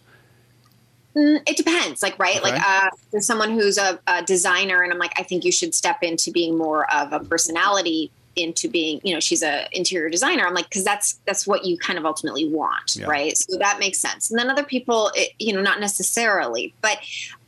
Mm, 1.16 1.42
it 1.48 1.56
depends, 1.56 2.04
like 2.04 2.20
right, 2.20 2.42
okay. 2.42 2.52
like 2.52 2.62
uh, 2.62 2.90
there's 3.12 3.26
someone 3.26 3.52
who's 3.52 3.78
a, 3.78 3.98
a, 4.06 4.22
designer, 4.24 4.82
and 4.82 4.92
I'm 4.92 5.00
like, 5.00 5.14
I 5.18 5.24
think 5.24 5.46
you 5.46 5.52
should 5.52 5.74
step 5.74 6.04
into 6.04 6.30
being 6.30 6.58
more 6.58 6.92
of 6.94 7.14
a 7.14 7.22
personality, 7.22 8.12
into 8.36 8.68
being, 8.68 9.00
you 9.04 9.14
know, 9.14 9.22
she's 9.22 9.42
a 9.42 9.68
interior 9.72 10.10
designer. 10.10 10.46
I'm 10.46 10.54
like, 10.54 10.66
because 10.66 10.84
that's 10.84 11.14
that's 11.26 11.48
what 11.48 11.64
you 11.64 11.78
kind 11.78 11.98
of 11.98 12.06
ultimately 12.06 12.48
want, 12.48 12.98
yeah. 12.98 13.06
right? 13.06 13.38
So 13.38 13.58
that 13.58 13.80
makes 13.80 13.98
sense. 13.98 14.30
And 14.30 14.38
then 14.38 14.50
other 14.50 14.64
people, 14.64 15.12
it, 15.16 15.32
you 15.40 15.54
know, 15.54 15.62
not 15.62 15.80
necessarily, 15.80 16.74
but 16.82 17.00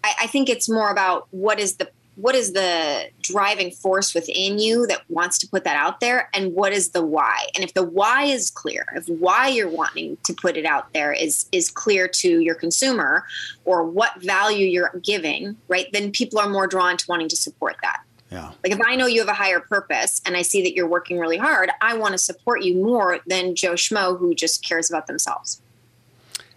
I, 0.03 0.13
I 0.21 0.27
think 0.27 0.49
it's 0.49 0.69
more 0.69 0.89
about 0.89 1.27
what 1.31 1.59
is 1.59 1.75
the 1.75 1.89
what 2.17 2.33
is 2.33 2.53
the 2.53 3.09
driving 3.21 3.69
force 3.69 4.15
within 4.15 4.57
you 4.57 4.87
that 4.87 5.01
wants 5.07 5.37
to 5.37 5.47
put 5.47 5.63
that 5.63 5.77
out 5.77 5.99
there 5.99 6.29
and 6.33 6.53
what 6.53 6.73
is 6.73 6.89
the 6.89 7.05
why 7.05 7.47
and 7.55 7.63
if 7.63 7.73
the 7.75 7.83
why 7.83 8.23
is 8.23 8.49
clear 8.49 8.85
if 8.95 9.07
why 9.07 9.47
you're 9.47 9.69
wanting 9.69 10.17
to 10.23 10.33
put 10.33 10.57
it 10.57 10.65
out 10.65 10.91
there 10.93 11.13
is 11.13 11.47
is 11.51 11.69
clear 11.69 12.07
to 12.07 12.39
your 12.39 12.55
consumer 12.55 13.23
or 13.65 13.83
what 13.83 14.19
value 14.21 14.65
you're 14.65 14.91
giving 15.03 15.55
right 15.67 15.87
then 15.93 16.11
people 16.11 16.39
are 16.39 16.49
more 16.49 16.65
drawn 16.65 16.97
to 16.97 17.05
wanting 17.07 17.29
to 17.29 17.35
support 17.35 17.75
that 17.83 18.01
Yeah. 18.31 18.51
Like 18.63 18.73
if 18.73 18.81
I 18.85 18.95
know 18.95 19.05
you 19.05 19.19
have 19.19 19.29
a 19.29 19.33
higher 19.33 19.59
purpose 19.59 20.19
and 20.25 20.35
I 20.35 20.41
see 20.41 20.61
that 20.63 20.73
you're 20.73 20.89
working 20.89 21.17
really 21.17 21.37
hard, 21.37 21.71
I 21.81 21.95
want 21.95 22.11
to 22.11 22.17
support 22.17 22.61
you 22.61 22.75
more 22.75 23.19
than 23.25 23.55
Joe 23.55 23.73
Schmo 23.73 24.19
who 24.19 24.35
just 24.35 24.67
cares 24.67 24.89
about 24.89 25.07
themselves. 25.07 25.61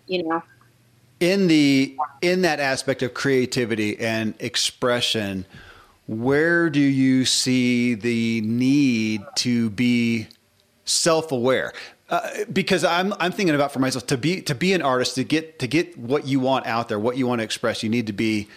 You 0.09 0.25
know. 0.25 0.43
In 1.21 1.49
the 1.49 1.97
in 2.23 2.43
that 2.43 2.61
aspect 2.61 3.03
of 3.03 3.15
creativity 3.15 3.99
and 3.99 4.35
expression, 4.39 5.45
where 6.07 6.71
do 6.71 6.81
you 6.81 7.25
see 7.25 7.95
the 7.95 8.41
need 8.41 9.23
to 9.37 9.71
be 9.71 10.29
self-aware? 10.85 11.73
Uh, 12.09 12.29
because 12.53 12.85
I'm 12.85 13.13
I'm 13.21 13.33
thinking 13.33 13.55
about 13.55 13.71
for 13.71 13.79
myself 13.79 14.07
to 14.09 14.17
be 14.17 14.41
to 14.43 14.55
be 14.55 14.73
an 14.73 14.83
artist 14.83 15.15
to 15.17 15.25
get 15.25 15.59
to 15.61 15.67
get 15.67 15.97
what 15.99 16.27
you 16.27 16.41
want 16.41 16.67
out 16.67 16.89
there, 16.89 16.99
what 16.99 17.17
you 17.17 17.27
want 17.27 17.41
to 17.41 17.45
express, 17.45 17.83
you 17.83 17.91
need 17.91 18.07
to 18.07 18.13
be 18.13 18.49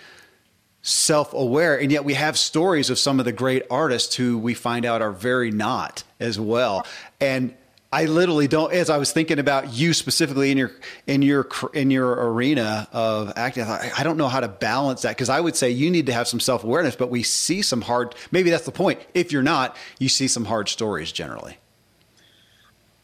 self-aware 0.86 1.80
and 1.80 1.94
yet 1.94 2.04
we 2.04 2.14
have 2.14 2.38
stories 2.38 2.90
of 2.90 3.00
some 3.00 3.18
of 3.18 3.24
the 3.24 3.32
great 3.32 3.64
artists 3.72 4.16
who 4.16 4.38
we 4.38 4.54
find 4.54 4.86
out 4.86 5.02
are 5.02 5.14
very 5.14 5.50
not 5.50 6.04
as 6.20 6.38
well 6.38 6.86
and 7.22 7.56
I 7.94 8.06
literally 8.06 8.48
don't. 8.48 8.74
As 8.74 8.90
I 8.90 8.98
was 8.98 9.12
thinking 9.12 9.38
about 9.38 9.72
you 9.72 9.94
specifically 9.94 10.50
in 10.50 10.58
your 10.58 10.72
in 11.06 11.22
your 11.22 11.48
in 11.76 11.92
your 11.92 12.12
arena 12.32 12.88
of 12.92 13.32
acting, 13.36 13.62
I 13.62 13.66
thought 13.68 14.00
I 14.00 14.04
don't 14.04 14.18
know 14.18 14.30
how 14.30 14.40
to 14.40 14.48
balance 14.48 15.04
that 15.04 15.10
because 15.10 15.30
I 15.30 15.40
would 15.40 15.56
say 15.56 15.70
you 15.70 15.92
need 15.92 16.08
to 16.08 16.14
have 16.14 16.28
some 16.28 16.40
self 16.40 16.64
awareness, 16.64 16.96
but 16.96 17.12
we 17.12 17.22
see 17.22 17.62
some 17.62 17.82
hard. 17.82 18.16
Maybe 18.32 18.50
that's 18.50 18.66
the 18.66 18.72
point. 18.72 19.00
If 19.14 19.32
you're 19.32 19.44
not, 19.44 19.78
you 20.00 20.10
see 20.10 20.28
some 20.28 20.46
hard 20.46 20.70
stories 20.70 21.12
generally. 21.12 21.60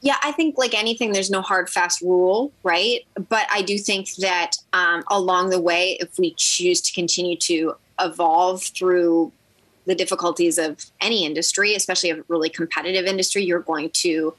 Yeah, 0.02 0.16
I 0.24 0.32
think 0.32 0.58
like 0.58 0.74
anything, 0.74 1.12
there's 1.12 1.30
no 1.30 1.42
hard, 1.44 1.70
fast 1.70 2.02
rule, 2.02 2.52
right? 2.64 3.06
But 3.16 3.46
I 3.52 3.62
do 3.62 3.78
think 3.78 4.16
that 4.16 4.54
um, 4.74 5.04
along 5.12 5.52
the 5.52 5.62
way, 5.62 5.98
if 6.00 6.18
we 6.18 6.34
choose 6.36 6.82
to 6.82 6.94
continue 6.94 7.36
to 7.38 7.76
evolve 8.00 8.64
through 8.64 9.34
the 9.86 9.96
difficulties 9.96 10.58
of 10.58 10.86
any 11.02 11.26
industry, 11.26 11.76
especially 11.76 12.12
a 12.12 12.24
really 12.28 12.50
competitive 12.50 13.06
industry, 13.06 13.44
you're 13.44 13.60
going 13.60 13.90
to 13.90 14.34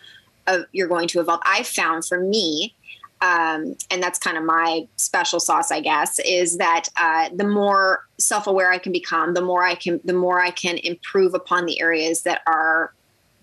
uh, 0.46 0.60
you're 0.72 0.88
going 0.88 1.08
to 1.08 1.20
evolve. 1.20 1.40
I 1.44 1.62
found 1.62 2.04
for 2.04 2.20
me, 2.20 2.74
um, 3.20 3.76
and 3.90 4.02
that's 4.02 4.18
kind 4.18 4.38
of 4.38 4.44
my 4.44 4.86
special 4.96 5.40
sauce, 5.40 5.70
I 5.70 5.80
guess, 5.80 6.18
is 6.20 6.56
that 6.58 6.88
uh, 6.96 7.28
the 7.34 7.46
more 7.46 8.06
self-aware 8.18 8.70
I 8.72 8.78
can 8.78 8.92
become, 8.92 9.34
the 9.34 9.42
more 9.42 9.64
I 9.64 9.74
can, 9.74 10.00
the 10.04 10.14
more 10.14 10.40
I 10.40 10.50
can 10.50 10.78
improve 10.78 11.34
upon 11.34 11.66
the 11.66 11.80
areas 11.80 12.22
that 12.22 12.42
are 12.46 12.92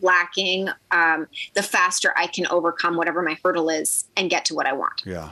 lacking, 0.02 0.70
um, 0.91 1.28
the 1.54 1.64
faster 1.64 2.14
I 2.16 2.28
can 2.28 2.48
overcome 2.48 2.98
whatever 2.98 3.22
my 3.22 3.38
hurdle 3.43 3.70
is 3.70 4.06
and 4.16 4.30
get 4.30 4.45
to 4.45 4.56
what 4.56 4.66
I 4.66 4.74
want. 4.74 5.02
Yeah. 5.06 5.32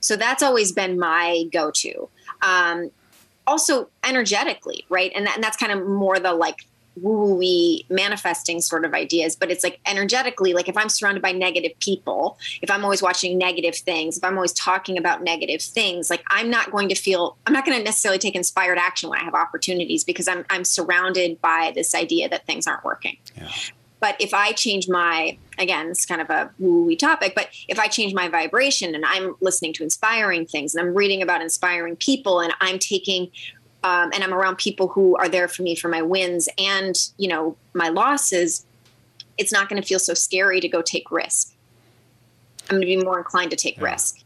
So 0.00 0.16
that's 0.16 0.42
always 0.42 0.72
been 0.72 0.98
my 0.98 1.44
go-to. 1.52 2.08
Um, 2.42 2.90
also 3.46 3.88
energetically, 4.04 4.84
right? 4.88 5.12
And, 5.14 5.26
that, 5.26 5.36
and 5.36 5.44
that's 5.44 5.56
kind 5.56 5.72
of 5.72 5.86
more 5.86 6.18
the 6.18 6.32
like 6.32 6.66
woo-wee 6.96 7.86
manifesting 7.88 8.60
sort 8.60 8.84
of 8.84 8.94
ideas 8.94 9.34
but 9.36 9.50
it's 9.50 9.64
like 9.64 9.80
energetically 9.86 10.52
like 10.52 10.68
if 10.68 10.76
i'm 10.76 10.88
surrounded 10.88 11.22
by 11.22 11.32
negative 11.32 11.72
people 11.80 12.38
if 12.60 12.70
i'm 12.70 12.84
always 12.84 13.02
watching 13.02 13.38
negative 13.38 13.74
things 13.74 14.18
if 14.18 14.24
i'm 14.24 14.36
always 14.36 14.52
talking 14.52 14.98
about 14.98 15.22
negative 15.22 15.62
things 15.62 16.10
like 16.10 16.22
i'm 16.28 16.50
not 16.50 16.70
going 16.70 16.88
to 16.88 16.94
feel 16.94 17.36
i'm 17.46 17.52
not 17.52 17.64
going 17.64 17.76
to 17.76 17.82
necessarily 17.82 18.18
take 18.18 18.34
inspired 18.34 18.78
action 18.78 19.08
when 19.08 19.18
i 19.18 19.24
have 19.24 19.34
opportunities 19.34 20.04
because 20.04 20.28
i'm 20.28 20.44
i'm 20.50 20.64
surrounded 20.64 21.40
by 21.40 21.72
this 21.74 21.94
idea 21.94 22.28
that 22.28 22.46
things 22.46 22.66
aren't 22.66 22.84
working 22.84 23.16
yeah. 23.36 23.48
But 24.02 24.16
if 24.18 24.34
I 24.34 24.50
change 24.50 24.88
my, 24.88 25.38
again, 25.58 25.86
it's 25.86 26.04
kind 26.04 26.20
of 26.20 26.28
a 26.28 26.50
woo-woo 26.58 26.96
topic, 26.96 27.36
but 27.36 27.50
if 27.68 27.78
I 27.78 27.86
change 27.86 28.14
my 28.14 28.26
vibration 28.28 28.96
and 28.96 29.04
I'm 29.06 29.36
listening 29.40 29.72
to 29.74 29.84
inspiring 29.84 30.44
things 30.44 30.74
and 30.74 30.84
I'm 30.84 30.92
reading 30.92 31.22
about 31.22 31.40
inspiring 31.40 31.94
people 31.94 32.40
and 32.40 32.52
I'm 32.60 32.80
taking, 32.80 33.30
um, 33.84 34.10
and 34.14 34.22
I'm 34.22 34.32
around 34.32 34.56
people 34.58 34.88
who 34.88 35.16
are 35.16 35.28
there 35.28 35.48
for 35.48 35.62
me 35.62 35.74
for 35.74 35.88
my 35.88 36.02
wins 36.02 36.48
and, 36.58 36.96
you 37.16 37.28
know, 37.28 37.56
my 37.74 37.88
losses, 37.88 38.64
it's 39.38 39.52
not 39.52 39.68
going 39.68 39.80
to 39.80 39.86
feel 39.86 39.98
so 39.98 40.14
scary 40.14 40.60
to 40.60 40.68
go 40.68 40.82
take 40.82 41.10
risk. 41.10 41.52
I'm 42.70 42.76
going 42.76 42.82
to 42.82 42.86
be 42.86 42.96
more 42.96 43.18
inclined 43.18 43.50
to 43.50 43.56
take 43.56 43.78
yeah. 43.78 43.84
risk. 43.84 44.20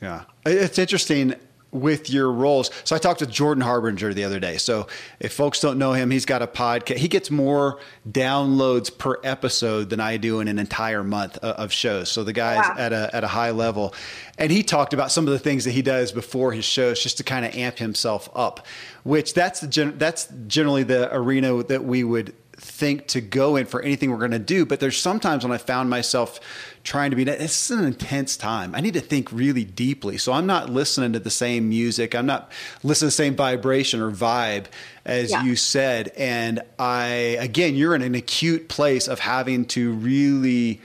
Yeah. 0.00 0.22
It's 0.46 0.78
interesting 0.78 1.34
with 1.72 2.10
your 2.10 2.32
roles. 2.32 2.70
So 2.84 2.96
I 2.96 2.98
talked 2.98 3.20
to 3.20 3.26
Jordan 3.26 3.62
Harbinger 3.62 4.12
the 4.12 4.24
other 4.24 4.40
day. 4.40 4.56
So 4.56 4.86
if 5.20 5.32
folks 5.32 5.60
don't 5.60 5.78
know 5.78 5.92
him, 5.92 6.10
he's 6.10 6.26
got 6.26 6.42
a 6.42 6.46
podcast. 6.46 6.96
He 6.96 7.08
gets 7.08 7.30
more 7.30 7.78
downloads 8.10 8.96
per 8.96 9.18
episode 9.22 9.90
than 9.90 10.00
I 10.00 10.16
do 10.16 10.40
in 10.40 10.48
an 10.48 10.58
entire 10.58 11.04
month 11.04 11.38
uh, 11.42 11.54
of 11.58 11.72
shows. 11.72 12.10
So 12.10 12.24
the 12.24 12.32
guy's 12.32 12.68
wow. 12.68 12.74
at 12.78 12.92
a 12.92 13.10
at 13.14 13.24
a 13.24 13.28
high 13.28 13.50
level. 13.50 13.94
And 14.38 14.50
he 14.50 14.62
talked 14.62 14.94
about 14.94 15.12
some 15.12 15.26
of 15.26 15.32
the 15.32 15.38
things 15.38 15.64
that 15.64 15.72
he 15.72 15.82
does 15.82 16.12
before 16.12 16.52
his 16.52 16.64
shows 16.64 17.02
just 17.02 17.18
to 17.18 17.24
kind 17.24 17.44
of 17.44 17.54
amp 17.54 17.78
himself 17.78 18.28
up, 18.34 18.66
which 19.04 19.34
that's 19.34 19.60
the 19.60 19.92
that's 19.96 20.28
generally 20.46 20.82
the 20.82 21.14
arena 21.14 21.62
that 21.64 21.84
we 21.84 22.04
would 22.04 22.34
think 22.60 23.06
to 23.08 23.20
go 23.20 23.56
in 23.56 23.66
for 23.66 23.82
anything 23.82 24.10
we're 24.10 24.18
going 24.18 24.30
to 24.30 24.38
do. 24.38 24.66
But 24.66 24.80
there's 24.80 24.98
sometimes 24.98 25.44
when 25.44 25.52
I 25.52 25.58
found 25.58 25.90
myself 25.90 26.40
trying 26.82 27.10
to 27.10 27.16
be, 27.16 27.22
it's 27.24 27.70
an 27.70 27.84
intense 27.84 28.36
time. 28.36 28.74
I 28.74 28.80
need 28.80 28.94
to 28.94 29.00
think 29.00 29.30
really 29.32 29.64
deeply. 29.64 30.16
So 30.18 30.32
I'm 30.32 30.46
not 30.46 30.70
listening 30.70 31.12
to 31.12 31.18
the 31.18 31.30
same 31.30 31.68
music. 31.68 32.14
I'm 32.14 32.26
not 32.26 32.50
listening 32.82 33.06
to 33.06 33.16
the 33.16 33.22
same 33.22 33.36
vibration 33.36 34.00
or 34.00 34.10
vibe 34.10 34.66
as 35.04 35.30
yeah. 35.30 35.42
you 35.42 35.56
said. 35.56 36.12
And 36.16 36.60
I, 36.78 37.36
again, 37.38 37.74
you're 37.74 37.94
in 37.94 38.02
an 38.02 38.14
acute 38.14 38.68
place 38.68 39.08
of 39.08 39.18
having 39.18 39.66
to 39.66 39.92
really 39.92 40.80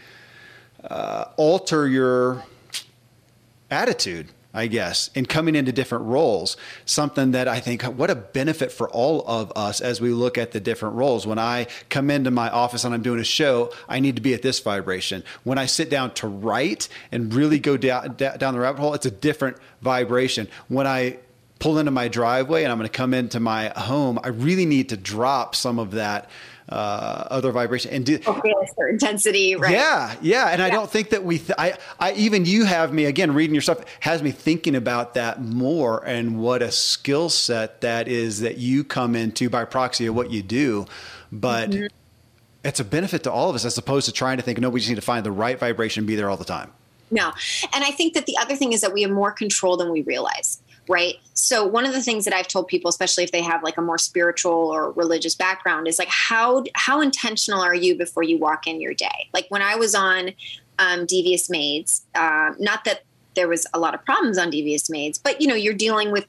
uh, 0.83 1.25
alter 1.37 1.87
your 1.87 2.43
attitude 3.71 4.27
I 4.55 4.67
guess, 4.67 5.09
in 5.13 5.25
coming 5.25 5.53
into 5.53 5.71
different 5.73 6.05
roles. 6.05 6.55
Something 6.85 7.31
that 7.31 7.47
I 7.47 7.59
think, 7.59 7.83
what 7.83 8.09
a 8.09 8.15
benefit 8.15 8.71
for 8.71 8.89
all 8.89 9.23
of 9.27 9.51
us 9.55 9.81
as 9.81 9.99
we 9.99 10.09
look 10.09 10.37
at 10.37 10.51
the 10.51 10.61
different 10.61 10.95
roles. 10.95 11.27
When 11.27 11.37
I 11.37 11.67
come 11.89 12.09
into 12.09 12.31
my 12.31 12.49
office 12.49 12.85
and 12.85 12.93
I'm 12.93 13.03
doing 13.03 13.19
a 13.19 13.25
show, 13.25 13.71
I 13.89 13.99
need 13.99 14.15
to 14.15 14.21
be 14.21 14.33
at 14.33 14.41
this 14.41 14.61
vibration. 14.61 15.23
When 15.43 15.57
I 15.57 15.65
sit 15.65 15.89
down 15.89 16.13
to 16.15 16.27
write 16.27 16.87
and 17.11 17.33
really 17.33 17.59
go 17.59 17.75
down, 17.75 18.15
down 18.15 18.53
the 18.53 18.59
rabbit 18.61 18.79
hole, 18.79 18.93
it's 18.93 19.05
a 19.05 19.11
different 19.11 19.57
vibration. 19.81 20.47
When 20.69 20.87
I 20.87 21.17
pull 21.65 21.79
into 21.79 21.89
my 21.89 22.07
driveway 22.07 22.61
and 22.61 22.71
I'm 22.71 22.77
going 22.77 22.87
to 22.87 22.95
come 22.95 23.11
into 23.15 23.39
my 23.39 23.69
home, 23.69 24.19
I 24.23 24.27
really 24.27 24.67
need 24.67 24.89
to 24.89 24.97
drop 24.97 25.55
some 25.55 25.79
of 25.79 25.91
that 25.93 26.29
uh, 26.69 27.25
other 27.31 27.51
vibration 27.51 27.89
and 27.89 28.05
do 28.05 28.19
okay, 28.27 28.53
intensity, 28.87 29.55
right? 29.55 29.71
Yeah, 29.71 30.13
yeah. 30.21 30.49
And 30.49 30.59
yeah. 30.59 30.65
I 30.65 30.69
don't 30.69 30.87
think 30.87 31.09
that 31.09 31.23
we, 31.23 31.39
th- 31.39 31.55
I, 31.57 31.73
I, 31.99 32.13
even 32.13 32.45
you 32.45 32.65
have 32.65 32.93
me 32.93 33.05
again 33.05 33.33
reading 33.33 33.55
your 33.55 33.63
stuff 33.63 33.83
has 34.01 34.21
me 34.21 34.29
thinking 34.29 34.75
about 34.75 35.15
that 35.15 35.41
more 35.41 36.05
and 36.05 36.39
what 36.39 36.61
a 36.61 36.71
skill 36.71 37.29
set 37.29 37.81
that 37.81 38.07
is 38.07 38.41
that 38.41 38.59
you 38.59 38.83
come 38.83 39.15
into 39.15 39.49
by 39.49 39.65
proxy 39.65 40.05
of 40.05 40.15
what 40.15 40.29
you 40.29 40.43
do, 40.43 40.85
but. 41.31 41.71
Mm-hmm. 41.71 41.87
It's 42.63 42.79
a 42.79 42.83
benefit 42.83 43.21
to 43.25 43.31
all 43.31 43.47
of 43.47 43.55
us 43.55 43.63
as 43.63 43.77
opposed 43.77 44.07
to 44.07 44.11
trying 44.11 44.37
to 44.37 44.43
think, 44.43 44.59
no, 44.59 44.71
we 44.71 44.79
just 44.79 44.89
need 44.89 44.95
to 44.95 45.01
find 45.03 45.23
the 45.23 45.31
right 45.31 45.59
vibration 45.59 46.01
and 46.01 46.07
be 46.07 46.15
there 46.15 46.31
all 46.31 46.35
the 46.35 46.43
time. 46.43 46.71
No. 47.11 47.31
And 47.73 47.83
I 47.83 47.91
think 47.91 48.15
that 48.15 48.25
the 48.25 48.35
other 48.37 48.55
thing 48.55 48.73
is 48.73 48.81
that 48.81 48.91
we 48.91 49.03
have 49.03 49.11
more 49.11 49.31
control 49.31 49.77
than 49.77 49.91
we 49.91 50.01
realize 50.01 50.61
right? 50.87 51.15
So 51.33 51.65
one 51.65 51.85
of 51.85 51.93
the 51.93 52.01
things 52.01 52.25
that 52.25 52.33
I've 52.33 52.47
told 52.47 52.67
people, 52.67 52.89
especially 52.89 53.23
if 53.23 53.31
they 53.31 53.41
have 53.41 53.63
like 53.63 53.77
a 53.77 53.81
more 53.81 53.97
spiritual 53.97 54.53
or 54.53 54.91
religious 54.91 55.35
background, 55.35 55.87
is 55.87 55.99
like 55.99 56.09
how 56.09 56.63
how 56.73 57.01
intentional 57.01 57.61
are 57.61 57.75
you 57.75 57.97
before 57.97 58.23
you 58.23 58.37
walk 58.37 58.67
in 58.67 58.79
your 58.79 58.93
day? 58.93 59.29
Like 59.33 59.45
when 59.49 59.61
I 59.61 59.75
was 59.75 59.95
on 59.95 60.31
um, 60.79 61.05
Devious 61.05 61.49
Maids, 61.49 62.05
uh, 62.15 62.51
not 62.59 62.83
that 62.85 63.03
there 63.35 63.47
was 63.47 63.67
a 63.73 63.79
lot 63.79 63.93
of 63.93 64.03
problems 64.05 64.37
on 64.37 64.49
Devious 64.49 64.89
Maids, 64.89 65.17
but 65.17 65.41
you 65.41 65.47
know 65.47 65.55
you're 65.55 65.73
dealing 65.73 66.11
with 66.11 66.25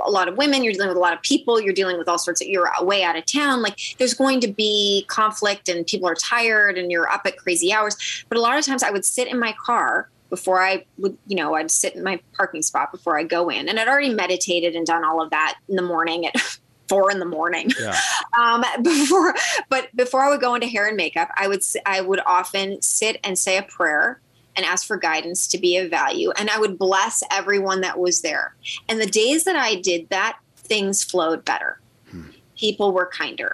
a 0.00 0.10
lot 0.10 0.28
of 0.28 0.36
women 0.36 0.64
you're 0.64 0.72
dealing 0.72 0.88
with 0.88 0.96
a 0.96 1.00
lot 1.00 1.12
of 1.12 1.20
people 1.22 1.60
you're 1.60 1.74
dealing 1.74 1.98
with 1.98 2.08
all 2.08 2.18
sorts 2.18 2.40
of 2.40 2.46
you're 2.46 2.70
way 2.80 3.02
out 3.02 3.16
of 3.16 3.26
town 3.26 3.60
like 3.60 3.78
there's 3.98 4.14
going 4.14 4.40
to 4.40 4.48
be 4.48 5.04
conflict 5.08 5.68
and 5.68 5.86
people 5.86 6.08
are 6.08 6.14
tired 6.14 6.78
and 6.78 6.90
you're 6.90 7.10
up 7.10 7.22
at 7.26 7.36
crazy 7.36 7.72
hours 7.72 8.24
but 8.28 8.38
a 8.38 8.40
lot 8.40 8.58
of 8.58 8.64
times 8.64 8.82
i 8.82 8.90
would 8.90 9.04
sit 9.04 9.28
in 9.28 9.38
my 9.38 9.54
car 9.64 10.08
before 10.30 10.62
I 10.62 10.84
would, 10.98 11.16
you 11.26 11.36
know, 11.36 11.54
I'd 11.54 11.70
sit 11.70 11.94
in 11.94 12.02
my 12.02 12.20
parking 12.34 12.62
spot 12.62 12.92
before 12.92 13.18
I 13.18 13.22
go 13.22 13.48
in. 13.48 13.68
And 13.68 13.78
I'd 13.78 13.88
already 13.88 14.12
meditated 14.12 14.74
and 14.74 14.86
done 14.86 15.04
all 15.04 15.22
of 15.22 15.30
that 15.30 15.58
in 15.68 15.76
the 15.76 15.82
morning 15.82 16.26
at 16.26 16.34
four 16.88 17.10
in 17.10 17.18
the 17.18 17.26
morning. 17.26 17.70
Yeah. 17.78 17.96
Um, 18.38 18.62
before, 18.82 19.34
but 19.70 19.88
before 19.96 20.20
I 20.20 20.28
would 20.28 20.42
go 20.42 20.54
into 20.54 20.66
hair 20.66 20.86
and 20.86 20.94
makeup, 20.94 21.30
I 21.36 21.48
would, 21.48 21.62
I 21.86 22.02
would 22.02 22.20
often 22.26 22.82
sit 22.82 23.18
and 23.24 23.38
say 23.38 23.56
a 23.56 23.62
prayer 23.62 24.20
and 24.54 24.66
ask 24.66 24.86
for 24.86 24.98
guidance 24.98 25.48
to 25.48 25.58
be 25.58 25.78
of 25.78 25.88
value. 25.88 26.32
And 26.38 26.50
I 26.50 26.58
would 26.58 26.78
bless 26.78 27.22
everyone 27.30 27.80
that 27.80 27.98
was 27.98 28.20
there. 28.20 28.54
And 28.90 29.00
the 29.00 29.06
days 29.06 29.44
that 29.44 29.56
I 29.56 29.76
did 29.76 30.10
that, 30.10 30.38
things 30.56 31.02
flowed 31.02 31.46
better. 31.46 31.80
Hmm. 32.10 32.24
People 32.58 32.92
were 32.92 33.06
kinder. 33.06 33.52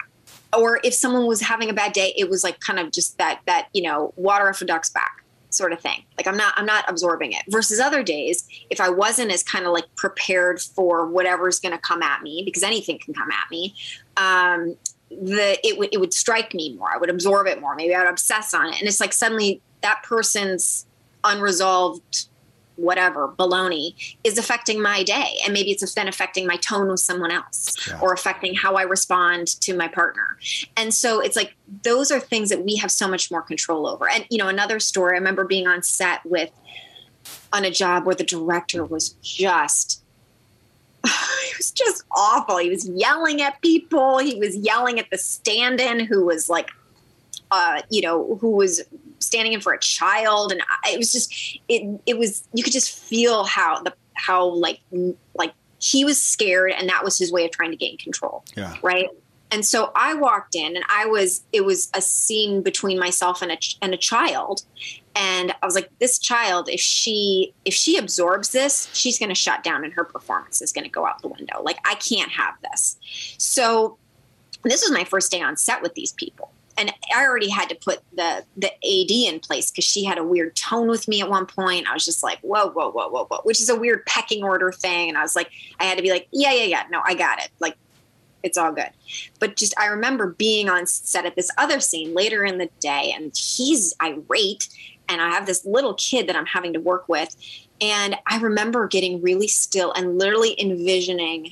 Or 0.52 0.80
if 0.82 0.94
someone 0.94 1.26
was 1.26 1.40
having 1.40 1.70
a 1.70 1.74
bad 1.74 1.92
day, 1.92 2.12
it 2.16 2.28
was 2.28 2.42
like 2.42 2.58
kind 2.58 2.80
of 2.80 2.90
just 2.90 3.18
that, 3.18 3.40
that, 3.46 3.68
you 3.72 3.82
know, 3.82 4.12
water 4.16 4.48
off 4.48 4.62
a 4.62 4.64
duck's 4.64 4.90
back 4.90 5.21
sort 5.54 5.72
of 5.72 5.80
thing. 5.80 6.04
Like 6.16 6.26
I'm 6.26 6.36
not 6.36 6.54
I'm 6.56 6.66
not 6.66 6.84
absorbing 6.88 7.32
it. 7.32 7.42
Versus 7.48 7.80
other 7.80 8.02
days, 8.02 8.48
if 8.70 8.80
I 8.80 8.88
wasn't 8.88 9.32
as 9.32 9.42
kind 9.42 9.66
of 9.66 9.72
like 9.72 9.84
prepared 9.96 10.60
for 10.60 11.06
whatever's 11.06 11.60
going 11.60 11.72
to 11.72 11.80
come 11.80 12.02
at 12.02 12.22
me, 12.22 12.42
because 12.44 12.62
anything 12.62 12.98
can 12.98 13.14
come 13.14 13.30
at 13.30 13.50
me, 13.50 13.74
um, 14.16 14.76
the 15.10 15.58
it 15.66 15.78
would 15.78 15.90
it 15.92 15.98
would 15.98 16.14
strike 16.14 16.54
me 16.54 16.74
more. 16.74 16.90
I 16.92 16.96
would 16.98 17.10
absorb 17.10 17.46
it 17.46 17.60
more. 17.60 17.74
Maybe 17.74 17.94
I 17.94 18.00
would 18.00 18.10
obsess 18.10 18.54
on 18.54 18.68
it, 18.68 18.78
and 18.78 18.88
it's 18.88 19.00
like 19.00 19.12
suddenly 19.12 19.60
that 19.82 20.02
person's 20.02 20.86
unresolved 21.24 22.28
whatever 22.82 23.28
baloney 23.28 23.94
is 24.24 24.36
affecting 24.38 24.82
my 24.82 25.02
day. 25.02 25.38
And 25.44 25.54
maybe 25.54 25.70
it's 25.70 25.94
then 25.94 26.08
affecting 26.08 26.46
my 26.46 26.56
tone 26.56 26.88
with 26.88 27.00
someone 27.00 27.30
else 27.30 27.76
yeah. 27.88 27.98
or 28.00 28.12
affecting 28.12 28.54
how 28.54 28.74
i 28.74 28.82
respond 28.82 29.60
to 29.60 29.76
my 29.76 29.88
partner. 29.88 30.36
And 30.76 30.92
so 30.92 31.20
it's 31.20 31.36
like 31.36 31.54
those 31.84 32.10
are 32.10 32.20
things 32.20 32.48
that 32.50 32.64
we 32.64 32.76
have 32.76 32.90
so 32.90 33.08
much 33.08 33.30
more 33.30 33.42
control 33.42 33.86
over. 33.86 34.08
And 34.08 34.26
you 34.30 34.38
know 34.38 34.48
another 34.48 34.80
story 34.80 35.14
i 35.14 35.18
remember 35.18 35.44
being 35.44 35.66
on 35.66 35.82
set 35.82 36.24
with 36.24 36.50
on 37.52 37.64
a 37.64 37.70
job 37.70 38.04
where 38.04 38.14
the 38.14 38.24
director 38.24 38.84
was 38.84 39.10
just 39.22 40.02
he 41.04 41.52
was 41.56 41.70
just 41.70 42.04
awful. 42.12 42.58
He 42.58 42.70
was 42.70 42.88
yelling 42.88 43.42
at 43.42 43.60
people. 43.60 44.18
He 44.18 44.36
was 44.36 44.56
yelling 44.56 44.98
at 45.00 45.10
the 45.10 45.18
stand-in 45.18 46.06
who 46.06 46.24
was 46.24 46.48
like 46.48 46.70
uh, 47.52 47.82
you 47.90 48.00
know, 48.00 48.36
who 48.40 48.50
was 48.50 48.82
standing 49.32 49.54
in 49.54 49.60
for 49.60 49.72
a 49.72 49.78
child, 49.78 50.52
and 50.52 50.60
it 50.84 50.98
was 50.98 51.10
just 51.10 51.58
it. 51.68 52.00
It 52.04 52.18
was 52.18 52.46
you 52.52 52.62
could 52.62 52.72
just 52.72 52.96
feel 52.96 53.44
how 53.44 53.82
the 53.82 53.94
how 54.14 54.46
like 54.46 54.80
like 55.34 55.54
he 55.78 56.04
was 56.04 56.22
scared, 56.22 56.72
and 56.72 56.88
that 56.88 57.02
was 57.02 57.16
his 57.16 57.32
way 57.32 57.44
of 57.46 57.50
trying 57.50 57.70
to 57.70 57.76
gain 57.76 57.96
control. 57.96 58.44
Yeah. 58.56 58.74
Right. 58.82 59.08
And 59.50 59.64
so 59.66 59.90
I 59.94 60.14
walked 60.14 60.54
in, 60.54 60.76
and 60.76 60.84
I 60.88 61.06
was 61.06 61.44
it 61.52 61.64
was 61.64 61.90
a 61.94 62.02
scene 62.02 62.62
between 62.62 62.98
myself 62.98 63.40
and 63.40 63.52
a 63.52 63.58
and 63.80 63.94
a 63.94 63.96
child, 63.96 64.62
and 65.16 65.54
I 65.62 65.66
was 65.66 65.74
like, 65.74 65.90
this 65.98 66.18
child, 66.18 66.68
if 66.68 66.80
she 66.80 67.54
if 67.64 67.72
she 67.72 67.96
absorbs 67.96 68.50
this, 68.50 68.90
she's 68.92 69.18
going 69.18 69.30
to 69.30 69.34
shut 69.34 69.64
down, 69.64 69.82
and 69.82 69.92
her 69.94 70.04
performance 70.04 70.60
is 70.60 70.72
going 70.72 70.84
to 70.84 70.90
go 70.90 71.06
out 71.06 71.22
the 71.22 71.28
window. 71.28 71.62
Like 71.62 71.78
I 71.86 71.94
can't 71.94 72.30
have 72.30 72.54
this. 72.62 72.98
So 73.38 73.96
this 74.62 74.82
was 74.82 74.92
my 74.92 75.04
first 75.04 75.30
day 75.30 75.40
on 75.40 75.56
set 75.56 75.82
with 75.82 75.94
these 75.94 76.12
people 76.12 76.52
and 76.78 76.92
I 77.14 77.24
already 77.24 77.48
had 77.48 77.68
to 77.68 77.74
put 77.74 78.00
the 78.14 78.44
the 78.56 78.68
AD 78.68 79.10
in 79.10 79.40
place 79.40 79.70
because 79.70 79.84
she 79.84 80.04
had 80.04 80.18
a 80.18 80.24
weird 80.24 80.56
tone 80.56 80.88
with 80.88 81.08
me 81.08 81.20
at 81.20 81.28
one 81.28 81.46
point. 81.46 81.88
I 81.88 81.92
was 81.92 82.04
just 82.04 82.22
like, 82.22 82.40
whoa, 82.40 82.68
whoa, 82.68 82.90
whoa, 82.90 83.08
whoa, 83.08 83.26
whoa, 83.26 83.40
which 83.42 83.60
is 83.60 83.68
a 83.68 83.76
weird 83.76 84.04
pecking 84.06 84.42
order 84.42 84.72
thing. 84.72 85.08
And 85.08 85.18
I 85.18 85.22
was 85.22 85.36
like, 85.36 85.50
I 85.80 85.84
had 85.84 85.96
to 85.96 86.02
be 86.02 86.10
like, 86.10 86.28
yeah, 86.32 86.52
yeah, 86.52 86.64
yeah, 86.64 86.82
no, 86.90 87.02
I 87.04 87.14
got 87.14 87.38
it. 87.40 87.50
Like, 87.60 87.76
it's 88.42 88.58
all 88.58 88.72
good. 88.72 88.90
But 89.38 89.56
just 89.56 89.78
I 89.78 89.86
remember 89.86 90.28
being 90.28 90.68
on 90.68 90.86
set 90.86 91.26
at 91.26 91.36
this 91.36 91.50
other 91.58 91.80
scene 91.80 92.14
later 92.14 92.44
in 92.44 92.58
the 92.58 92.70
day, 92.80 93.12
and 93.14 93.36
he's 93.36 93.94
irate, 94.02 94.68
and 95.08 95.20
I 95.20 95.30
have 95.30 95.46
this 95.46 95.64
little 95.64 95.94
kid 95.94 96.26
that 96.28 96.36
I'm 96.36 96.46
having 96.46 96.72
to 96.72 96.80
work 96.80 97.08
with. 97.08 97.36
And 97.80 98.16
I 98.28 98.38
remember 98.38 98.86
getting 98.86 99.20
really 99.20 99.48
still 99.48 99.92
and 99.92 100.18
literally 100.18 100.60
envisioning 100.60 101.50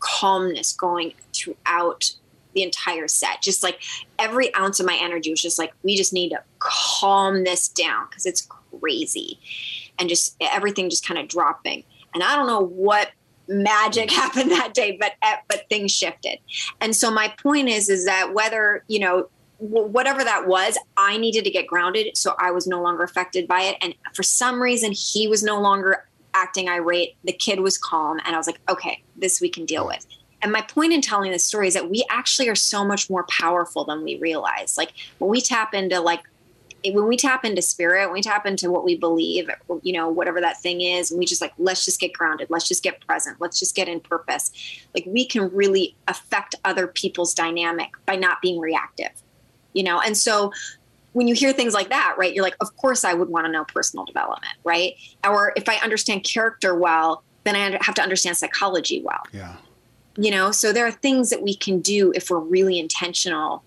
calmness 0.00 0.72
going 0.72 1.14
throughout 1.32 2.10
the 2.54 2.62
entire 2.62 3.08
set. 3.08 3.42
Just 3.42 3.62
like 3.62 3.80
every 4.18 4.54
ounce 4.54 4.80
of 4.80 4.86
my 4.86 4.98
energy 5.00 5.30
was 5.30 5.40
just 5.40 5.58
like, 5.58 5.72
we 5.82 5.96
just 5.96 6.12
need 6.12 6.30
to 6.30 6.42
calm 6.58 7.44
this 7.44 7.68
down 7.68 8.06
because 8.08 8.26
it's 8.26 8.48
crazy. 8.80 9.38
And 9.98 10.08
just 10.08 10.36
everything 10.40 10.90
just 10.90 11.06
kind 11.06 11.18
of 11.18 11.28
dropping. 11.28 11.84
And 12.14 12.22
I 12.22 12.36
don't 12.36 12.46
know 12.46 12.60
what 12.60 13.10
magic 13.48 14.10
happened 14.10 14.50
that 14.50 14.74
day, 14.74 14.96
but 15.00 15.12
eh, 15.22 15.36
but 15.48 15.68
things 15.68 15.92
shifted. 15.92 16.38
And 16.80 16.94
so 16.94 17.10
my 17.10 17.34
point 17.42 17.68
is, 17.68 17.88
is 17.88 18.04
that 18.04 18.34
whether 18.34 18.84
you 18.88 19.00
know 19.00 19.28
whatever 19.58 20.22
that 20.22 20.46
was, 20.46 20.78
I 20.96 21.16
needed 21.16 21.44
to 21.44 21.50
get 21.50 21.66
grounded, 21.66 22.16
so 22.16 22.34
I 22.38 22.52
was 22.52 22.66
no 22.66 22.80
longer 22.80 23.02
affected 23.02 23.48
by 23.48 23.62
it. 23.62 23.76
And 23.80 23.94
for 24.14 24.22
some 24.22 24.62
reason, 24.62 24.92
he 24.92 25.26
was 25.26 25.42
no 25.42 25.60
longer 25.60 26.06
acting 26.34 26.68
irate. 26.68 27.16
The 27.24 27.32
kid 27.32 27.60
was 27.60 27.76
calm, 27.76 28.20
and 28.24 28.34
I 28.34 28.38
was 28.38 28.46
like, 28.46 28.60
okay, 28.68 29.02
this 29.16 29.40
we 29.40 29.48
can 29.48 29.64
deal 29.64 29.86
with. 29.86 30.06
And 30.42 30.52
my 30.52 30.62
point 30.62 30.92
in 30.92 31.00
telling 31.00 31.32
this 31.32 31.44
story 31.44 31.68
is 31.68 31.74
that 31.74 31.90
we 31.90 32.04
actually 32.10 32.48
are 32.48 32.54
so 32.54 32.84
much 32.84 33.10
more 33.10 33.24
powerful 33.24 33.84
than 33.84 34.04
we 34.04 34.16
realize. 34.18 34.78
Like 34.78 34.92
when 35.18 35.30
we 35.30 35.40
tap 35.40 35.74
into 35.74 36.00
like 36.00 36.22
when 36.84 37.08
we 37.08 37.16
tap 37.16 37.44
into 37.44 37.60
spirit, 37.60 38.06
when 38.06 38.14
we 38.14 38.22
tap 38.22 38.46
into 38.46 38.70
what 38.70 38.84
we 38.84 38.96
believe, 38.96 39.50
you 39.82 39.92
know, 39.92 40.08
whatever 40.08 40.40
that 40.40 40.60
thing 40.60 40.80
is, 40.80 41.10
and 41.10 41.18
we 41.18 41.26
just 41.26 41.40
like, 41.40 41.52
let's 41.58 41.84
just 41.84 42.00
get 42.00 42.12
grounded, 42.12 42.48
let's 42.50 42.68
just 42.68 42.82
get 42.82 43.04
present, 43.04 43.36
let's 43.40 43.58
just 43.58 43.74
get 43.74 43.88
in 43.88 43.98
purpose. 44.00 44.52
Like 44.94 45.04
we 45.06 45.26
can 45.26 45.52
really 45.54 45.96
affect 46.06 46.54
other 46.64 46.86
people's 46.86 47.34
dynamic 47.34 47.90
by 48.06 48.14
not 48.14 48.40
being 48.40 48.60
reactive, 48.60 49.10
you 49.72 49.82
know? 49.82 50.00
And 50.00 50.16
so 50.16 50.52
when 51.14 51.26
you 51.26 51.34
hear 51.34 51.52
things 51.52 51.74
like 51.74 51.88
that, 51.88 52.14
right, 52.16 52.32
you're 52.32 52.44
like, 52.44 52.56
of 52.60 52.76
course 52.76 53.04
I 53.04 53.12
would 53.12 53.28
want 53.28 53.46
to 53.46 53.52
know 53.52 53.64
personal 53.64 54.04
development, 54.04 54.54
right? 54.62 54.94
Or 55.24 55.52
if 55.56 55.68
I 55.68 55.76
understand 55.76 56.22
character 56.22 56.76
well, 56.76 57.24
then 57.42 57.56
I 57.56 57.76
have 57.82 57.96
to 57.96 58.02
understand 58.02 58.36
psychology 58.36 59.02
well. 59.02 59.22
Yeah 59.32 59.56
you 60.18 60.30
know 60.32 60.50
so 60.50 60.72
there 60.72 60.84
are 60.84 60.90
things 60.90 61.30
that 61.30 61.42
we 61.42 61.54
can 61.54 61.80
do 61.80 62.12
if 62.14 62.28
we're 62.28 62.40
really 62.40 62.78
intentional 62.78 63.62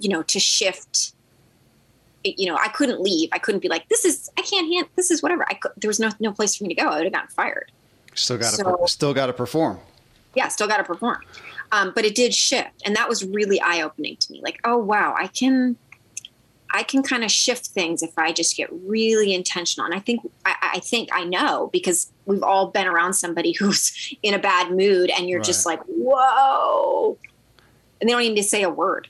you 0.00 0.08
know 0.08 0.22
to 0.22 0.38
shift 0.38 1.14
you 2.24 2.46
know 2.46 2.56
i 2.56 2.68
couldn't 2.68 3.00
leave. 3.00 3.28
I 3.32 3.38
couldn't 3.38 3.60
be 3.60 3.68
like 3.68 3.88
this 3.88 4.04
is 4.04 4.28
i 4.36 4.42
can't 4.42 4.70
hand 4.72 4.88
this 4.96 5.10
is 5.10 5.22
whatever. 5.22 5.46
I 5.48 5.54
could 5.54 5.70
there 5.76 5.88
was 5.88 6.00
no 6.00 6.10
no 6.18 6.32
place 6.32 6.56
for 6.56 6.64
me 6.64 6.74
to 6.74 6.82
go. 6.82 6.88
I 6.88 6.96
would 6.96 7.04
have 7.04 7.12
gotten 7.12 7.28
fired. 7.28 7.70
Still 8.14 8.38
got 8.38 8.50
to 8.50 8.56
so, 8.56 8.86
still 8.86 9.14
got 9.14 9.26
to 9.26 9.32
perform. 9.32 9.78
Yeah 10.34 10.48
still 10.48 10.66
got 10.66 10.78
to 10.78 10.84
perform. 10.84 11.20
Um, 11.70 11.92
but 11.94 12.04
it 12.04 12.14
did 12.16 12.34
shift 12.34 12.82
and 12.84 12.96
that 12.96 13.08
was 13.08 13.24
really 13.24 13.60
eye-opening 13.60 14.16
to 14.16 14.32
me. 14.32 14.40
Like 14.42 14.60
oh 14.64 14.76
wow 14.78 15.14
i 15.16 15.28
can 15.28 15.76
I 16.76 16.82
can 16.82 17.02
kind 17.02 17.24
of 17.24 17.30
shift 17.30 17.68
things 17.68 18.02
if 18.02 18.18
I 18.18 18.32
just 18.32 18.54
get 18.54 18.68
really 18.70 19.32
intentional. 19.32 19.86
And 19.86 19.94
I 19.94 19.98
think 19.98 20.20
I, 20.44 20.72
I, 20.74 20.78
think 20.80 21.08
I 21.10 21.24
know 21.24 21.70
because 21.72 22.12
we've 22.26 22.42
all 22.42 22.66
been 22.66 22.86
around 22.86 23.14
somebody 23.14 23.52
who's 23.58 24.14
in 24.22 24.34
a 24.34 24.38
bad 24.38 24.70
mood, 24.70 25.10
and 25.16 25.26
you're 25.26 25.38
right. 25.38 25.46
just 25.46 25.64
like, 25.64 25.80
whoa, 25.86 27.16
and 27.98 28.08
they 28.08 28.12
don't 28.12 28.20
even 28.20 28.34
need 28.34 28.42
to 28.42 28.48
say 28.48 28.62
a 28.62 28.68
word. 28.68 29.08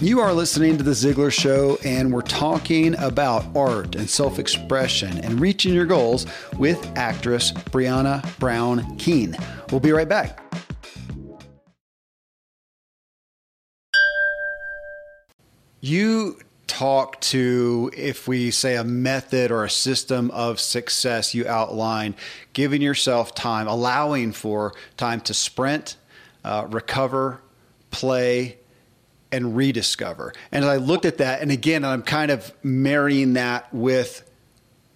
You 0.00 0.18
are 0.18 0.32
listening 0.32 0.76
to 0.78 0.82
The 0.82 0.90
Ziglar 0.90 1.32
Show, 1.32 1.78
and 1.84 2.12
we're 2.12 2.22
talking 2.22 2.98
about 2.98 3.44
art 3.56 3.94
and 3.94 4.10
self 4.10 4.40
expression 4.40 5.18
and 5.18 5.40
reaching 5.40 5.72
your 5.72 5.86
goals 5.86 6.26
with 6.58 6.84
actress 6.96 7.52
Brianna 7.52 8.36
Brown 8.40 8.96
Keen. 8.96 9.36
We'll 9.70 9.78
be 9.78 9.92
right 9.92 10.08
back. 10.08 10.41
You 15.84 16.38
talk 16.68 17.20
to, 17.20 17.90
if 17.94 18.28
we 18.28 18.52
say 18.52 18.76
a 18.76 18.84
method 18.84 19.50
or 19.50 19.64
a 19.64 19.68
system 19.70 20.30
of 20.30 20.60
success 20.60 21.34
you 21.34 21.46
outline, 21.46 22.14
giving 22.52 22.80
yourself 22.80 23.34
time, 23.34 23.66
allowing 23.66 24.30
for 24.30 24.74
time 24.96 25.20
to 25.22 25.34
sprint, 25.34 25.96
uh, 26.44 26.66
recover, 26.70 27.40
play, 27.90 28.58
and 29.32 29.56
rediscover. 29.56 30.32
And 30.52 30.64
as 30.64 30.70
I 30.70 30.76
looked 30.76 31.04
at 31.04 31.18
that, 31.18 31.42
and 31.42 31.50
again, 31.50 31.84
I'm 31.84 32.02
kind 32.02 32.30
of 32.30 32.52
marrying 32.62 33.32
that 33.32 33.74
with 33.74 34.30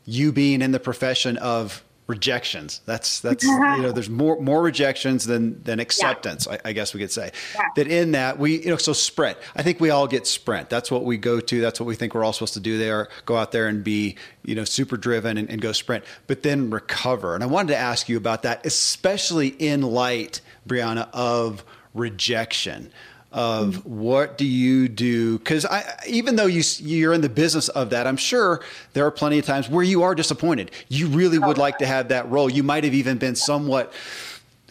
you 0.04 0.30
being 0.30 0.62
in 0.62 0.70
the 0.70 0.78
profession 0.78 1.36
of 1.38 1.82
rejections. 2.06 2.80
That's 2.86 3.20
that's 3.20 3.42
you 3.42 3.58
know 3.58 3.92
there's 3.92 4.08
more 4.08 4.40
more 4.40 4.62
rejections 4.62 5.26
than 5.26 5.62
than 5.62 5.80
acceptance. 5.80 6.46
Yeah. 6.48 6.58
I, 6.64 6.70
I, 6.70 6.72
guess 6.72 6.94
we 6.94 7.00
could 7.00 7.10
say 7.10 7.32
yeah. 7.54 7.62
that 7.74 7.88
in 7.88 8.12
that 8.12 8.38
we 8.38 8.62
you 8.62 8.70
know 8.70 8.76
so 8.76 8.92
sprint. 8.92 9.38
I 9.56 9.62
think 9.62 9.80
we 9.80 9.90
all 9.90 10.06
get 10.06 10.26
sprint. 10.26 10.70
That's 10.70 10.90
what 10.90 11.04
we 11.04 11.16
go 11.16 11.40
to. 11.40 11.60
That's 11.60 11.80
what 11.80 11.86
we 11.86 11.96
think 11.96 12.14
we're 12.14 12.24
all 12.24 12.32
supposed 12.32 12.54
to 12.54 12.60
do 12.60 12.78
there. 12.78 13.08
Go 13.24 13.36
out 13.36 13.52
there 13.52 13.66
and 13.66 13.82
be 13.82 14.16
you 14.44 14.54
know 14.54 14.64
super 14.64 14.96
driven 14.96 15.36
and, 15.36 15.50
and 15.50 15.60
go 15.60 15.72
sprint, 15.72 16.04
but 16.26 16.42
then 16.42 16.70
recover. 16.70 17.34
And 17.34 17.42
I 17.42 17.46
wanted 17.46 17.68
to 17.68 17.76
ask 17.76 18.08
you 18.08 18.16
about 18.16 18.42
that, 18.44 18.64
especially 18.64 19.48
in 19.48 19.82
light, 19.82 20.40
Brianna, 20.68 21.08
of 21.12 21.64
rejection 21.92 22.92
of 23.32 23.84
what 23.84 24.38
do 24.38 24.46
you 24.46 24.88
do 24.88 25.38
because 25.38 25.66
even 26.06 26.36
though 26.36 26.46
you 26.46 26.62
you're 26.78 27.12
in 27.12 27.20
the 27.20 27.28
business 27.28 27.68
of 27.70 27.90
that 27.90 28.06
i'm 28.06 28.16
sure 28.16 28.62
there 28.92 29.04
are 29.04 29.10
plenty 29.10 29.38
of 29.38 29.44
times 29.44 29.68
where 29.68 29.82
you 29.82 30.02
are 30.02 30.14
disappointed 30.14 30.70
you 30.88 31.08
really 31.08 31.38
would 31.38 31.58
like 31.58 31.76
to 31.78 31.86
have 31.86 32.08
that 32.08 32.28
role 32.30 32.50
you 32.50 32.62
might 32.62 32.84
have 32.84 32.94
even 32.94 33.18
been 33.18 33.34
somewhat 33.34 33.92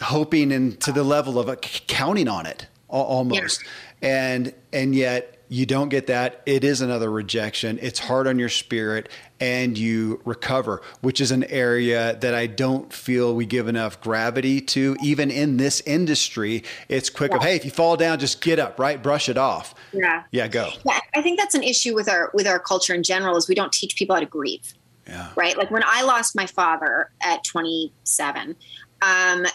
hoping 0.02 0.52
and 0.52 0.80
to 0.80 0.92
the 0.92 1.04
level 1.04 1.38
of 1.38 1.50
uh, 1.50 1.52
a, 1.52 1.56
counting 1.58 2.28
on 2.28 2.46
it 2.46 2.66
almost 2.88 3.64
yeah. 4.02 4.34
and 4.34 4.54
and 4.72 4.96
yet 4.96 5.36
you 5.50 5.66
don't 5.66 5.90
get 5.90 6.08
that. 6.08 6.42
It 6.46 6.64
is 6.64 6.82
another 6.82 7.10
rejection. 7.12 7.78
It's 7.82 8.00
hard 8.00 8.28
on 8.28 8.40
your 8.40 8.50
spirit 8.50 9.10
and 9.40 9.78
you 9.78 10.22
recover, 10.24 10.82
which 11.02 11.20
is 11.20 11.32
an 11.32 11.44
area 11.46 12.16
that 12.22 12.34
I 12.34 12.48
don't 12.48 12.92
feel 12.92 13.36
we 13.36 13.46
give 13.46 13.68
enough 13.68 14.00
gravity 14.02 14.62
to. 14.62 14.96
Even 15.04 15.30
in 15.30 15.58
this 15.58 15.82
industry, 15.82 16.64
it's 16.88 17.10
quick 17.10 17.32
yeah. 17.32 17.38
of, 17.38 17.44
hey, 17.44 17.56
if 17.56 17.66
you 17.66 17.72
fall 17.72 17.98
down, 17.98 18.20
just 18.20 18.42
get 18.42 18.60
up, 18.60 18.80
right? 18.80 19.02
Brush 19.02 19.28
it 19.28 19.38
off. 19.38 19.76
Yeah. 19.92 20.24
Yeah, 20.32 20.48
go. 20.48 20.70
Yeah, 20.86 21.00
I 21.16 21.22
think 21.22 21.40
that's 21.40 21.56
an 21.56 21.64
issue 21.64 21.94
with 21.94 22.10
our 22.10 22.32
with 22.34 22.48
our 22.48 22.60
culture 22.60 22.94
in 22.94 23.04
general 23.04 23.36
is 23.38 23.48
we 23.48 23.56
don't 23.56 23.74
teach 23.74 23.96
people 23.96 24.16
how 24.16 24.22
to 24.22 24.26
grieve. 24.26 24.74
Yeah. 25.08 25.30
Right? 25.36 25.58
Like 25.58 25.70
when 25.70 25.84
I 25.86 26.02
lost 26.04 26.36
my 26.36 26.48
father 26.48 27.12
at 27.22 27.44
27, 27.44 28.56
um, 29.02 29.46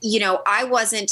you 0.00 0.20
know, 0.20 0.42
I 0.46 0.64
wasn't 0.64 1.10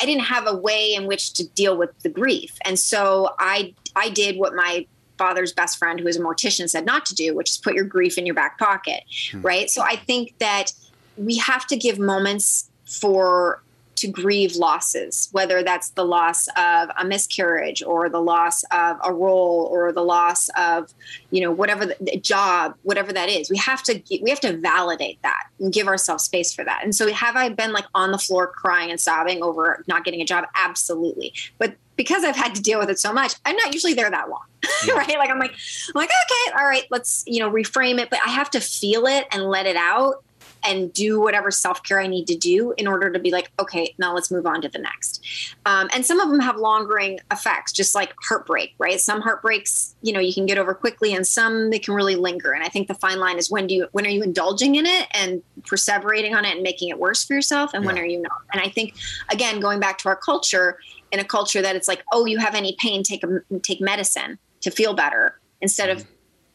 I 0.00 0.06
didn't 0.06 0.24
have 0.24 0.46
a 0.46 0.56
way 0.56 0.94
in 0.94 1.06
which 1.06 1.34
to 1.34 1.46
deal 1.48 1.76
with 1.76 1.98
the 2.00 2.08
grief. 2.08 2.56
And 2.64 2.78
so 2.78 3.34
I 3.38 3.74
I 3.94 4.10
did 4.10 4.36
what 4.38 4.54
my 4.54 4.86
father's 5.18 5.52
best 5.52 5.78
friend 5.78 6.00
who 6.00 6.06
is 6.06 6.16
a 6.16 6.20
mortician 6.20 6.68
said 6.68 6.84
not 6.86 7.06
to 7.06 7.14
do, 7.14 7.34
which 7.34 7.50
is 7.50 7.58
put 7.58 7.74
your 7.74 7.84
grief 7.84 8.18
in 8.18 8.26
your 8.26 8.34
back 8.34 8.58
pocket, 8.58 9.02
hmm. 9.30 9.42
right? 9.42 9.70
So 9.70 9.82
I 9.82 9.96
think 9.96 10.34
that 10.38 10.72
we 11.16 11.36
have 11.38 11.66
to 11.68 11.76
give 11.76 11.98
moments 11.98 12.70
for 12.84 13.62
to 13.96 14.08
grieve 14.08 14.56
losses, 14.56 15.28
whether 15.32 15.62
that's 15.62 15.90
the 15.90 16.04
loss 16.04 16.48
of 16.56 16.90
a 16.96 17.04
miscarriage 17.04 17.82
or 17.82 18.08
the 18.08 18.20
loss 18.20 18.62
of 18.64 18.98
a 19.02 19.12
role 19.12 19.68
or 19.70 19.92
the 19.92 20.02
loss 20.02 20.48
of, 20.50 20.92
you 21.30 21.40
know, 21.40 21.50
whatever 21.50 21.86
the 21.86 22.20
job, 22.20 22.74
whatever 22.82 23.12
that 23.12 23.28
is. 23.28 23.50
We 23.50 23.56
have 23.58 23.82
to 23.84 24.02
we 24.22 24.30
have 24.30 24.40
to 24.40 24.56
validate 24.56 25.20
that 25.22 25.44
and 25.58 25.72
give 25.72 25.88
ourselves 25.88 26.24
space 26.24 26.52
for 26.52 26.64
that. 26.64 26.84
And 26.84 26.94
so, 26.94 27.12
have 27.12 27.36
I 27.36 27.48
been 27.48 27.72
like 27.72 27.86
on 27.94 28.12
the 28.12 28.18
floor 28.18 28.46
crying 28.46 28.90
and 28.90 29.00
sobbing 29.00 29.42
over 29.42 29.82
not 29.88 30.04
getting 30.04 30.20
a 30.20 30.26
job? 30.26 30.44
Absolutely. 30.54 31.32
But 31.58 31.76
because 31.96 32.24
I've 32.24 32.36
had 32.36 32.54
to 32.54 32.62
deal 32.62 32.78
with 32.78 32.90
it 32.90 32.98
so 32.98 33.12
much, 33.12 33.34
I'm 33.44 33.56
not 33.56 33.72
usually 33.72 33.94
there 33.94 34.10
that 34.10 34.28
long, 34.28 34.44
yeah. 34.86 34.94
right? 34.94 35.16
Like 35.18 35.30
I'm 35.30 35.38
like, 35.38 35.52
I'm 35.52 35.94
like, 35.94 36.10
okay, 36.10 36.58
all 36.58 36.66
right, 36.66 36.84
let's 36.90 37.24
you 37.26 37.40
know 37.40 37.50
reframe 37.50 37.98
it. 37.98 38.10
But 38.10 38.20
I 38.24 38.30
have 38.30 38.50
to 38.50 38.60
feel 38.60 39.06
it 39.06 39.26
and 39.32 39.44
let 39.44 39.66
it 39.66 39.76
out 39.76 40.22
and 40.66 40.92
do 40.92 41.20
whatever 41.20 41.50
self 41.50 41.82
care 41.82 42.00
I 42.00 42.06
need 42.06 42.26
to 42.26 42.36
do 42.36 42.74
in 42.76 42.86
order 42.86 43.10
to 43.12 43.18
be 43.18 43.30
like, 43.30 43.50
okay, 43.58 43.94
now 43.98 44.14
let's 44.14 44.30
move 44.30 44.46
on 44.46 44.60
to 44.62 44.68
the 44.68 44.78
next. 44.78 45.24
Um, 45.64 45.88
and 45.94 46.04
some 46.04 46.20
of 46.20 46.30
them 46.30 46.40
have 46.40 46.56
lingering 46.56 47.18
effects, 47.30 47.72
just 47.72 47.94
like 47.94 48.14
heartbreak, 48.22 48.74
right? 48.78 49.00
Some 49.00 49.20
heartbreaks, 49.20 49.94
you 50.02 50.12
know, 50.12 50.20
you 50.20 50.34
can 50.34 50.46
get 50.46 50.58
over 50.58 50.74
quickly, 50.74 51.14
and 51.14 51.26
some 51.26 51.70
they 51.70 51.78
can 51.78 51.94
really 51.94 52.16
linger. 52.16 52.52
And 52.52 52.62
I 52.64 52.68
think 52.68 52.88
the 52.88 52.94
fine 52.94 53.18
line 53.18 53.38
is 53.38 53.50
when 53.50 53.66
do 53.66 53.74
you, 53.74 53.88
when 53.92 54.06
are 54.06 54.10
you 54.10 54.22
indulging 54.22 54.74
in 54.74 54.86
it 54.86 55.08
and 55.12 55.42
perseverating 55.62 56.34
on 56.34 56.44
it 56.44 56.54
and 56.54 56.62
making 56.62 56.88
it 56.88 56.98
worse 56.98 57.24
for 57.24 57.34
yourself, 57.34 57.72
and 57.74 57.84
yeah. 57.84 57.86
when 57.86 57.98
are 57.98 58.06
you 58.06 58.20
not? 58.20 58.40
And 58.52 58.60
I 58.60 58.68
think, 58.68 58.94
again, 59.30 59.60
going 59.60 59.80
back 59.80 59.98
to 59.98 60.08
our 60.08 60.16
culture, 60.16 60.78
in 61.12 61.20
a 61.20 61.24
culture 61.24 61.62
that 61.62 61.76
it's 61.76 61.86
like, 61.86 62.02
oh, 62.12 62.26
you 62.26 62.38
have 62.38 62.56
any 62.56 62.76
pain, 62.80 63.04
take 63.04 63.22
a, 63.22 63.40
take 63.62 63.80
medicine 63.80 64.38
to 64.60 64.70
feel 64.72 64.92
better, 64.92 65.38
instead 65.60 65.88
of 65.88 65.98
mm-hmm. 65.98 66.10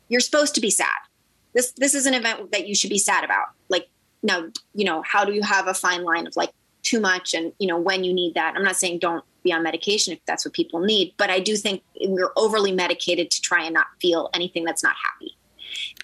you're 0.10 0.20
supposed 0.20 0.54
to 0.56 0.62
be 0.62 0.70
sad 0.70 0.88
this 1.54 1.72
this 1.74 1.94
is 1.94 2.06
an 2.06 2.14
event 2.14 2.52
that 2.52 2.68
you 2.68 2.76
should 2.76 2.90
be 2.90 2.98
sad 2.98 3.24
about 3.24 3.48
like 3.70 3.90
now 4.24 4.48
you 4.74 4.86
know 4.86 5.02
how 5.02 5.26
do 5.26 5.34
you 5.34 5.42
have 5.42 5.68
a 5.68 5.74
fine 5.74 6.04
line 6.04 6.28
of 6.28 6.36
like 6.36 6.52
too 6.84 7.00
much 7.00 7.34
and 7.34 7.54
you 7.60 7.68
know 7.68 7.78
when 7.78 8.04
you 8.04 8.14
need 8.14 8.34
that? 8.36 8.56
I'm 8.56 8.64
not 8.64 8.76
saying 8.76 9.00
don't 9.00 9.24
be 9.44 9.52
on 9.52 9.64
medication 9.64 10.14
if 10.14 10.20
that's 10.26 10.46
what 10.46 10.54
people 10.54 10.80
need 10.80 11.14
but 11.18 11.30
i 11.30 11.40
do 11.40 11.56
think 11.56 11.82
we're 12.02 12.32
overly 12.36 12.72
medicated 12.72 13.32
to 13.32 13.42
try 13.42 13.64
and 13.64 13.74
not 13.74 13.88
feel 14.00 14.30
anything 14.34 14.64
that's 14.64 14.84
not 14.84 14.96
happy. 15.04 15.36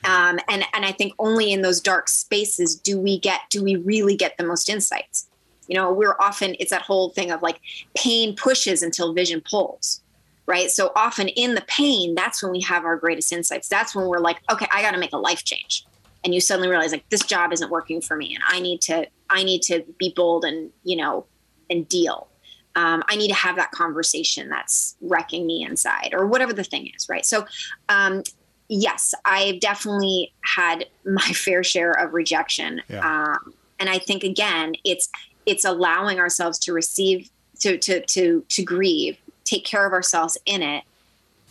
Um, 0.05 0.39
and 0.47 0.63
and 0.73 0.85
i 0.85 0.91
think 0.91 1.13
only 1.19 1.51
in 1.51 1.61
those 1.61 1.79
dark 1.81 2.07
spaces 2.09 2.75
do 2.75 2.99
we 2.99 3.19
get 3.19 3.41
do 3.49 3.63
we 3.63 3.75
really 3.75 4.15
get 4.15 4.37
the 4.37 4.43
most 4.43 4.69
insights. 4.69 5.27
You 5.67 5.75
know 5.75 5.91
we're 5.91 6.15
often 6.19 6.55
it's 6.59 6.71
that 6.71 6.81
whole 6.81 7.09
thing 7.09 7.31
of 7.31 7.41
like 7.41 7.59
pain 7.95 8.35
pushes 8.35 8.81
until 8.81 9.13
vision 9.13 9.41
pulls 9.41 10.01
right? 10.45 10.71
So 10.71 10.93
often 10.95 11.27
in 11.27 11.55
the 11.55 11.65
pain 11.67 12.15
that's 12.15 12.41
when 12.41 12.53
we 12.53 12.61
have 12.61 12.85
our 12.85 12.95
greatest 12.95 13.33
insights. 13.33 13.67
That's 13.67 13.93
when 13.93 14.07
we're 14.07 14.19
like 14.19 14.39
okay 14.51 14.67
i 14.71 14.81
got 14.81 14.91
to 14.91 14.97
make 14.97 15.13
a 15.13 15.17
life 15.17 15.43
change 15.43 15.85
and 16.23 16.33
you 16.33 16.41
suddenly 16.41 16.67
realize 16.67 16.91
like 16.91 17.07
this 17.09 17.23
job 17.23 17.53
isn't 17.53 17.69
working 17.71 18.01
for 18.01 18.15
me 18.15 18.33
and 18.33 18.43
i 18.47 18.59
need 18.59 18.81
to 18.81 19.07
i 19.29 19.43
need 19.43 19.61
to 19.61 19.83
be 19.97 20.13
bold 20.15 20.43
and 20.45 20.71
you 20.83 20.95
know 20.95 21.25
and 21.69 21.87
deal. 21.89 22.29
Um, 22.75 23.03
i 23.09 23.15
need 23.15 23.27
to 23.29 23.33
have 23.33 23.55
that 23.57 23.71
conversation 23.71 24.49
that's 24.49 24.95
wrecking 25.01 25.45
me 25.45 25.63
inside 25.63 26.09
or 26.13 26.25
whatever 26.27 26.53
the 26.53 26.63
thing 26.63 26.89
is 26.95 27.07
right? 27.09 27.25
So 27.25 27.45
um, 27.89 28.23
yes 28.69 29.13
i've 29.25 29.59
definitely 29.59 30.33
had 30.41 30.85
my 31.05 31.31
fair 31.33 31.63
share 31.63 31.91
of 31.91 32.13
rejection. 32.13 32.81
Yeah. 32.89 32.99
um, 33.33 33.53
and 33.79 33.89
i 33.89 33.97
think 33.97 34.23
again 34.23 34.75
it's 34.83 35.09
it's 35.45 35.65
allowing 35.65 36.19
ourselves 36.19 36.59
to 36.59 36.73
receive 36.73 37.29
to 37.59 37.77
to 37.77 38.05
to 38.05 38.45
to 38.49 38.63
grieve 38.63 39.17
take 39.43 39.65
care 39.65 39.85
of 39.87 39.93
ourselves 39.93 40.37
in 40.45 40.61
it 40.61 40.83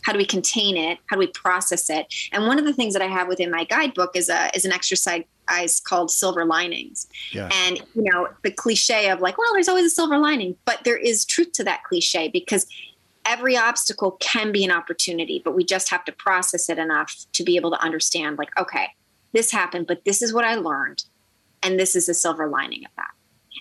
how 0.06 0.12
do 0.12 0.18
we 0.18 0.24
contain 0.24 0.76
it? 0.76 0.98
How 1.06 1.16
do 1.16 1.18
we 1.18 1.26
process 1.26 1.90
it? 1.90 2.14
And 2.30 2.46
one 2.46 2.60
of 2.60 2.64
the 2.64 2.72
things 2.72 2.92
that 2.92 3.02
i 3.02 3.08
have 3.08 3.26
within 3.26 3.50
my 3.50 3.64
guidebook 3.64 4.14
is 4.14 4.28
a 4.28 4.50
is 4.54 4.64
an 4.64 4.70
exercise 4.70 5.24
called 5.80 6.12
silver 6.12 6.44
linings. 6.44 7.08
Yeah. 7.32 7.50
and 7.52 7.78
you 7.96 8.04
know 8.04 8.28
the 8.44 8.52
cliche 8.52 9.10
of 9.10 9.20
like 9.20 9.36
well 9.36 9.52
there's 9.52 9.68
always 9.68 9.86
a 9.86 9.90
silver 9.90 10.18
lining 10.18 10.56
but 10.64 10.84
there 10.84 10.96
is 10.96 11.24
truth 11.24 11.50
to 11.52 11.64
that 11.64 11.82
cliche 11.82 12.28
because 12.28 12.66
every 13.24 13.56
obstacle 13.56 14.12
can 14.20 14.52
be 14.52 14.64
an 14.64 14.70
opportunity 14.70 15.42
but 15.44 15.56
we 15.56 15.64
just 15.64 15.90
have 15.90 16.04
to 16.04 16.12
process 16.12 16.68
it 16.68 16.78
enough 16.78 17.26
to 17.32 17.42
be 17.42 17.56
able 17.56 17.72
to 17.72 17.82
understand 17.82 18.38
like 18.38 18.56
okay 18.56 18.88
this 19.32 19.50
happened 19.50 19.86
but 19.88 20.04
this 20.04 20.22
is 20.22 20.32
what 20.32 20.44
i 20.44 20.54
learned 20.54 21.04
and 21.64 21.80
this 21.80 21.96
is 21.96 22.06
the 22.06 22.14
silver 22.14 22.48
lining 22.48 22.84
of 22.84 22.92
that. 22.96 23.10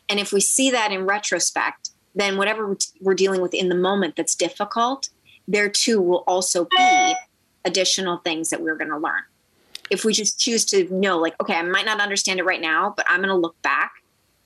And 0.10 0.20
if 0.20 0.32
we 0.32 0.42
see 0.42 0.70
that 0.70 0.92
in 0.92 1.08
retrospect 1.08 1.90
then 2.14 2.38
whatever 2.38 2.78
we're 3.02 3.14
dealing 3.14 3.42
with 3.42 3.54
in 3.54 3.70
the 3.70 3.76
moment 3.76 4.16
that's 4.16 4.36
difficult 4.36 5.10
there 5.48 5.70
too 5.70 6.02
will 6.02 6.24
also 6.28 6.66
be 6.66 7.16
additional 7.64 8.18
things 8.18 8.50
that 8.50 8.62
we're 8.62 8.76
going 8.76 8.92
to 8.92 8.98
learn. 8.98 9.22
If 9.90 10.04
we 10.04 10.14
just 10.14 10.40
choose 10.40 10.66
to 10.66 10.92
know, 10.94 11.18
like, 11.18 11.36
okay, 11.42 11.56
I 11.56 11.62
might 11.62 11.86
not 11.86 12.00
understand 12.00 12.40
it 12.40 12.44
right 12.44 12.62
now, 12.62 12.94
but 12.96 13.06
I'm 13.08 13.20
going 13.20 13.30
to 13.30 13.36
look 13.36 13.62
back 13.62 13.94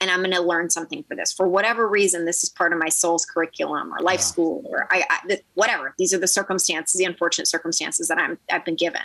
and 0.02 0.10
I'm 0.10 0.20
going 0.20 0.32
to 0.32 0.42
learn 0.42 0.70
something 0.70 1.04
for 1.04 1.16
this. 1.16 1.32
For 1.32 1.48
whatever 1.48 1.88
reason, 1.88 2.26
this 2.26 2.44
is 2.44 2.50
part 2.50 2.74
of 2.74 2.80
my 2.80 2.90
soul's 2.90 3.26
curriculum 3.26 3.94
or 3.94 4.00
life 4.00 4.20
yeah. 4.20 4.26
school 4.26 4.64
or 4.66 4.88
I, 4.92 5.04
I, 5.10 5.40
whatever. 5.56 5.94
These 5.98 6.14
are 6.14 6.18
the 6.18 6.28
circumstances, 6.28 6.98
the 6.98 7.06
unfortunate 7.06 7.48
circumstances 7.48 8.08
that 8.08 8.18
I'm 8.18 8.38
I've 8.52 8.66
been 8.66 8.76
given. 8.76 9.02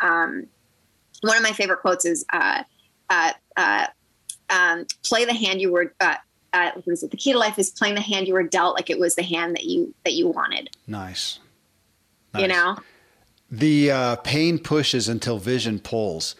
Um, 0.00 0.46
one 1.22 1.36
of 1.36 1.42
my 1.42 1.52
favorite 1.52 1.78
quotes 1.78 2.04
is, 2.04 2.24
uh, 2.32 2.62
uh, 3.10 3.32
uh, 3.56 3.86
um, 4.50 4.86
"Play 5.04 5.24
the 5.24 5.34
hand 5.34 5.60
you 5.60 5.72
were 5.72 5.92
uh, 6.52 6.70
what 6.74 6.92
is 6.92 7.02
it? 7.02 7.10
The 7.10 7.16
key 7.16 7.32
to 7.32 7.38
life 7.38 7.58
is 7.58 7.70
playing 7.70 7.94
the 7.94 8.00
hand 8.00 8.26
you 8.26 8.34
were 8.34 8.42
dealt 8.42 8.74
like 8.74 8.90
it 8.90 8.98
was 8.98 9.14
the 9.14 9.22
hand 9.22 9.54
that 9.56 9.64
you 9.64 9.94
that 10.04 10.14
you 10.14 10.28
wanted. 10.28 10.70
Nice. 10.86 11.38
nice. 12.32 12.42
You 12.42 12.48
know, 12.48 12.76
the 13.50 13.90
uh, 13.90 14.16
pain 14.16 14.58
pushes 14.58 15.08
until 15.08 15.38
vision 15.38 15.78
pulls. 15.78 16.34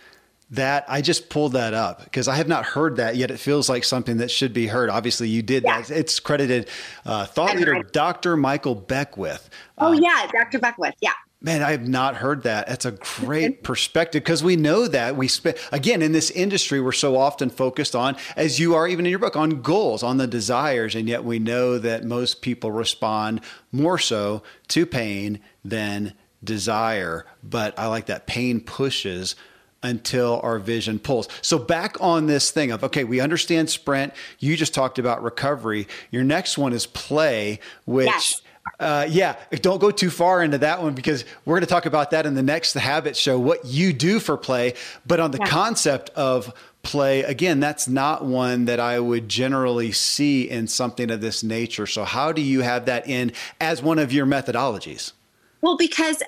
That 0.50 0.86
I 0.88 1.02
just 1.02 1.28
pulled 1.28 1.52
that 1.52 1.74
up 1.74 2.04
because 2.04 2.26
I 2.26 2.36
have 2.36 2.48
not 2.48 2.64
heard 2.64 2.96
that 2.96 3.16
yet. 3.16 3.30
It 3.30 3.38
feels 3.38 3.68
like 3.68 3.84
something 3.84 4.16
that 4.16 4.30
should 4.30 4.54
be 4.54 4.66
heard. 4.66 4.88
Obviously, 4.88 5.28
you 5.28 5.42
did 5.42 5.62
yeah. 5.62 5.82
that. 5.82 5.90
It's 5.90 6.18
credited 6.20 6.70
uh, 7.04 7.26
thought 7.26 7.54
leader 7.54 7.82
Dr. 7.82 8.34
Michael 8.34 8.74
Beckwith. 8.74 9.50
Oh 9.76 9.88
uh, 9.88 9.92
yeah, 9.92 10.26
Dr. 10.32 10.58
Beckwith. 10.58 10.94
Yeah. 11.02 11.12
Man, 11.40 11.62
I 11.62 11.70
have 11.70 11.86
not 11.86 12.16
heard 12.16 12.42
that. 12.42 12.66
That's 12.66 12.84
a 12.84 12.92
great 12.92 13.62
perspective 13.62 14.24
because 14.24 14.42
we 14.42 14.56
know 14.56 14.88
that 14.88 15.16
we 15.16 15.28
spend 15.28 15.56
again 15.70 16.02
in 16.02 16.10
this 16.10 16.32
industry. 16.32 16.80
We're 16.80 16.90
so 16.90 17.16
often 17.16 17.48
focused 17.48 17.94
on, 17.94 18.16
as 18.36 18.58
you 18.58 18.74
are 18.74 18.88
even 18.88 19.06
in 19.06 19.10
your 19.10 19.20
book, 19.20 19.36
on 19.36 19.62
goals, 19.62 20.02
on 20.02 20.16
the 20.16 20.26
desires, 20.26 20.96
and 20.96 21.08
yet 21.08 21.22
we 21.22 21.38
know 21.38 21.78
that 21.78 22.04
most 22.04 22.42
people 22.42 22.72
respond 22.72 23.40
more 23.70 23.98
so 23.98 24.42
to 24.68 24.84
pain 24.84 25.38
than 25.64 26.14
desire. 26.42 27.24
But 27.44 27.78
I 27.78 27.86
like 27.86 28.06
that 28.06 28.26
pain 28.26 28.60
pushes 28.60 29.36
until 29.80 30.40
our 30.42 30.58
vision 30.58 30.98
pulls. 30.98 31.28
So 31.40 31.56
back 31.56 31.96
on 32.00 32.26
this 32.26 32.50
thing 32.50 32.72
of 32.72 32.82
okay, 32.82 33.04
we 33.04 33.20
understand 33.20 33.70
sprint. 33.70 34.12
You 34.40 34.56
just 34.56 34.74
talked 34.74 34.98
about 34.98 35.22
recovery. 35.22 35.86
Your 36.10 36.24
next 36.24 36.58
one 36.58 36.72
is 36.72 36.84
play, 36.84 37.60
which. 37.84 38.08
Yes 38.08 38.42
uh, 38.80 39.06
yeah, 39.08 39.36
don't 39.50 39.80
go 39.80 39.90
too 39.90 40.10
far 40.10 40.42
into 40.42 40.58
that 40.58 40.82
one 40.82 40.94
because 40.94 41.24
we're 41.44 41.54
going 41.54 41.62
to 41.62 41.66
talk 41.66 41.86
about 41.86 42.10
that 42.10 42.26
in 42.26 42.34
the 42.34 42.42
next 42.42 42.74
habit 42.74 43.16
show, 43.16 43.38
what 43.38 43.64
you 43.64 43.92
do 43.92 44.20
for 44.20 44.36
play. 44.36 44.74
But 45.06 45.20
on 45.20 45.30
the 45.30 45.38
yeah. 45.38 45.46
concept 45.46 46.10
of 46.10 46.52
play, 46.82 47.22
again, 47.22 47.60
that's 47.60 47.88
not 47.88 48.24
one 48.24 48.64
that 48.66 48.80
I 48.80 49.00
would 49.00 49.28
generally 49.28 49.92
see 49.92 50.48
in 50.48 50.66
something 50.66 51.10
of 51.10 51.20
this 51.20 51.42
nature. 51.42 51.86
So, 51.86 52.04
how 52.04 52.32
do 52.32 52.42
you 52.42 52.62
have 52.62 52.86
that 52.86 53.08
in 53.08 53.32
as 53.60 53.82
one 53.82 53.98
of 53.98 54.12
your 54.12 54.26
methodologies? 54.26 55.12
Well, 55.60 55.76
because 55.76 56.22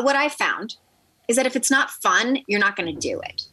what 0.00 0.16
I 0.16 0.28
found 0.28 0.76
is 1.28 1.36
that 1.36 1.46
if 1.46 1.56
it's 1.56 1.70
not 1.70 1.90
fun, 1.90 2.38
you're 2.46 2.60
not 2.60 2.76
going 2.76 2.92
to 2.92 2.98
do 2.98 3.20
it. 3.20 3.47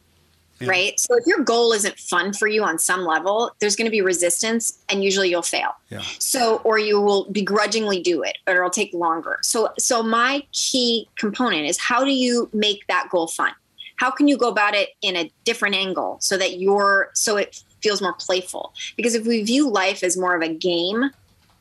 Yeah. 0.60 0.70
Right. 0.70 1.00
So 1.00 1.18
if 1.18 1.26
your 1.26 1.44
goal 1.44 1.74
isn't 1.74 2.00
fun 2.00 2.32
for 2.32 2.48
you 2.48 2.64
on 2.64 2.80
some 2.80 3.04
level, 3.04 3.52
there's 3.60 3.76
going 3.76 3.86
to 3.86 3.92
be 3.92 4.02
resistance 4.02 4.80
and 4.88 5.04
usually 5.04 5.30
you'll 5.30 5.42
fail. 5.42 5.72
Yeah. 5.90 6.02
So, 6.20 6.58
or 6.64 6.80
you 6.80 7.02
will 7.02 7.30
begrudgingly 7.32 8.02
do 8.02 8.24
it 8.24 8.38
or 8.48 8.56
it'll 8.56 8.70
take 8.70 8.94
longer. 8.94 9.40
So, 9.42 9.70
so 9.78 10.02
my 10.02 10.44
key 10.54 11.10
component 11.18 11.66
is 11.66 11.78
how 11.78 12.06
do 12.06 12.12
you 12.12 12.50
make 12.54 12.88
that 12.88 13.10
goal 13.10 13.28
fun? 13.28 13.52
How 13.98 14.12
can 14.12 14.28
you 14.28 14.38
go 14.38 14.48
about 14.50 14.76
it 14.76 14.90
in 15.02 15.16
a 15.18 15.32
different 15.44 15.76
angle 15.76 16.18
so 16.22 16.38
that 16.38 16.58
you're, 16.58 17.12
so 17.14 17.36
it 17.36 17.62
feels 17.82 18.02
more 18.02 18.14
playful? 18.14 18.74
Because 18.96 19.14
if 19.14 19.26
we 19.26 19.44
view 19.44 19.70
life 19.70 20.04
as 20.04 20.16
more 20.18 20.36
of 20.36 20.42
a 20.42 20.54
game, 20.54 21.12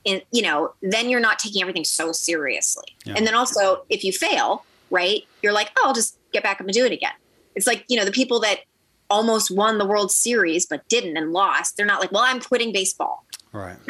in, 0.04 0.20
you 0.32 0.42
know, 0.42 0.72
then 0.82 1.08
you're 1.08 1.20
not 1.20 1.38
taking 1.38 1.62
everything 1.62 1.84
so 1.84 2.12
seriously. 2.12 2.86
Yeah. 3.04 3.14
And 3.16 3.26
then 3.26 3.34
also 3.34 3.84
if 3.88 4.04
you 4.04 4.12
fail, 4.12 4.64
right, 4.90 5.24
you're 5.42 5.52
like, 5.52 5.70
oh, 5.78 5.84
I'll 5.86 5.94
just 5.94 6.16
get 6.32 6.42
back 6.42 6.60
up 6.60 6.66
and 6.66 6.72
do 6.72 6.84
it 6.84 6.92
again. 6.92 7.12
It's 7.54 7.66
like, 7.66 7.84
you 7.88 7.96
know, 7.96 8.04
the 8.04 8.12
people 8.12 8.40
that 8.40 8.60
almost 9.10 9.50
won 9.50 9.78
the 9.78 9.86
World 9.86 10.10
Series 10.10 10.66
but 10.66 10.86
didn't 10.88 11.16
and 11.16 11.32
lost, 11.32 11.76
they're 11.76 11.86
not 11.86 12.00
like, 12.00 12.12
well, 12.12 12.22
I'm 12.24 12.40
quitting 12.40 12.72
baseball. 12.72 13.24
Right. 13.52 13.76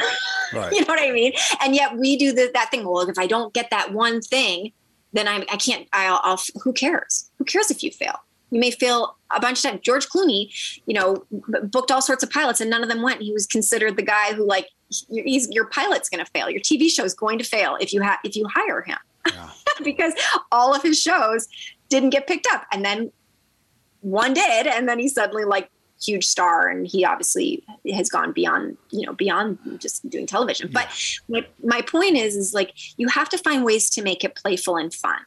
Right. 0.53 0.71
you 0.71 0.81
know 0.81 0.85
what 0.87 1.01
I 1.01 1.11
mean? 1.11 1.33
And 1.59 1.73
yet 1.73 1.97
we 1.97 2.15
do 2.15 2.31
the, 2.31 2.51
that 2.53 2.69
thing. 2.69 2.87
Well, 2.87 3.09
if 3.09 3.17
I 3.17 3.25
don't 3.25 3.51
get 3.51 3.71
that 3.71 3.91
one 3.91 4.21
thing, 4.21 4.71
then 5.11 5.27
I'm, 5.27 5.43
I 5.51 5.57
can't, 5.57 5.87
I'll, 5.91 6.21
I'll, 6.23 6.39
who 6.61 6.71
cares? 6.71 7.31
Who 7.39 7.45
cares 7.45 7.71
if 7.71 7.81
you 7.83 7.89
fail? 7.89 8.13
You 8.51 8.59
may 8.59 8.69
fail 8.69 9.17
a 9.31 9.39
bunch 9.41 9.65
of 9.65 9.71
times. 9.71 9.81
George 9.81 10.07
Clooney, 10.07 10.53
you 10.85 10.93
know, 10.93 11.25
booked 11.63 11.91
all 11.91 12.01
sorts 12.01 12.23
of 12.23 12.29
pilots 12.29 12.61
and 12.61 12.69
none 12.69 12.83
of 12.83 12.89
them 12.89 13.01
went. 13.01 13.21
He 13.21 13.33
was 13.33 13.47
considered 13.47 13.97
the 13.97 14.03
guy 14.03 14.33
who 14.33 14.45
like, 14.45 14.67
he's, 15.09 15.49
your 15.49 15.65
pilot's 15.65 16.09
going 16.09 16.23
to 16.23 16.31
fail. 16.31 16.49
Your 16.49 16.61
TV 16.61 16.89
show 16.89 17.03
is 17.03 17.15
going 17.15 17.39
to 17.39 17.43
fail 17.43 17.75
if 17.81 17.91
you 17.91 18.01
have, 18.01 18.19
if 18.23 18.35
you 18.35 18.47
hire 18.47 18.83
him. 18.83 18.99
Yeah. 19.33 19.49
because 19.83 20.13
all 20.51 20.75
of 20.75 20.83
his 20.83 21.01
shows 21.01 21.47
didn't 21.89 22.11
get 22.11 22.27
picked 22.27 22.47
up. 22.51 22.65
And 22.71 22.85
then 22.85 23.11
one 24.05 24.33
did, 24.33 24.67
and 24.67 24.87
then 24.87 24.99
he 24.99 25.07
suddenly 25.07 25.45
like 25.45 25.69
huge 26.01 26.27
star 26.27 26.67
and 26.67 26.85
he 26.85 27.05
obviously 27.05 27.63
has 27.93 28.09
gone 28.09 28.33
beyond 28.33 28.77
you 28.91 29.05
know 29.05 29.13
beyond 29.13 29.57
just 29.79 30.07
doing 30.09 30.25
television. 30.25 30.67
Yeah. 30.67 30.81
but 30.83 31.19
my, 31.29 31.45
my 31.63 31.81
point 31.81 32.17
is 32.17 32.35
is 32.35 32.53
like 32.53 32.73
you 32.97 33.07
have 33.07 33.29
to 33.29 33.37
find 33.37 33.63
ways 33.63 33.89
to 33.91 34.01
make 34.01 34.23
it 34.23 34.35
playful 34.35 34.77
and 34.77 34.93
fun 34.93 35.19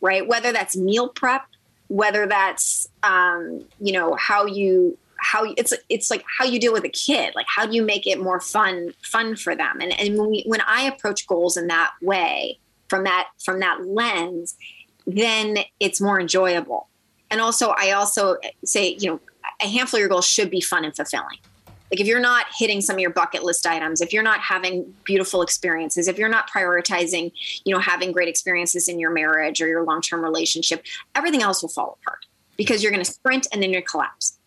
right? 0.00 0.26
Whether 0.28 0.52
that's 0.52 0.76
meal 0.76 1.08
prep 1.08 1.44
whether 1.88 2.26
that's 2.26 2.86
um, 3.02 3.64
you 3.80 3.92
know 3.92 4.14
how 4.18 4.46
you 4.46 4.96
how 5.20 5.52
it's 5.56 5.72
it's 5.88 6.10
like 6.10 6.24
how 6.38 6.44
you 6.44 6.60
deal 6.60 6.72
with 6.72 6.84
a 6.84 6.90
kid. 6.90 7.34
Like 7.34 7.46
how 7.48 7.66
do 7.66 7.74
you 7.74 7.82
make 7.82 8.06
it 8.06 8.20
more 8.20 8.40
fun 8.40 8.92
fun 9.02 9.36
for 9.36 9.56
them? 9.56 9.80
And 9.80 9.98
and 9.98 10.18
when 10.18 10.30
we 10.30 10.44
when 10.46 10.60
i 10.66 10.82
approach 10.82 11.26
goals 11.26 11.56
in 11.56 11.66
that 11.68 11.92
way 12.00 12.58
from 12.88 13.04
that 13.04 13.28
from 13.42 13.60
that 13.60 13.86
lens 13.86 14.56
then 15.06 15.58
it's 15.80 16.00
more 16.00 16.20
enjoyable 16.20 16.88
and 17.30 17.40
also 17.40 17.74
i 17.78 17.92
also 17.92 18.36
say 18.64 18.96
you 18.98 19.10
know 19.10 19.20
a 19.60 19.66
handful 19.66 19.98
of 19.98 20.00
your 20.00 20.08
goals 20.08 20.26
should 20.26 20.50
be 20.50 20.60
fun 20.60 20.84
and 20.84 20.94
fulfilling. 20.94 21.38
Like 21.90 22.00
if 22.00 22.06
you're 22.06 22.20
not 22.20 22.46
hitting 22.56 22.80
some 22.80 22.96
of 22.96 23.00
your 23.00 23.10
bucket 23.10 23.44
list 23.44 23.66
items 23.66 24.02
if 24.02 24.12
you're 24.12 24.22
not 24.22 24.40
having 24.40 24.94
beautiful 25.04 25.40
experiences 25.40 26.06
if 26.06 26.18
you're 26.18 26.28
not 26.28 26.50
prioritizing 26.50 27.32
you 27.64 27.74
know 27.74 27.80
having 27.80 28.12
great 28.12 28.28
experiences 28.28 28.88
in 28.88 28.98
your 28.98 29.10
marriage 29.10 29.62
or 29.62 29.66
your 29.66 29.84
long-term 29.84 30.22
relationship 30.22 30.84
everything 31.14 31.42
else 31.42 31.62
will 31.62 31.70
fall 31.70 31.98
apart 32.02 32.26
because 32.58 32.82
you're 32.82 32.92
going 32.92 33.04
to 33.04 33.10
sprint 33.10 33.46
and 33.52 33.62
then 33.62 33.72
you're 33.72 33.80
collapse. 33.82 34.38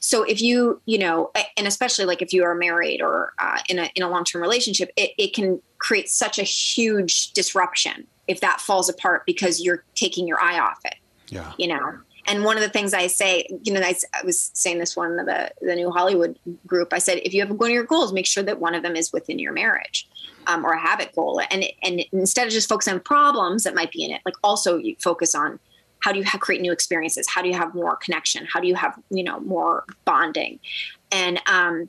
So 0.00 0.24
if 0.24 0.42
you 0.42 0.82
you 0.84 0.98
know 0.98 1.30
and 1.56 1.66
especially 1.66 2.04
like 2.04 2.20
if 2.20 2.34
you 2.34 2.44
are 2.44 2.54
married 2.54 3.00
or 3.00 3.32
uh, 3.38 3.60
in 3.70 3.78
a 3.78 3.90
in 3.94 4.02
a 4.02 4.10
long-term 4.10 4.42
relationship 4.42 4.90
it, 4.96 5.12
it 5.16 5.32
can 5.32 5.62
create 5.78 6.10
such 6.10 6.38
a 6.38 6.42
huge 6.42 7.32
disruption 7.32 8.06
if 8.28 8.40
that 8.40 8.60
falls 8.60 8.90
apart 8.90 9.24
because 9.24 9.62
you're 9.62 9.84
taking 9.94 10.28
your 10.28 10.40
eye 10.40 10.58
off 10.58 10.78
it 10.84 10.96
yeah. 11.32 11.52
You 11.58 11.68
know 11.68 11.98
and 12.26 12.44
one 12.44 12.56
of 12.56 12.62
the 12.62 12.68
things 12.68 12.94
I 12.94 13.08
say, 13.08 13.46
you 13.62 13.72
know, 13.72 13.80
I, 13.80 13.94
I 14.14 14.24
was 14.24 14.50
saying 14.54 14.78
this 14.78 14.96
one 14.96 15.18
of 15.18 15.26
the 15.26 15.50
the 15.60 15.74
new 15.74 15.90
Hollywood 15.90 16.38
group. 16.66 16.92
I 16.92 16.98
said, 16.98 17.20
if 17.24 17.34
you 17.34 17.40
have 17.40 17.50
one 17.50 17.70
of 17.70 17.74
your 17.74 17.84
goals, 17.84 18.12
make 18.12 18.26
sure 18.26 18.42
that 18.44 18.60
one 18.60 18.74
of 18.74 18.82
them 18.82 18.94
is 18.94 19.12
within 19.12 19.38
your 19.38 19.52
marriage, 19.52 20.08
um, 20.46 20.64
or 20.64 20.72
a 20.72 20.78
habit 20.78 21.14
goal. 21.14 21.40
And 21.50 21.64
and 21.82 22.04
instead 22.12 22.46
of 22.46 22.52
just 22.52 22.68
focusing 22.68 22.94
on 22.94 23.00
problems 23.00 23.64
that 23.64 23.74
might 23.74 23.90
be 23.90 24.04
in 24.04 24.12
it, 24.12 24.20
like 24.24 24.34
also 24.44 24.76
you 24.76 24.96
focus 25.00 25.34
on 25.34 25.58
how 25.98 26.10
do 26.10 26.18
you 26.18 26.24
have, 26.24 26.40
create 26.40 26.60
new 26.60 26.72
experiences? 26.72 27.28
How 27.28 27.42
do 27.42 27.48
you 27.48 27.54
have 27.54 27.74
more 27.74 27.96
connection? 27.96 28.46
How 28.52 28.60
do 28.60 28.68
you 28.68 28.74
have 28.76 28.98
you 29.10 29.24
know 29.24 29.40
more 29.40 29.84
bonding? 30.04 30.60
And 31.10 31.40
um 31.46 31.88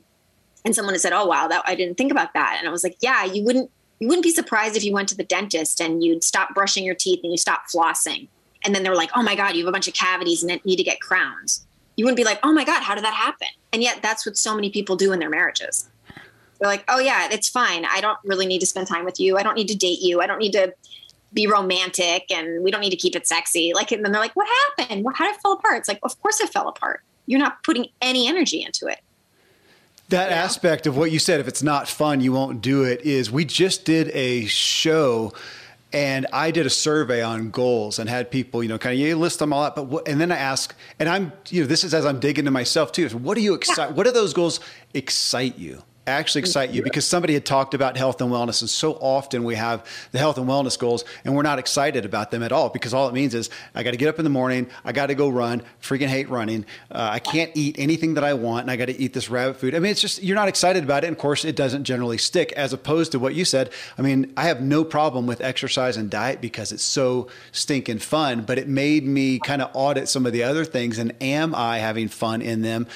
and 0.64 0.74
someone 0.74 0.94
had 0.94 1.00
said 1.00 1.12
oh 1.12 1.26
wow 1.26 1.46
that 1.46 1.62
i 1.66 1.74
didn't 1.74 1.96
think 1.96 2.10
about 2.10 2.34
that. 2.34 2.56
And 2.58 2.66
i 2.66 2.70
was 2.70 2.82
like 2.82 2.96
yeah 3.00 3.24
you 3.24 3.44
wouldn't 3.44 3.70
you 4.00 4.08
wouldn't 4.08 4.24
be 4.24 4.32
surprised 4.32 4.76
if 4.76 4.84
you 4.84 4.92
went 4.92 5.08
to 5.10 5.16
the 5.16 5.24
dentist 5.24 5.80
and 5.80 6.02
you'd 6.02 6.24
stop 6.24 6.52
brushing 6.54 6.84
your 6.84 6.96
teeth 6.96 7.20
and 7.22 7.30
you 7.30 7.38
stop 7.38 7.64
flossing 7.72 8.28
and 8.64 8.74
then 8.74 8.82
they're 8.82 8.94
like 8.94 9.10
oh 9.14 9.22
my 9.22 9.34
god 9.34 9.54
you 9.54 9.64
have 9.64 9.68
a 9.68 9.72
bunch 9.72 9.88
of 9.88 9.94
cavities 9.94 10.42
and 10.42 10.64
need 10.64 10.76
to 10.76 10.84
get 10.84 11.00
crowns 11.00 11.66
you 11.96 12.04
wouldn't 12.04 12.16
be 12.16 12.24
like 12.24 12.38
oh 12.42 12.52
my 12.52 12.64
god 12.64 12.82
how 12.82 12.94
did 12.94 13.04
that 13.04 13.14
happen 13.14 13.48
and 13.72 13.82
yet 13.82 14.00
that's 14.02 14.26
what 14.26 14.36
so 14.36 14.54
many 14.54 14.70
people 14.70 14.96
do 14.96 15.12
in 15.12 15.18
their 15.18 15.30
marriages 15.30 15.88
they're 16.58 16.68
like 16.68 16.84
oh 16.88 16.98
yeah 16.98 17.28
it's 17.30 17.48
fine 17.48 17.84
i 17.86 18.00
don't 18.00 18.18
really 18.24 18.46
need 18.46 18.60
to 18.60 18.66
spend 18.66 18.86
time 18.86 19.04
with 19.04 19.18
you 19.20 19.36
i 19.36 19.42
don't 19.42 19.54
need 19.54 19.68
to 19.68 19.76
date 19.76 20.00
you 20.00 20.20
i 20.20 20.26
don't 20.26 20.38
need 20.38 20.52
to 20.52 20.72
be 21.34 21.46
romantic 21.46 22.30
and 22.30 22.62
we 22.62 22.70
don't 22.70 22.80
need 22.80 22.90
to 22.90 22.96
keep 22.96 23.14
it 23.16 23.26
sexy. 23.26 23.72
Like, 23.74 23.92
and 23.92 24.04
then 24.04 24.12
they're 24.12 24.20
like, 24.20 24.36
what 24.36 24.46
happened? 24.78 25.04
How 25.14 25.26
did 25.26 25.34
it 25.34 25.40
fall 25.42 25.54
apart? 25.54 25.78
It's 25.78 25.88
like, 25.88 25.98
of 26.02 26.20
course 26.22 26.40
it 26.40 26.48
fell 26.50 26.68
apart. 26.68 27.02
You're 27.26 27.40
not 27.40 27.62
putting 27.64 27.88
any 28.00 28.28
energy 28.28 28.62
into 28.62 28.86
it. 28.86 29.00
That 30.10 30.30
yeah. 30.30 30.36
aspect 30.36 30.86
of 30.86 30.96
what 30.96 31.10
you 31.10 31.18
said, 31.18 31.40
if 31.40 31.48
it's 31.48 31.62
not 31.62 31.88
fun, 31.88 32.20
you 32.20 32.32
won't 32.32 32.60
do 32.60 32.84
it, 32.84 33.00
is 33.00 33.30
we 33.30 33.44
just 33.44 33.84
did 33.84 34.10
a 34.10 34.44
show 34.46 35.32
and 35.94 36.26
I 36.32 36.50
did 36.50 36.66
a 36.66 36.70
survey 36.70 37.22
on 37.22 37.50
goals 37.50 38.00
and 38.00 38.10
had 38.10 38.28
people, 38.28 38.64
you 38.64 38.68
know, 38.68 38.78
kind 38.78 38.94
of 38.94 38.98
you 38.98 39.16
list 39.16 39.38
them 39.38 39.52
all 39.52 39.62
out. 39.62 39.76
But 39.76 39.86
what, 39.86 40.08
and 40.08 40.20
then 40.20 40.32
I 40.32 40.36
ask, 40.36 40.74
and 40.98 41.08
I'm, 41.08 41.32
you 41.50 41.62
know, 41.62 41.68
this 41.68 41.84
is 41.84 41.94
as 41.94 42.04
I'm 42.04 42.18
digging 42.18 42.46
to 42.46 42.50
myself 42.50 42.90
too. 42.90 43.04
Is 43.04 43.14
what 43.14 43.36
do 43.36 43.40
you 43.40 43.54
excite? 43.54 43.92
What 43.92 44.04
do 44.04 44.10
those 44.10 44.34
goals 44.34 44.58
excite 44.92 45.56
you? 45.56 45.84
Actually 46.06 46.40
excite 46.40 46.70
you 46.70 46.82
because 46.82 47.06
somebody 47.06 47.32
had 47.32 47.46
talked 47.46 47.72
about 47.72 47.96
health 47.96 48.20
and 48.20 48.30
wellness 48.30 48.60
and 48.60 48.68
so 48.68 48.92
often 48.94 49.42
we 49.42 49.54
have 49.54 49.86
the 50.12 50.18
health 50.18 50.36
and 50.36 50.46
wellness 50.46 50.78
goals 50.78 51.04
and 51.24 51.34
we're 51.34 51.42
not 51.42 51.58
excited 51.58 52.04
about 52.04 52.30
them 52.30 52.42
at 52.42 52.52
all 52.52 52.68
because 52.68 52.92
all 52.92 53.08
it 53.08 53.14
means 53.14 53.34
is 53.34 53.48
i 53.74 53.82
got 53.82 53.92
to 53.92 53.96
get 53.96 54.08
up 54.08 54.18
in 54.18 54.24
the 54.24 54.30
morning 54.30 54.68
i 54.84 54.92
got 54.92 55.06
to 55.06 55.14
go 55.14 55.28
run 55.28 55.62
freaking 55.80 56.08
hate 56.08 56.28
running 56.28 56.66
uh, 56.90 57.08
i 57.12 57.18
can't 57.18 57.50
eat 57.54 57.78
anything 57.78 58.14
that 58.14 58.24
i 58.24 58.34
want 58.34 58.62
and 58.62 58.70
i 58.70 58.76
got 58.76 58.86
to 58.86 59.00
eat 59.00 59.14
this 59.14 59.30
rabbit 59.30 59.56
food. 59.56 59.74
I 59.74 59.78
mean 59.78 59.90
it's 59.90 60.00
just 60.00 60.22
you're 60.22 60.34
not 60.34 60.48
excited 60.48 60.84
about 60.84 61.04
it 61.04 61.06
and 61.06 61.16
of 61.16 61.20
course 61.20 61.44
it 61.44 61.56
doesn't 61.56 61.84
generally 61.84 62.18
stick 62.18 62.52
as 62.52 62.72
opposed 62.72 63.12
to 63.12 63.18
what 63.18 63.34
you 63.34 63.44
said. 63.44 63.70
I 63.96 64.02
mean 64.02 64.32
i 64.36 64.44
have 64.44 64.60
no 64.60 64.84
problem 64.84 65.26
with 65.26 65.40
exercise 65.40 65.96
and 65.96 66.10
diet 66.10 66.40
because 66.40 66.70
it's 66.72 66.82
so 66.82 67.28
stinking 67.52 68.00
fun 68.00 68.42
but 68.42 68.58
it 68.58 68.68
made 68.68 69.06
me 69.06 69.38
kind 69.38 69.62
of 69.62 69.70
audit 69.72 70.08
some 70.08 70.26
of 70.26 70.32
the 70.32 70.42
other 70.42 70.64
things 70.64 70.98
and 70.98 71.14
am 71.22 71.54
i 71.54 71.78
having 71.78 72.08
fun 72.08 72.42
in 72.42 72.62
them? 72.62 72.86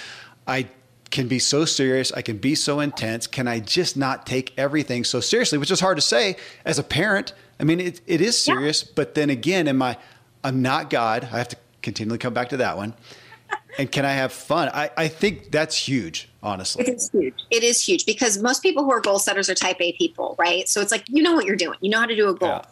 I 0.46 0.68
can 1.10 1.28
be 1.28 1.38
so 1.38 1.64
serious. 1.64 2.12
I 2.12 2.22
can 2.22 2.38
be 2.38 2.54
so 2.54 2.80
intense. 2.80 3.26
Can 3.26 3.48
I 3.48 3.60
just 3.60 3.96
not 3.96 4.26
take 4.26 4.52
everything 4.58 5.04
so 5.04 5.20
seriously? 5.20 5.58
Which 5.58 5.70
is 5.70 5.80
hard 5.80 5.96
to 5.96 6.02
say 6.02 6.36
as 6.64 6.78
a 6.78 6.82
parent. 6.82 7.32
I 7.60 7.64
mean, 7.64 7.80
it, 7.80 8.00
it 8.06 8.20
is 8.20 8.40
serious, 8.40 8.84
yeah. 8.84 8.92
but 8.94 9.14
then 9.14 9.30
again, 9.30 9.68
am 9.68 9.82
I, 9.82 9.96
I'm 10.44 10.62
not 10.62 10.90
God. 10.90 11.28
I 11.32 11.38
have 11.38 11.48
to 11.48 11.56
continually 11.82 12.18
come 12.18 12.34
back 12.34 12.50
to 12.50 12.58
that 12.58 12.76
one. 12.76 12.94
and 13.78 13.90
can 13.90 14.04
I 14.04 14.12
have 14.12 14.32
fun? 14.32 14.68
I, 14.72 14.90
I 14.96 15.08
think 15.08 15.50
that's 15.50 15.76
huge, 15.76 16.28
honestly. 16.42 16.84
It 16.84 16.94
is 16.94 17.10
huge. 17.10 17.34
It 17.50 17.62
is 17.62 17.82
huge 17.82 18.06
because 18.06 18.38
most 18.38 18.62
people 18.62 18.84
who 18.84 18.92
are 18.92 19.00
goal 19.00 19.18
setters 19.18 19.48
are 19.48 19.54
type 19.54 19.80
A 19.80 19.92
people, 19.94 20.36
right? 20.38 20.68
So 20.68 20.80
it's 20.80 20.92
like, 20.92 21.04
you 21.08 21.22
know 21.22 21.34
what 21.34 21.46
you're 21.46 21.56
doing, 21.56 21.78
you 21.80 21.90
know 21.90 22.00
how 22.00 22.06
to 22.06 22.16
do 22.16 22.28
a 22.28 22.34
goal. 22.34 22.48
Yeah. 22.48 22.62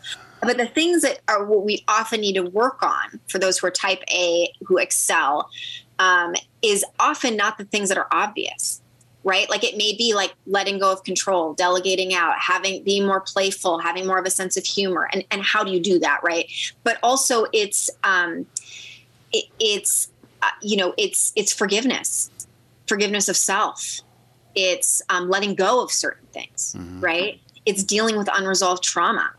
But 0.42 0.58
the 0.58 0.66
things 0.66 1.02
that 1.02 1.20
are 1.28 1.44
what 1.44 1.64
we 1.64 1.82
often 1.88 2.20
need 2.20 2.34
to 2.34 2.42
work 2.42 2.82
on 2.82 3.20
for 3.26 3.38
those 3.38 3.58
who 3.58 3.66
are 3.66 3.70
type 3.70 4.02
A 4.10 4.52
who 4.64 4.76
excel 4.78 5.50
um, 5.98 6.34
is 6.62 6.84
often 6.98 7.36
not 7.36 7.58
the 7.58 7.64
things 7.64 7.88
that 7.88 7.98
are 7.98 8.08
obvious 8.10 8.80
right? 9.26 9.50
Like 9.50 9.64
it 9.64 9.76
may 9.76 9.92
be 9.98 10.14
like 10.14 10.32
letting 10.46 10.78
go 10.78 10.92
of 10.92 11.02
control 11.02 11.52
delegating 11.52 12.14
out 12.14 12.38
having 12.38 12.84
being 12.84 13.04
more 13.04 13.20
playful 13.20 13.80
having 13.80 14.06
more 14.06 14.18
of 14.18 14.24
a 14.24 14.30
sense 14.30 14.56
of 14.56 14.64
humor 14.64 15.10
and, 15.12 15.24
and 15.32 15.42
how 15.42 15.64
do 15.64 15.72
you 15.72 15.80
do 15.80 15.98
that 15.98 16.20
right? 16.22 16.48
But 16.84 16.98
also 17.02 17.46
it's 17.52 17.90
um 18.04 18.46
it, 19.32 19.46
it's 19.58 20.08
uh, 20.42 20.50
you 20.62 20.76
know 20.76 20.94
it's 20.96 21.32
it's 21.34 21.52
forgiveness 21.52 22.30
forgiveness 22.86 23.28
of 23.28 23.36
self. 23.36 24.00
It's 24.54 25.02
um, 25.10 25.28
letting 25.28 25.54
go 25.54 25.82
of 25.82 25.90
certain 25.90 26.26
things 26.28 26.74
mm-hmm. 26.78 27.00
right? 27.00 27.40
It's 27.66 27.82
dealing 27.82 28.16
with 28.16 28.28
unresolved 28.32 28.84
trauma 28.84 29.32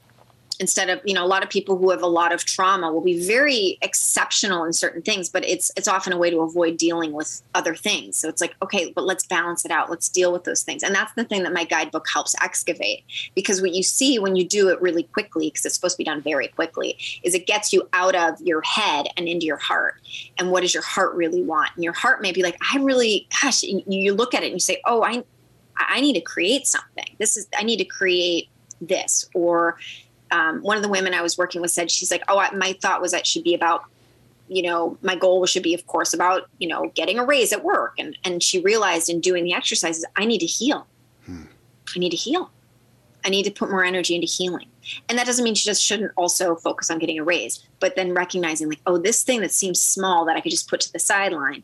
instead 0.59 0.89
of 0.89 0.99
you 1.05 1.13
know 1.13 1.23
a 1.23 1.27
lot 1.27 1.43
of 1.43 1.49
people 1.49 1.77
who 1.77 1.89
have 1.89 2.01
a 2.01 2.07
lot 2.07 2.33
of 2.33 2.45
trauma 2.45 2.91
will 2.91 3.01
be 3.01 3.25
very 3.25 3.77
exceptional 3.81 4.63
in 4.63 4.73
certain 4.73 5.01
things 5.01 5.29
but 5.29 5.43
it's 5.45 5.71
it's 5.75 5.87
often 5.87 6.13
a 6.13 6.17
way 6.17 6.29
to 6.29 6.39
avoid 6.39 6.77
dealing 6.77 7.13
with 7.13 7.41
other 7.55 7.75
things. 7.75 8.17
So 8.17 8.29
it's 8.29 8.41
like 8.41 8.55
okay 8.61 8.91
but 8.95 9.05
let's 9.05 9.25
balance 9.25 9.65
it 9.65 9.71
out. 9.71 9.89
Let's 9.89 10.09
deal 10.09 10.31
with 10.31 10.43
those 10.43 10.63
things. 10.63 10.83
And 10.83 10.93
that's 10.93 11.13
the 11.13 11.23
thing 11.23 11.43
that 11.43 11.53
my 11.53 11.63
guidebook 11.63 12.07
helps 12.11 12.35
excavate 12.41 13.03
because 13.35 13.61
what 13.61 13.73
you 13.73 13.83
see 13.83 14.19
when 14.19 14.35
you 14.35 14.47
do 14.47 14.69
it 14.69 14.81
really 14.81 15.03
quickly 15.03 15.49
because 15.49 15.65
it's 15.65 15.75
supposed 15.75 15.95
to 15.95 15.99
be 15.99 16.03
done 16.03 16.21
very 16.21 16.47
quickly 16.47 16.97
is 17.23 17.33
it 17.33 17.47
gets 17.47 17.73
you 17.73 17.87
out 17.93 18.15
of 18.15 18.39
your 18.41 18.61
head 18.61 19.07
and 19.17 19.27
into 19.27 19.45
your 19.45 19.57
heart. 19.57 19.95
And 20.37 20.51
what 20.51 20.61
does 20.61 20.73
your 20.73 20.83
heart 20.83 21.15
really 21.15 21.43
want? 21.43 21.71
And 21.75 21.83
your 21.83 21.93
heart 21.93 22.21
may 22.21 22.31
be 22.31 22.43
like 22.43 22.57
i 22.73 22.77
really 22.77 23.27
gosh 23.41 23.63
you 23.63 24.13
look 24.13 24.33
at 24.33 24.43
it 24.43 24.47
and 24.47 24.55
you 24.55 24.59
say 24.59 24.81
oh 24.85 25.03
i 25.03 25.23
i 25.77 26.01
need 26.01 26.13
to 26.13 26.21
create 26.21 26.67
something. 26.67 27.15
This 27.19 27.37
is 27.37 27.47
i 27.57 27.63
need 27.63 27.77
to 27.77 27.85
create 27.85 28.49
this 28.81 29.27
or 29.33 29.77
um, 30.31 30.61
one 30.61 30.77
of 30.77 30.83
the 30.83 30.89
women 30.89 31.13
I 31.13 31.21
was 31.21 31.37
working 31.37 31.61
with 31.61 31.71
said, 31.71 31.91
she's 31.91 32.11
like, 32.11 32.23
oh, 32.27 32.37
I, 32.37 32.53
my 32.53 32.73
thought 32.81 33.01
was 33.01 33.11
that 33.11 33.25
should 33.25 33.43
be 33.43 33.53
about, 33.53 33.85
you 34.47 34.61
know, 34.61 34.97
my 35.01 35.15
goal 35.15 35.45
should 35.45 35.63
be, 35.63 35.73
of 35.73 35.85
course, 35.87 36.13
about, 36.13 36.49
you 36.59 36.67
know, 36.67 36.91
getting 36.95 37.19
a 37.19 37.25
raise 37.25 37.51
at 37.53 37.63
work. 37.63 37.93
And, 37.97 38.17
and 38.23 38.41
she 38.41 38.59
realized 38.59 39.09
in 39.09 39.19
doing 39.19 39.43
the 39.43 39.53
exercises, 39.53 40.05
I 40.15 40.25
need 40.25 40.39
to 40.39 40.45
heal. 40.45 40.87
Hmm. 41.25 41.43
I 41.95 41.99
need 41.99 42.11
to 42.11 42.17
heal. 42.17 42.51
I 43.25 43.29
need 43.29 43.43
to 43.43 43.51
put 43.51 43.69
more 43.69 43.83
energy 43.83 44.15
into 44.15 44.27
healing. 44.27 44.67
And 45.09 45.17
that 45.17 45.25
doesn't 45.25 45.43
mean 45.43 45.55
she 45.55 45.65
just 45.65 45.83
shouldn't 45.83 46.11
also 46.15 46.55
focus 46.55 46.89
on 46.89 46.99
getting 46.99 47.19
a 47.19 47.23
raise, 47.23 47.67
but 47.79 47.95
then 47.95 48.13
recognizing 48.13 48.69
like, 48.69 48.79
oh, 48.85 48.97
this 48.97 49.23
thing 49.23 49.41
that 49.41 49.51
seems 49.51 49.81
small 49.81 50.23
that 50.25 50.37
I 50.37 50.41
could 50.41 50.51
just 50.51 50.69
put 50.69 50.79
to 50.81 50.93
the 50.93 50.99
sideline 50.99 51.63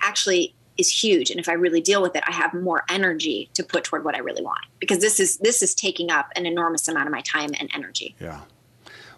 actually 0.00 0.54
is 0.78 0.90
huge. 0.90 1.30
And 1.30 1.38
if 1.38 1.48
i 1.48 1.52
really 1.52 1.80
deal 1.80 2.02
with 2.02 2.16
it 2.16 2.22
i 2.26 2.32
have 2.32 2.54
more 2.54 2.84
energy 2.88 3.50
to 3.54 3.62
put 3.62 3.84
toward 3.84 4.04
what 4.04 4.14
i 4.14 4.18
really 4.18 4.42
want 4.42 4.60
because 4.78 4.98
this 4.98 5.20
is 5.20 5.38
this 5.38 5.62
is 5.62 5.74
taking 5.74 6.10
up 6.10 6.30
an 6.36 6.46
enormous 6.46 6.88
amount 6.88 7.06
of 7.06 7.12
my 7.12 7.22
time 7.22 7.50
and 7.58 7.70
energy. 7.74 8.14
Yeah. 8.20 8.40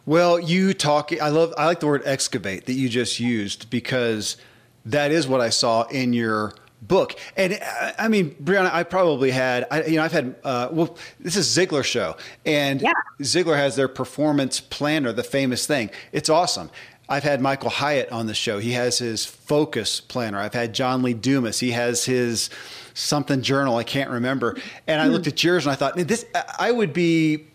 Well 0.07 0.39
you 0.39 0.75
talk 0.75 1.13
i 1.21 1.29
love 1.29 1.55
i 1.57 1.67
like 1.67 1.81
the 1.81 1.87
word 1.87 2.03
excavate 2.05 2.67
that 2.67 2.75
you 2.75 2.89
just 2.89 3.21
used 3.21 3.71
because 3.71 4.37
that 4.85 5.11
is 5.11 5.27
what 5.27 5.41
i 5.41 5.49
saw 5.49 5.85
in 5.85 6.13
your 6.13 6.55
book. 6.83 7.19
And 7.37 7.55
uh, 7.55 7.93
i 7.99 8.09
mean 8.09 8.35
brianna 8.43 8.73
i 8.73 8.83
probably 8.83 9.31
had 9.31 9.67
I, 9.71 9.85
you 9.85 9.97
know 9.97 10.03
i've 10.03 10.13
had 10.13 10.35
uh, 10.45 10.69
well 10.71 10.97
this 11.19 11.37
is 11.37 11.47
ziglar 11.49 11.85
show 11.85 12.17
and 12.45 12.83
yeah. 12.83 12.93
ziglar 13.23 13.57
has 13.57 13.77
their 13.77 13.89
performance 13.89 14.61
planner 14.61 15.13
the 15.13 15.23
famous 15.23 15.67
thing. 15.67 15.91
It's 16.13 16.29
awesome 16.29 16.71
I've 17.09 17.23
had 17.23 17.41
Michael 17.41 17.71
Hyatt 17.71 18.11
on 18.11 18.27
the 18.27 18.35
show. 18.35 18.59
He 18.59 18.73
has 18.73 18.99
his 18.99 19.27
focus 19.27 20.01
planner. 20.01 20.39
I've 20.39 20.55
had 20.55 20.73
John 20.73 21.03
Lee 21.03 21.13
Dumas. 21.13 21.61
He 21.61 21.73
has 21.73 22.05
his 22.05 22.49
something 22.95 23.43
journal. 23.43 23.77
I 23.77 23.85
can't 23.85 24.11
remember. 24.11 24.57
And 24.87 25.03
I 25.03 25.09
looked 25.09 25.27
at 25.27 25.43
yours 25.45 25.67
and 25.67 25.73
I 25.73 25.75
thought, 25.75 25.97
this, 25.97 26.25
I 26.59 26.71
would 26.73 26.93
be, 26.93 27.47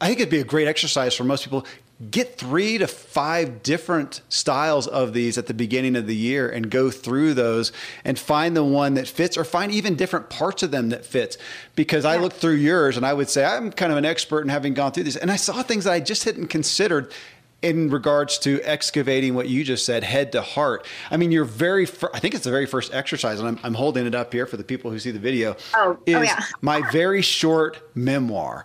I 0.00 0.08
think 0.08 0.20
it'd 0.20 0.30
be 0.30 0.40
a 0.40 0.44
great 0.44 0.66
exercise 0.66 1.14
for 1.14 1.24
most 1.24 1.44
people. 1.44 1.64
get 2.10 2.38
three 2.38 2.78
to 2.78 2.86
five 2.86 3.62
different 3.62 4.20
styles 4.28 4.86
of 4.86 5.12
these 5.12 5.36
at 5.36 5.46
the 5.46 5.54
beginning 5.54 5.96
of 5.96 6.06
the 6.06 6.14
year 6.14 6.48
and 6.48 6.70
go 6.70 6.90
through 6.90 7.34
those 7.34 7.72
and 8.04 8.18
find 8.18 8.56
the 8.56 8.62
one 8.64 8.94
that 8.94 9.06
fits 9.08 9.36
or 9.36 9.44
find 9.44 9.72
even 9.72 9.96
different 9.96 10.28
parts 10.30 10.62
of 10.62 10.70
them 10.70 10.90
that 10.90 11.04
fits 11.04 11.36
because 11.74 12.04
yeah. 12.04 12.10
i 12.10 12.16
looked 12.16 12.36
through 12.36 12.54
yours 12.54 12.96
and 12.96 13.04
i 13.04 13.12
would 13.12 13.28
say 13.28 13.44
i'm 13.44 13.72
kind 13.72 13.90
of 13.90 13.98
an 13.98 14.04
expert 14.04 14.42
in 14.42 14.48
having 14.48 14.74
gone 14.74 14.92
through 14.92 15.02
these 15.02 15.16
and 15.16 15.28
i 15.28 15.34
saw 15.34 15.60
things 15.60 15.82
that 15.82 15.92
i 15.92 15.98
just 15.98 16.22
hadn't 16.22 16.46
considered 16.46 17.12
in 17.60 17.90
regards 17.90 18.38
to 18.38 18.60
excavating 18.62 19.34
what 19.34 19.48
you 19.48 19.64
just 19.64 19.84
said 19.84 20.04
head 20.04 20.30
to 20.30 20.40
heart 20.40 20.86
i 21.10 21.16
mean 21.16 21.32
your 21.32 21.44
very 21.44 21.86
fir- 21.86 22.10
i 22.14 22.20
think 22.20 22.34
it's 22.34 22.44
the 22.44 22.50
very 22.50 22.66
first 22.66 22.94
exercise 22.94 23.40
and 23.40 23.48
I'm, 23.48 23.58
I'm 23.64 23.74
holding 23.74 24.06
it 24.06 24.14
up 24.14 24.32
here 24.32 24.46
for 24.46 24.56
the 24.56 24.64
people 24.64 24.90
who 24.90 24.98
see 24.98 25.10
the 25.10 25.18
video 25.18 25.56
oh, 25.74 25.98
oh 25.98 26.02
is 26.06 26.16
oh 26.16 26.22
yeah. 26.22 26.40
my 26.60 26.88
very 26.92 27.20
short 27.20 27.90
memoir 27.96 28.64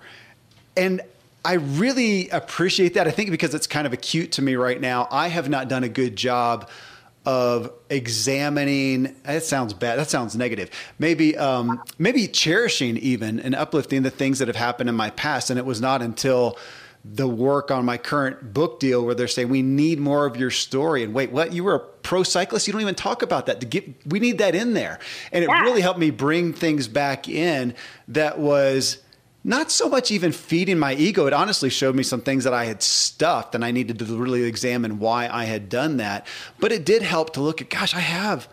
and 0.77 1.01
I 1.45 1.53
really 1.55 2.29
appreciate 2.29 2.93
that. 2.93 3.07
I 3.07 3.11
think 3.11 3.29
because 3.29 3.53
it's 3.53 3.67
kind 3.67 3.85
of 3.85 3.91
acute 3.93 4.33
to 4.33 4.41
me 4.41 4.55
right 4.55 4.79
now. 4.79 5.07
I 5.11 5.27
have 5.27 5.49
not 5.49 5.67
done 5.67 5.83
a 5.83 5.89
good 5.89 6.15
job 6.15 6.69
of 7.25 7.71
examining. 7.89 9.15
That 9.23 9.43
sounds 9.43 9.73
bad. 9.73 9.99
That 9.99 10.09
sounds 10.09 10.35
negative. 10.35 10.69
Maybe, 10.99 11.37
um, 11.37 11.81
maybe 11.97 12.27
cherishing 12.27 12.97
even 12.97 13.39
and 13.39 13.55
uplifting 13.55 14.03
the 14.03 14.09
things 14.09 14.39
that 14.39 14.47
have 14.47 14.57
happened 14.57 14.89
in 14.89 14.95
my 14.95 15.09
past. 15.09 15.49
And 15.49 15.59
it 15.59 15.65
was 15.65 15.81
not 15.81 16.01
until 16.01 16.57
the 17.05 17.27
work 17.27 17.69
on 17.69 17.83
my 17.83 17.97
current 17.97 18.53
book 18.53 18.79
deal 18.79 19.03
where 19.03 19.13
they're 19.13 19.27
saying 19.27 19.49
we 19.49 19.61
need 19.61 19.99
more 19.99 20.25
of 20.25 20.37
your 20.37 20.49
story 20.49 21.03
and 21.03 21.13
wait 21.13 21.31
what 21.31 21.51
you 21.51 21.63
were 21.63 21.75
a 21.75 21.79
pro 21.79 22.23
cyclist 22.23 22.65
you 22.65 22.71
don't 22.71 22.81
even 22.81 22.95
talk 22.95 23.21
about 23.21 23.45
that 23.45 23.59
to 23.59 23.65
get 23.65 23.85
we 24.07 24.19
need 24.19 24.37
that 24.37 24.55
in 24.55 24.73
there 24.73 24.99
and 25.33 25.43
it 25.43 25.49
yeah. 25.49 25.61
really 25.61 25.81
helped 25.81 25.99
me 25.99 26.11
bring 26.11 26.53
things 26.53 26.87
back 26.87 27.27
in 27.27 27.75
that 28.07 28.39
was 28.39 28.99
not 29.43 29.71
so 29.71 29.89
much 29.89 30.09
even 30.09 30.31
feeding 30.31 30.79
my 30.79 30.93
ego. 30.93 31.25
It 31.27 31.33
honestly 31.33 31.69
showed 31.69 31.95
me 31.95 32.03
some 32.03 32.21
things 32.21 32.45
that 32.45 32.53
I 32.53 32.65
had 32.65 32.81
stuffed 32.81 33.55
and 33.55 33.65
I 33.65 33.71
needed 33.71 33.99
to 33.99 34.05
really 34.05 34.43
examine 34.43 34.99
why 34.99 35.27
I 35.27 35.43
had 35.45 35.67
done 35.67 35.97
that. 35.97 36.25
But 36.59 36.71
it 36.71 36.85
did 36.85 37.01
help 37.01 37.33
to 37.33 37.41
look 37.41 37.61
at, 37.61 37.69
gosh, 37.69 37.93
I 37.93 37.99
have. 37.99 38.47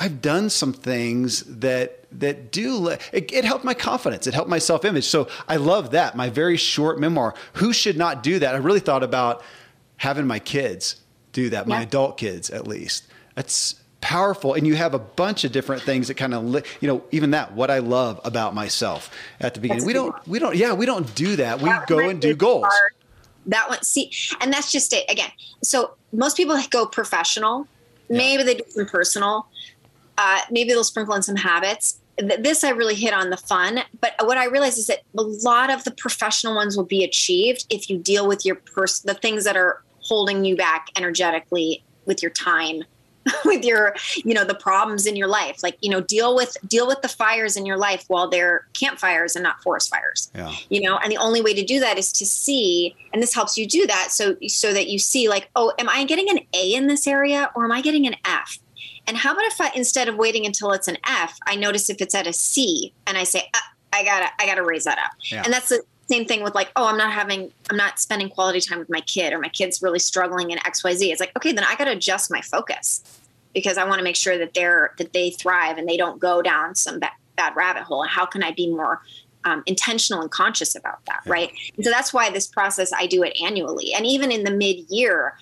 I've 0.00 0.22
done 0.22 0.48
some 0.48 0.72
things 0.72 1.42
that 1.60 1.98
that 2.18 2.50
do 2.50 2.88
it, 2.88 3.00
it 3.12 3.44
helped 3.44 3.64
my 3.64 3.74
confidence. 3.74 4.26
It 4.26 4.34
helped 4.34 4.48
my 4.48 4.58
self 4.58 4.84
image. 4.84 5.04
So 5.04 5.28
I 5.46 5.56
love 5.56 5.90
that. 5.92 6.16
My 6.16 6.30
very 6.30 6.56
short 6.56 6.98
memoir. 6.98 7.34
Who 7.54 7.72
should 7.72 7.98
not 7.98 8.22
do 8.22 8.38
that? 8.38 8.54
I 8.54 8.58
really 8.58 8.80
thought 8.80 9.04
about 9.04 9.44
having 9.98 10.26
my 10.26 10.38
kids 10.38 10.96
do 11.32 11.50
that. 11.50 11.68
My 11.68 11.76
yeah. 11.76 11.82
adult 11.82 12.16
kids, 12.16 12.50
at 12.50 12.66
least. 12.66 13.06
That's 13.34 13.76
powerful 14.00 14.54
and 14.54 14.66
you 14.66 14.74
have 14.74 14.94
a 14.94 14.98
bunch 14.98 15.44
of 15.44 15.52
different 15.52 15.82
things 15.82 16.08
that 16.08 16.14
kind 16.14 16.32
of 16.32 16.42
li- 16.42 16.62
you 16.80 16.88
know 16.88 17.04
even 17.10 17.32
that 17.32 17.52
what 17.52 17.70
i 17.70 17.80
love 17.80 18.18
about 18.24 18.54
myself 18.54 19.14
at 19.40 19.52
the 19.52 19.60
beginning 19.60 19.80
that's 19.80 19.86
we 19.86 19.92
don't 19.92 20.12
one. 20.12 20.22
we 20.26 20.38
don't 20.38 20.56
yeah 20.56 20.72
we 20.72 20.86
don't 20.86 21.14
do 21.14 21.36
that 21.36 21.60
we 21.60 21.68
that 21.68 21.86
go 21.86 21.98
and 21.98 22.18
do 22.18 22.34
goals 22.34 22.64
hard. 22.64 22.92
that 23.44 23.68
one 23.68 23.82
see 23.82 24.10
and 24.40 24.50
that's 24.50 24.72
just 24.72 24.94
it 24.94 25.04
again 25.10 25.30
so 25.62 25.92
most 26.14 26.34
people 26.34 26.58
go 26.70 26.86
professional 26.86 27.66
yeah. 28.08 28.16
maybe 28.16 28.42
they 28.42 28.54
do 28.54 28.64
some 28.70 28.86
personal 28.86 29.46
uh, 30.20 30.40
maybe 30.50 30.68
they'll 30.68 30.84
sprinkle 30.84 31.14
in 31.14 31.22
some 31.22 31.36
habits. 31.36 31.98
This 32.18 32.62
I 32.62 32.70
really 32.70 32.94
hit 32.94 33.14
on 33.14 33.30
the 33.30 33.38
fun, 33.38 33.80
but 34.02 34.12
what 34.24 34.36
I 34.36 34.44
realize 34.44 34.76
is 34.76 34.88
that 34.88 34.98
a 35.16 35.22
lot 35.22 35.70
of 35.70 35.84
the 35.84 35.92
professional 35.92 36.54
ones 36.54 36.76
will 36.76 36.84
be 36.84 37.02
achieved 37.02 37.64
if 37.70 37.88
you 37.88 37.96
deal 37.96 38.28
with 38.28 38.44
your 38.44 38.56
person, 38.56 39.06
the 39.06 39.14
things 39.14 39.44
that 39.44 39.56
are 39.56 39.82
holding 40.02 40.44
you 40.44 40.56
back 40.56 40.88
energetically 40.94 41.82
with 42.04 42.20
your 42.20 42.30
time 42.32 42.82
with 43.44 43.64
your 43.64 43.94
you 44.16 44.34
know 44.34 44.44
the 44.44 44.54
problems 44.54 45.06
in 45.06 45.16
your 45.16 45.28
life. 45.28 45.62
Like 45.62 45.78
you 45.80 45.90
know 45.90 46.02
deal 46.02 46.36
with 46.36 46.54
deal 46.66 46.86
with 46.86 47.00
the 47.00 47.08
fires 47.08 47.56
in 47.56 47.64
your 47.64 47.78
life 47.78 48.04
while 48.08 48.28
they're 48.28 48.66
campfires 48.74 49.36
and 49.36 49.42
not 49.42 49.62
forest 49.62 49.88
fires. 49.88 50.30
Yeah. 50.34 50.54
you 50.68 50.82
know 50.82 50.98
and 50.98 51.10
the 51.10 51.16
only 51.16 51.40
way 51.40 51.54
to 51.54 51.64
do 51.64 51.80
that 51.80 51.96
is 51.96 52.12
to 52.14 52.26
see 52.26 52.94
and 53.14 53.22
this 53.22 53.34
helps 53.34 53.56
you 53.56 53.66
do 53.66 53.86
that 53.86 54.08
so 54.10 54.36
so 54.46 54.74
that 54.74 54.88
you 54.88 54.98
see 54.98 55.28
like 55.28 55.50
oh 55.56 55.72
am 55.78 55.88
i 55.88 56.04
getting 56.04 56.28
an 56.30 56.40
a 56.54 56.74
in 56.74 56.86
this 56.86 57.06
area 57.06 57.50
or 57.54 57.64
am 57.64 57.72
i 57.72 57.80
getting 57.80 58.06
an 58.06 58.16
f 58.24 58.58
and 59.10 59.18
how 59.18 59.32
about 59.32 59.44
if 59.44 59.60
i 59.60 59.70
instead 59.74 60.08
of 60.08 60.16
waiting 60.16 60.46
until 60.46 60.70
it's 60.72 60.88
an 60.88 60.96
f 61.06 61.36
i 61.46 61.56
notice 61.56 61.90
if 61.90 62.00
it's 62.00 62.14
at 62.14 62.26
a 62.26 62.32
c 62.32 62.92
and 63.06 63.18
i 63.18 63.24
say 63.24 63.40
uh, 63.54 63.58
i 63.92 64.04
gotta 64.04 64.28
i 64.38 64.46
gotta 64.46 64.62
raise 64.62 64.84
that 64.84 64.98
up 64.98 65.10
yeah. 65.30 65.42
and 65.44 65.52
that's 65.52 65.68
the 65.68 65.82
same 66.10 66.26
thing 66.26 66.42
with 66.42 66.54
like, 66.54 66.72
oh, 66.74 66.86
I'm 66.86 66.96
not 66.96 67.12
having, 67.12 67.52
I'm 67.70 67.76
not 67.76 68.00
spending 68.00 68.28
quality 68.28 68.60
time 68.60 68.80
with 68.80 68.90
my 68.90 69.00
kid 69.00 69.32
or 69.32 69.38
my 69.38 69.48
kid's 69.48 69.80
really 69.80 70.00
struggling 70.00 70.50
in 70.50 70.58
XYZ. 70.58 71.10
It's 71.10 71.20
like, 71.20 71.32
okay, 71.36 71.52
then 71.52 71.64
I 71.64 71.76
got 71.76 71.84
to 71.84 71.92
adjust 71.92 72.30
my 72.30 72.40
focus 72.40 73.20
because 73.54 73.78
I 73.78 73.84
want 73.84 73.98
to 73.98 74.04
make 74.04 74.16
sure 74.16 74.36
that 74.36 74.52
they're, 74.54 74.92
that 74.98 75.12
they 75.12 75.30
thrive 75.30 75.78
and 75.78 75.88
they 75.88 75.96
don't 75.96 76.18
go 76.18 76.42
down 76.42 76.74
some 76.74 76.98
bad, 76.98 77.12
bad 77.36 77.54
rabbit 77.54 77.84
hole. 77.84 78.02
And 78.02 78.10
how 78.10 78.26
can 78.26 78.42
I 78.42 78.50
be 78.50 78.68
more 78.68 79.00
um, 79.44 79.62
intentional 79.66 80.20
and 80.20 80.30
conscious 80.30 80.74
about 80.74 81.04
that? 81.06 81.20
Yeah. 81.24 81.32
Right. 81.32 81.52
And 81.76 81.84
so 81.84 81.90
that's 81.92 82.12
why 82.12 82.28
this 82.30 82.48
process, 82.48 82.92
I 82.92 83.06
do 83.06 83.22
it 83.22 83.40
annually. 83.40 83.92
And 83.94 84.04
even 84.04 84.32
in 84.32 84.42
the 84.42 84.50
mid 84.50 84.90
year, 84.90 85.38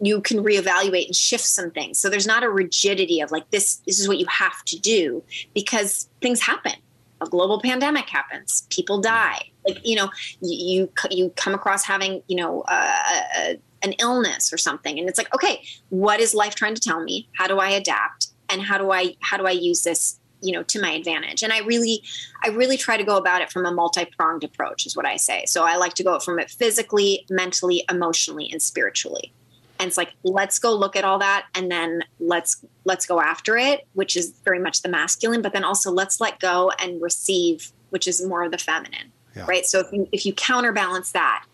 you 0.00 0.20
can 0.20 0.38
reevaluate 0.38 1.06
and 1.06 1.16
shift 1.16 1.44
some 1.44 1.70
things. 1.70 1.98
So 1.98 2.08
there's 2.08 2.26
not 2.26 2.42
a 2.42 2.50
rigidity 2.50 3.20
of 3.20 3.30
like 3.30 3.50
this 3.50 3.76
this 3.86 3.98
is 3.98 4.08
what 4.08 4.18
you 4.18 4.26
have 4.28 4.64
to 4.66 4.78
do 4.78 5.22
because 5.54 6.08
things 6.20 6.40
happen. 6.40 6.74
A 7.20 7.26
global 7.26 7.60
pandemic 7.60 8.08
happens. 8.08 8.66
People 8.70 9.00
die. 9.00 9.50
Like 9.66 9.78
you 9.84 9.96
know 9.96 10.10
you 10.40 10.90
you 11.10 11.30
come 11.30 11.54
across 11.54 11.84
having 11.84 12.22
you 12.28 12.36
know 12.36 12.62
uh, 12.68 13.54
an 13.82 13.92
illness 13.94 14.52
or 14.52 14.58
something. 14.58 14.98
And 14.98 15.08
it's 15.08 15.18
like 15.18 15.34
okay 15.34 15.62
what 15.88 16.20
is 16.20 16.34
life 16.34 16.54
trying 16.54 16.74
to 16.74 16.80
tell 16.80 17.02
me? 17.02 17.28
How 17.32 17.46
do 17.46 17.58
i 17.58 17.70
adapt? 17.70 18.28
And 18.48 18.62
how 18.62 18.78
do 18.78 18.90
i 18.90 19.16
how 19.20 19.36
do 19.36 19.46
i 19.46 19.50
use 19.50 19.82
this 19.82 20.18
you 20.42 20.52
know 20.52 20.62
to 20.64 20.80
my 20.80 20.90
advantage? 20.90 21.42
And 21.42 21.54
i 21.54 21.60
really 21.60 22.02
i 22.44 22.48
really 22.48 22.76
try 22.76 22.98
to 22.98 23.04
go 23.04 23.16
about 23.16 23.40
it 23.40 23.50
from 23.50 23.64
a 23.64 23.72
multi-pronged 23.72 24.44
approach 24.44 24.84
is 24.84 24.94
what 24.94 25.06
i 25.06 25.16
say. 25.16 25.46
So 25.46 25.64
i 25.64 25.76
like 25.76 25.94
to 25.94 26.04
go 26.04 26.18
from 26.18 26.38
it 26.38 26.50
physically 26.50 27.24
mentally 27.30 27.82
emotionally 27.88 28.50
and 28.52 28.60
spiritually 28.60 29.32
and 29.78 29.88
it's 29.88 29.96
like 29.96 30.14
let's 30.22 30.58
go 30.58 30.74
look 30.74 30.96
at 30.96 31.04
all 31.04 31.18
that 31.18 31.46
and 31.54 31.70
then 31.70 32.02
let's 32.20 32.64
let's 32.84 33.06
go 33.06 33.20
after 33.20 33.56
it 33.56 33.86
which 33.94 34.16
is 34.16 34.30
very 34.44 34.58
much 34.58 34.82
the 34.82 34.88
masculine 34.88 35.42
but 35.42 35.52
then 35.52 35.64
also 35.64 35.90
let's 35.90 36.20
let 36.20 36.38
go 36.40 36.70
and 36.78 37.00
receive 37.00 37.72
which 37.90 38.06
is 38.06 38.24
more 38.24 38.44
of 38.44 38.50
the 38.50 38.58
feminine 38.58 39.12
yeah. 39.34 39.44
right 39.46 39.66
so 39.66 39.80
if 39.80 39.92
you 39.92 40.08
if 40.12 40.26
you 40.26 40.32
counterbalance 40.32 41.12
that 41.12 41.44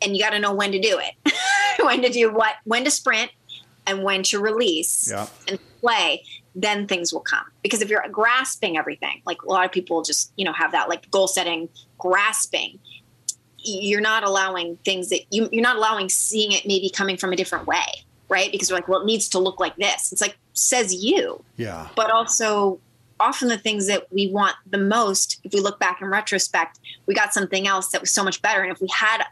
and 0.00 0.16
you 0.16 0.22
got 0.22 0.30
to 0.30 0.38
know 0.38 0.52
when 0.52 0.72
to 0.72 0.80
do 0.80 0.98
it 0.98 1.32
when 1.84 2.02
to 2.02 2.08
do 2.08 2.32
what 2.32 2.54
when 2.64 2.84
to 2.84 2.90
sprint 2.90 3.30
and 3.86 4.02
when 4.02 4.22
to 4.22 4.40
release 4.40 5.10
yeah. 5.10 5.26
and 5.46 5.58
play 5.80 6.22
then 6.54 6.86
things 6.86 7.12
will 7.12 7.20
come 7.20 7.44
because 7.62 7.82
if 7.82 7.88
you're 7.88 8.04
grasping 8.10 8.76
everything 8.76 9.22
like 9.26 9.42
a 9.42 9.48
lot 9.48 9.64
of 9.64 9.72
people 9.72 10.02
just 10.02 10.32
you 10.36 10.44
know 10.44 10.52
have 10.52 10.72
that 10.72 10.88
like 10.88 11.10
goal 11.10 11.28
setting 11.28 11.68
grasping 11.98 12.78
you're 13.70 14.00
not 14.00 14.24
allowing 14.24 14.76
things 14.84 15.10
that 15.10 15.20
you, 15.30 15.48
you're 15.52 15.62
not 15.62 15.76
allowing 15.76 16.08
seeing 16.08 16.52
it 16.52 16.66
maybe 16.66 16.90
coming 16.90 17.16
from 17.16 17.32
a 17.32 17.36
different 17.36 17.66
way 17.66 17.84
right? 18.28 18.52
Because 18.52 18.68
you're 18.68 18.78
like 18.78 18.88
well 18.88 19.00
it 19.00 19.06
needs 19.06 19.28
to 19.30 19.38
look 19.38 19.60
like 19.60 19.76
this. 19.76 20.12
It's 20.12 20.20
like 20.20 20.38
says 20.52 20.94
you. 20.94 21.42
Yeah. 21.56 21.88
But 21.96 22.10
also 22.10 22.80
often 23.20 23.48
the 23.48 23.58
things 23.58 23.86
that 23.88 24.12
we 24.12 24.28
want 24.28 24.54
the 24.66 24.78
most 24.78 25.40
if 25.44 25.52
we 25.52 25.60
look 25.60 25.78
back 25.80 26.00
in 26.00 26.08
retrospect 26.08 26.78
we 27.06 27.14
got 27.14 27.34
something 27.34 27.66
else 27.66 27.88
that 27.88 28.00
was 28.00 28.10
so 28.10 28.22
much 28.22 28.40
better. 28.42 28.62
And 28.62 28.70
if 28.70 28.80
we 28.80 28.88
had 28.92 29.24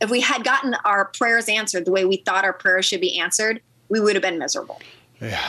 if 0.00 0.10
we 0.10 0.20
had 0.20 0.44
gotten 0.44 0.74
our 0.84 1.06
prayers 1.06 1.48
answered 1.48 1.84
the 1.84 1.92
way 1.92 2.04
we 2.04 2.18
thought 2.18 2.44
our 2.44 2.52
prayers 2.52 2.86
should 2.86 3.00
be 3.00 3.18
answered 3.18 3.60
we 3.88 4.00
would 4.00 4.14
have 4.14 4.22
been 4.22 4.38
miserable 4.38 4.80
yeah. 5.20 5.40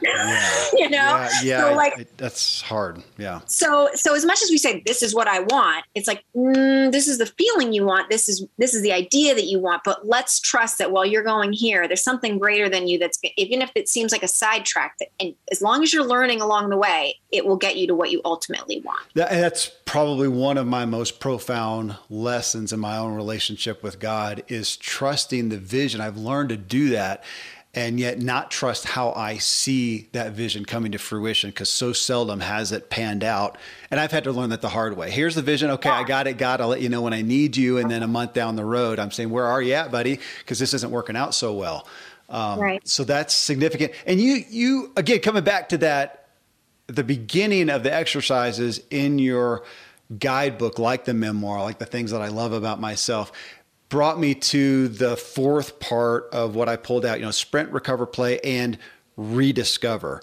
Yeah. 0.00 0.64
you 0.74 0.90
know? 0.90 0.96
Yeah, 0.98 1.28
yeah 1.42 1.60
so 1.60 1.74
like 1.74 1.98
it, 1.98 2.18
that's 2.18 2.60
hard. 2.60 3.02
Yeah. 3.18 3.40
so 3.46 3.88
so 3.94 4.14
as 4.14 4.24
much 4.24 4.42
as 4.42 4.50
we 4.50 4.58
say 4.58 4.82
this 4.84 5.02
is 5.02 5.14
what 5.14 5.26
i 5.26 5.40
want 5.40 5.84
it's 5.94 6.06
like 6.06 6.24
mm, 6.36 6.92
this 6.92 7.08
is 7.08 7.18
the 7.18 7.26
feeling 7.26 7.72
you 7.72 7.84
want. 7.84 8.10
This 8.10 8.28
is 8.28 8.46
this 8.58 8.74
is 8.74 8.82
the 8.82 8.92
idea 8.92 9.34
that 9.34 9.44
you 9.44 9.58
want 9.58 9.82
but 9.84 10.06
let's 10.06 10.40
trust 10.40 10.78
that 10.78 10.92
while 10.92 11.04
you're 11.04 11.22
going 11.22 11.52
here 11.52 11.86
there's 11.88 12.02
something 12.02 12.38
greater 12.38 12.68
than 12.68 12.86
you 12.86 12.98
that's 12.98 13.18
even 13.36 13.62
if 13.62 13.70
it 13.74 13.88
seems 13.88 14.12
like 14.12 14.22
a 14.22 14.28
sidetrack 14.28 14.96
that 14.98 15.08
and 15.18 15.34
as 15.50 15.62
long 15.62 15.82
as 15.82 15.92
you're 15.92 16.04
learning 16.04 16.40
along 16.40 16.68
the 16.68 16.76
way 16.76 17.18
it 17.32 17.46
will 17.46 17.56
get 17.56 17.76
you 17.76 17.86
to 17.86 17.94
what 17.94 18.10
you 18.10 18.20
ultimately 18.24 18.80
want. 18.80 19.00
That, 19.14 19.30
that's 19.30 19.70
probably 19.84 20.28
one 20.28 20.58
of 20.58 20.66
my 20.66 20.84
most 20.84 21.20
profound 21.20 21.96
lessons 22.08 22.72
in 22.72 22.80
my 22.80 22.96
own 22.98 23.14
relationship 23.14 23.82
with 23.82 23.98
god 23.98 24.42
is 24.48 24.76
trusting 24.76 25.48
the 25.48 25.58
vision. 25.58 26.00
I've 26.00 26.18
learned 26.18 26.50
to 26.50 26.56
do 26.56 26.90
that 26.90 27.24
and 27.76 28.00
yet 28.00 28.18
not 28.18 28.50
trust 28.50 28.86
how 28.86 29.12
I 29.12 29.36
see 29.36 30.08
that 30.12 30.32
vision 30.32 30.64
coming 30.64 30.92
to 30.92 30.98
fruition 30.98 31.50
because 31.50 31.68
so 31.68 31.92
seldom 31.92 32.40
has 32.40 32.72
it 32.72 32.88
panned 32.88 33.22
out. 33.22 33.58
And 33.90 34.00
I've 34.00 34.10
had 34.10 34.24
to 34.24 34.32
learn 34.32 34.48
that 34.48 34.62
the 34.62 34.70
hard 34.70 34.96
way. 34.96 35.10
Here's 35.10 35.34
the 35.34 35.42
vision. 35.42 35.70
Okay, 35.72 35.90
I 35.90 36.02
got 36.02 36.26
it. 36.26 36.38
God, 36.38 36.62
I'll 36.62 36.68
let 36.68 36.80
you 36.80 36.88
know 36.88 37.02
when 37.02 37.12
I 37.12 37.20
need 37.20 37.54
you. 37.54 37.76
And 37.76 37.90
then 37.90 38.02
a 38.02 38.08
month 38.08 38.32
down 38.32 38.56
the 38.56 38.64
road, 38.64 38.98
I'm 38.98 39.10
saying, 39.10 39.28
Where 39.28 39.44
are 39.44 39.60
you 39.60 39.74
at, 39.74 39.92
buddy? 39.92 40.18
Because 40.38 40.58
this 40.58 40.72
isn't 40.72 40.90
working 40.90 41.16
out 41.16 41.34
so 41.34 41.52
well. 41.52 41.86
Um, 42.30 42.58
right. 42.58 42.88
So 42.88 43.04
that's 43.04 43.34
significant. 43.34 43.92
And 44.06 44.18
you, 44.18 44.42
you 44.48 44.92
again, 44.96 45.20
coming 45.20 45.44
back 45.44 45.68
to 45.68 45.78
that, 45.78 46.28
the 46.86 47.04
beginning 47.04 47.68
of 47.68 47.82
the 47.82 47.92
exercises 47.92 48.80
in 48.90 49.18
your 49.18 49.64
guidebook, 50.18 50.78
like 50.78 51.04
the 51.04 51.14
memoir, 51.14 51.62
like 51.62 51.78
the 51.78 51.86
things 51.86 52.10
that 52.12 52.22
I 52.22 52.28
love 52.28 52.52
about 52.52 52.80
myself, 52.80 53.32
brought 53.88 54.18
me 54.18 54.34
to 54.34 54.88
the 54.88 55.16
fourth 55.16 55.78
part 55.78 56.28
of 56.32 56.54
what 56.54 56.68
I 56.68 56.76
pulled 56.76 57.04
out, 57.04 57.18
you 57.18 57.24
know, 57.24 57.30
sprint, 57.30 57.70
recover, 57.72 58.06
play, 58.06 58.40
and 58.40 58.78
rediscover. 59.16 60.22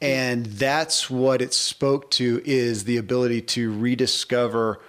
And 0.00 0.46
that's 0.46 1.08
what 1.08 1.40
it 1.40 1.54
spoke 1.54 2.10
to 2.12 2.42
is 2.44 2.84
the 2.84 2.96
ability 2.96 3.42
to 3.42 3.72
rediscover 3.72 4.80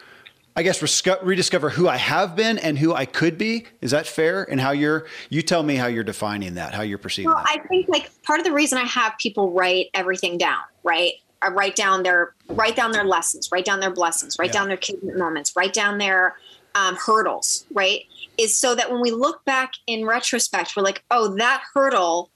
I 0.58 0.64
guess 0.64 0.82
rediscover 1.22 1.70
who 1.70 1.90
I 1.90 1.98
have 1.98 2.38
been 2.38 2.58
and 2.58 2.80
who 2.80 2.94
I 2.94 3.06
could 3.06 3.38
be. 3.38 3.66
Is 3.82 3.92
that 3.92 4.08
fair? 4.08 4.50
And 4.50 4.62
how 4.62 4.72
you're 4.72 5.06
you 5.30 5.42
tell 5.42 5.64
me 5.64 5.76
how 5.76 5.88
you're 5.88 6.06
defining 6.06 6.54
that, 6.54 6.74
how 6.74 6.82
you're 6.82 6.98
perceiving 6.98 7.30
well, 7.30 7.44
that. 7.44 7.62
I 7.62 7.68
think 7.68 7.90
like 7.90 8.10
part 8.24 8.40
of 8.40 8.46
the 8.46 8.54
reason 8.54 8.78
I 8.78 8.86
have 8.86 9.18
people 9.20 9.52
write 9.52 9.88
everything 9.94 10.38
down, 10.38 10.62
right? 10.84 11.14
I 11.42 11.50
write 11.50 11.76
down 11.76 12.04
their 12.04 12.34
write 12.48 12.78
down 12.78 12.94
their 12.94 13.04
lessons, 13.04 13.50
write 13.52 13.66
down 13.66 13.82
their 13.82 13.92
blessings, 13.92 14.38
write 14.40 14.54
yeah. 14.54 14.66
down 14.66 14.70
their 14.70 14.80
moments, 15.18 15.54
write 15.58 15.74
down 15.74 15.98
their 15.98 16.38
um, 16.76 16.96
hurdles, 16.96 17.66
right? 17.74 18.02
Is 18.38 18.56
so 18.56 18.76
that 18.76 18.92
when 18.92 19.02
we 19.02 19.12
look 19.12 19.44
back 19.46 19.72
in 19.88 20.06
retrospect, 20.06 20.76
we're 20.76 20.84
like, 20.84 21.04
oh, 21.10 21.36
that 21.36 21.64
hurdle 21.74 22.30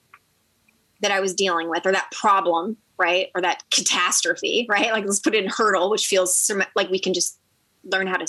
that 1.02 1.12
I 1.12 1.20
was 1.20 1.34
dealing 1.34 1.70
with, 1.70 1.86
or 1.86 1.92
that 1.92 2.12
problem, 2.12 2.78
right, 2.98 3.28
or 3.36 3.42
that 3.42 3.64
catastrophe, 3.70 4.66
right? 4.70 4.92
Like 4.92 5.06
let's 5.06 5.20
put 5.20 5.36
it 5.36 5.44
in 5.44 5.50
hurdle, 5.50 5.90
which 5.90 6.08
feels 6.08 6.50
like 6.76 6.90
we 6.90 7.00
can 7.00 7.14
just 7.14 7.38
learn 7.84 8.08
how 8.08 8.18
to 8.18 8.28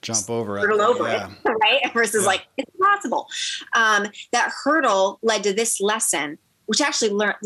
jump 0.00 0.28
over 0.28 0.58
hurdle 0.58 0.80
it. 0.80 0.84
over 0.84 1.08
yeah. 1.08 1.30
it, 1.44 1.48
right? 1.48 1.92
Versus 1.92 2.22
yeah. 2.22 2.26
like 2.26 2.46
it's 2.56 2.70
possible. 2.80 3.28
Um, 3.74 4.06
that 4.32 4.52
hurdle 4.64 5.18
led 5.22 5.42
to 5.44 5.52
this 5.52 5.80
lesson, 5.80 6.38
which 6.66 6.80
actually 6.80 7.10
learned 7.10 7.36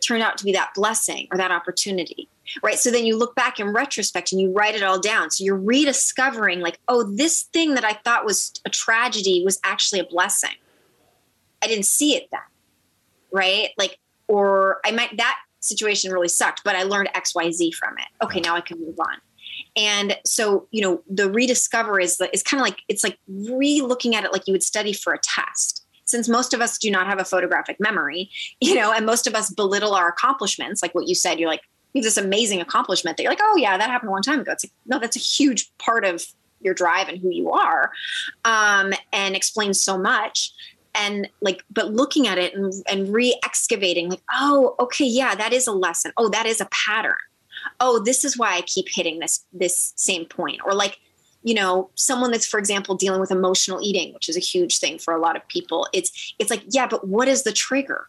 turned 0.00 0.22
out 0.22 0.38
to 0.38 0.44
be 0.44 0.52
that 0.52 0.70
blessing 0.74 1.28
or 1.32 1.38
that 1.38 1.50
opportunity, 1.50 2.28
right? 2.62 2.78
So 2.78 2.90
then 2.90 3.06
you 3.06 3.16
look 3.16 3.34
back 3.34 3.60
in 3.60 3.68
retrospect 3.72 4.32
and 4.32 4.40
you 4.40 4.52
write 4.52 4.74
it 4.74 4.82
all 4.82 5.00
down. 5.00 5.30
So 5.30 5.44
you're 5.44 5.58
rediscovering, 5.58 6.60
like, 6.60 6.78
oh, 6.88 7.02
this 7.02 7.44
thing 7.52 7.74
that 7.74 7.84
I 7.84 7.92
thought 7.92 8.24
was 8.24 8.52
a 8.64 8.70
tragedy 8.70 9.42
was 9.44 9.60
actually 9.64 10.00
a 10.00 10.04
blessing. 10.04 10.56
I 11.62 11.66
didn't 11.66 11.86
see 11.86 12.14
it 12.14 12.28
then, 12.30 12.40
right? 13.32 13.70
Like, 13.76 13.98
or 14.28 14.80
I 14.84 14.90
might 14.90 15.16
that 15.16 15.38
situation 15.60 16.12
really 16.12 16.28
sucked, 16.28 16.62
but 16.64 16.76
I 16.76 16.84
learned 16.84 17.10
X, 17.14 17.34
Y, 17.34 17.50
Z 17.50 17.72
from 17.72 17.94
it. 17.98 18.24
Okay, 18.24 18.40
now 18.40 18.54
I 18.54 18.60
can 18.60 18.78
move 18.78 18.98
on. 19.00 19.16
And 19.76 20.16
so, 20.24 20.66
you 20.70 20.80
know, 20.80 21.02
the 21.08 21.30
rediscover 21.30 22.00
is 22.00 22.20
is 22.32 22.42
kind 22.42 22.60
of 22.60 22.64
like 22.64 22.82
it's 22.88 23.04
like 23.04 23.18
re-looking 23.28 24.14
at 24.14 24.24
it 24.24 24.32
like 24.32 24.46
you 24.46 24.52
would 24.52 24.62
study 24.62 24.92
for 24.92 25.12
a 25.12 25.18
test. 25.18 25.84
Since 26.04 26.28
most 26.28 26.54
of 26.54 26.60
us 26.60 26.78
do 26.78 26.90
not 26.90 27.06
have 27.06 27.20
a 27.20 27.24
photographic 27.24 27.76
memory, 27.78 28.30
you 28.60 28.74
know, 28.74 28.92
and 28.92 29.04
most 29.04 29.26
of 29.26 29.34
us 29.34 29.50
belittle 29.50 29.94
our 29.94 30.08
accomplishments, 30.08 30.82
like 30.82 30.94
what 30.94 31.06
you 31.06 31.14
said, 31.14 31.38
you're 31.38 31.50
like, 31.50 31.62
this 32.02 32.16
amazing 32.16 32.60
accomplishment 32.60 33.16
that 33.16 33.22
you're 33.22 33.32
like, 33.32 33.40
oh 33.42 33.56
yeah, 33.56 33.76
that 33.76 33.90
happened 33.90 34.08
a 34.08 34.12
long 34.12 34.22
time 34.22 34.40
ago. 34.40 34.52
It's 34.52 34.64
like, 34.64 34.72
no, 34.86 34.98
that's 34.98 35.16
a 35.16 35.20
huge 35.20 35.70
part 35.78 36.04
of 36.04 36.24
your 36.60 36.74
drive 36.74 37.08
and 37.08 37.18
who 37.18 37.30
you 37.30 37.50
are, 37.50 37.92
um, 38.44 38.92
and 39.12 39.36
explains 39.36 39.80
so 39.80 39.98
much. 39.98 40.52
And 40.94 41.28
like 41.40 41.62
but 41.70 41.92
looking 41.92 42.26
at 42.26 42.38
it 42.38 42.54
and, 42.54 42.72
and 42.88 43.12
re-excavating 43.12 44.08
like 44.08 44.22
oh 44.32 44.74
okay 44.80 45.04
yeah 45.04 45.34
that 45.34 45.52
is 45.52 45.66
a 45.66 45.72
lesson. 45.72 46.12
Oh 46.16 46.28
that 46.30 46.46
is 46.46 46.60
a 46.60 46.68
pattern. 46.72 47.14
Oh 47.78 48.02
this 48.02 48.24
is 48.24 48.36
why 48.36 48.56
i 48.56 48.62
keep 48.62 48.86
hitting 48.88 49.20
this 49.20 49.44
this 49.52 49.92
same 49.96 50.24
point. 50.24 50.60
Or 50.64 50.74
like 50.74 50.98
you 51.44 51.54
know 51.54 51.90
someone 51.94 52.32
that's 52.32 52.46
for 52.46 52.58
example 52.58 52.96
dealing 52.96 53.20
with 53.20 53.30
emotional 53.30 53.78
eating 53.80 54.12
which 54.12 54.28
is 54.28 54.36
a 54.36 54.40
huge 54.40 54.78
thing 54.78 54.98
for 54.98 55.14
a 55.14 55.20
lot 55.20 55.36
of 55.36 55.46
people. 55.46 55.86
It's 55.92 56.34
it's 56.40 56.50
like 56.50 56.64
yeah 56.70 56.88
but 56.88 57.06
what 57.06 57.28
is 57.28 57.44
the 57.44 57.52
trigger 57.52 58.08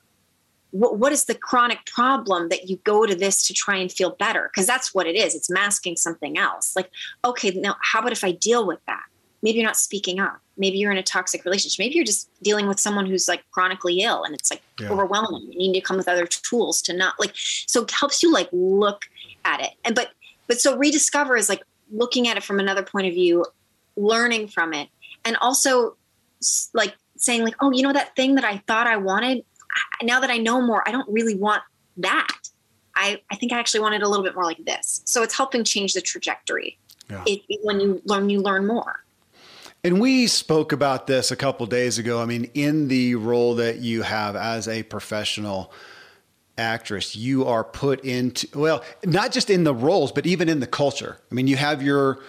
what, 0.71 0.97
what 0.97 1.11
is 1.11 1.25
the 1.25 1.35
chronic 1.35 1.85
problem 1.85 2.49
that 2.49 2.69
you 2.69 2.77
go 2.83 3.05
to 3.05 3.15
this 3.15 3.47
to 3.47 3.53
try 3.53 3.75
and 3.75 3.91
feel 3.91 4.11
better? 4.11 4.49
Because 4.53 4.67
that's 4.67 4.93
what 4.93 5.07
it 5.07 5.15
is. 5.15 5.35
It's 5.35 5.49
masking 5.49 5.95
something 5.95 6.37
else. 6.37 6.75
Like 6.75 6.91
okay 7.25 7.51
now 7.51 7.75
how 7.81 7.99
about 7.99 8.11
if 8.11 8.23
i 8.23 8.31
deal 8.31 8.65
with 8.65 8.79
that? 8.85 9.03
Maybe 9.41 9.59
you're 9.59 9.67
not 9.67 9.77
speaking 9.77 10.19
up. 10.19 10.41
Maybe 10.57 10.77
you're 10.77 10.91
in 10.91 10.97
a 10.97 11.03
toxic 11.03 11.45
relationship. 11.45 11.79
Maybe 11.79 11.95
you're 11.95 12.03
just 12.03 12.29
dealing 12.43 12.67
with 12.67 12.77
someone 12.77 13.05
who's 13.05 13.27
like 13.29 13.43
chronically 13.51 14.01
ill 14.01 14.23
and 14.23 14.35
it's 14.35 14.51
like 14.51 14.61
yeah. 14.79 14.89
overwhelming. 14.89 15.51
You 15.53 15.71
need 15.71 15.79
to 15.79 15.81
come 15.81 15.97
with 15.97 16.09
other 16.09 16.25
tools 16.27 16.81
to 16.83 16.93
not 16.93 17.19
like 17.19 17.31
so 17.35 17.83
it 17.83 17.91
helps 17.91 18.21
you 18.21 18.31
like 18.31 18.49
look 18.51 19.05
at 19.45 19.61
it. 19.61 19.71
And 19.85 19.95
but 19.95 20.09
but 20.47 20.59
so 20.59 20.77
rediscover 20.77 21.37
is 21.37 21.49
like 21.49 21.63
looking 21.91 22.27
at 22.27 22.37
it 22.37 22.43
from 22.43 22.59
another 22.59 22.83
point 22.83 23.07
of 23.07 23.13
view 23.13 23.45
learning 23.95 24.47
from 24.47 24.73
it 24.73 24.89
and 25.25 25.35
also 25.37 25.95
like 26.73 26.95
saying 27.17 27.43
like 27.43 27.55
oh 27.59 27.71
you 27.71 27.81
know 27.81 27.91
that 27.91 28.15
thing 28.15 28.35
that 28.35 28.45
i 28.45 28.57
thought 28.67 28.87
i 28.87 28.95
wanted 28.95 29.43
now 30.03 30.19
that 30.19 30.29
i 30.29 30.37
know 30.37 30.61
more 30.61 30.87
i 30.87 30.91
don't 30.91 31.07
really 31.09 31.35
want 31.35 31.61
that 31.97 32.27
i 32.95 33.21
i 33.31 33.35
think 33.35 33.51
i 33.51 33.59
actually 33.59 33.79
wanted 33.79 34.01
a 34.01 34.07
little 34.07 34.23
bit 34.23 34.35
more 34.35 34.45
like 34.45 34.63
this 34.65 35.01
so 35.05 35.23
it's 35.23 35.35
helping 35.35 35.63
change 35.63 35.93
the 35.93 36.01
trajectory 36.01 36.77
yeah. 37.09 37.23
it, 37.25 37.41
it, 37.49 37.59
when 37.63 37.79
you 37.79 38.01
learn 38.05 38.29
you 38.29 38.41
learn 38.41 38.65
more 38.65 39.03
and 39.83 40.01
we 40.01 40.27
spoke 40.27 40.71
about 40.73 41.07
this 41.07 41.31
a 41.31 41.37
couple 41.37 41.65
days 41.65 41.97
ago. 41.97 42.21
I 42.21 42.25
mean, 42.25 42.51
in 42.53 42.89
the 42.89 43.15
role 43.15 43.55
that 43.55 43.77
you 43.77 44.01
have 44.01 44.35
as 44.35 44.67
a 44.67 44.83
professional 44.83 45.71
actress, 46.57 47.15
you 47.15 47.45
are 47.45 47.63
put 47.63 48.03
into, 48.03 48.47
well, 48.59 48.83
not 49.05 49.31
just 49.31 49.49
in 49.49 49.63
the 49.63 49.73
roles, 49.73 50.11
but 50.11 50.25
even 50.25 50.49
in 50.49 50.59
the 50.59 50.67
culture. 50.67 51.17
I 51.31 51.35
mean, 51.35 51.47
you 51.47 51.55
have 51.55 51.81
your 51.81 52.19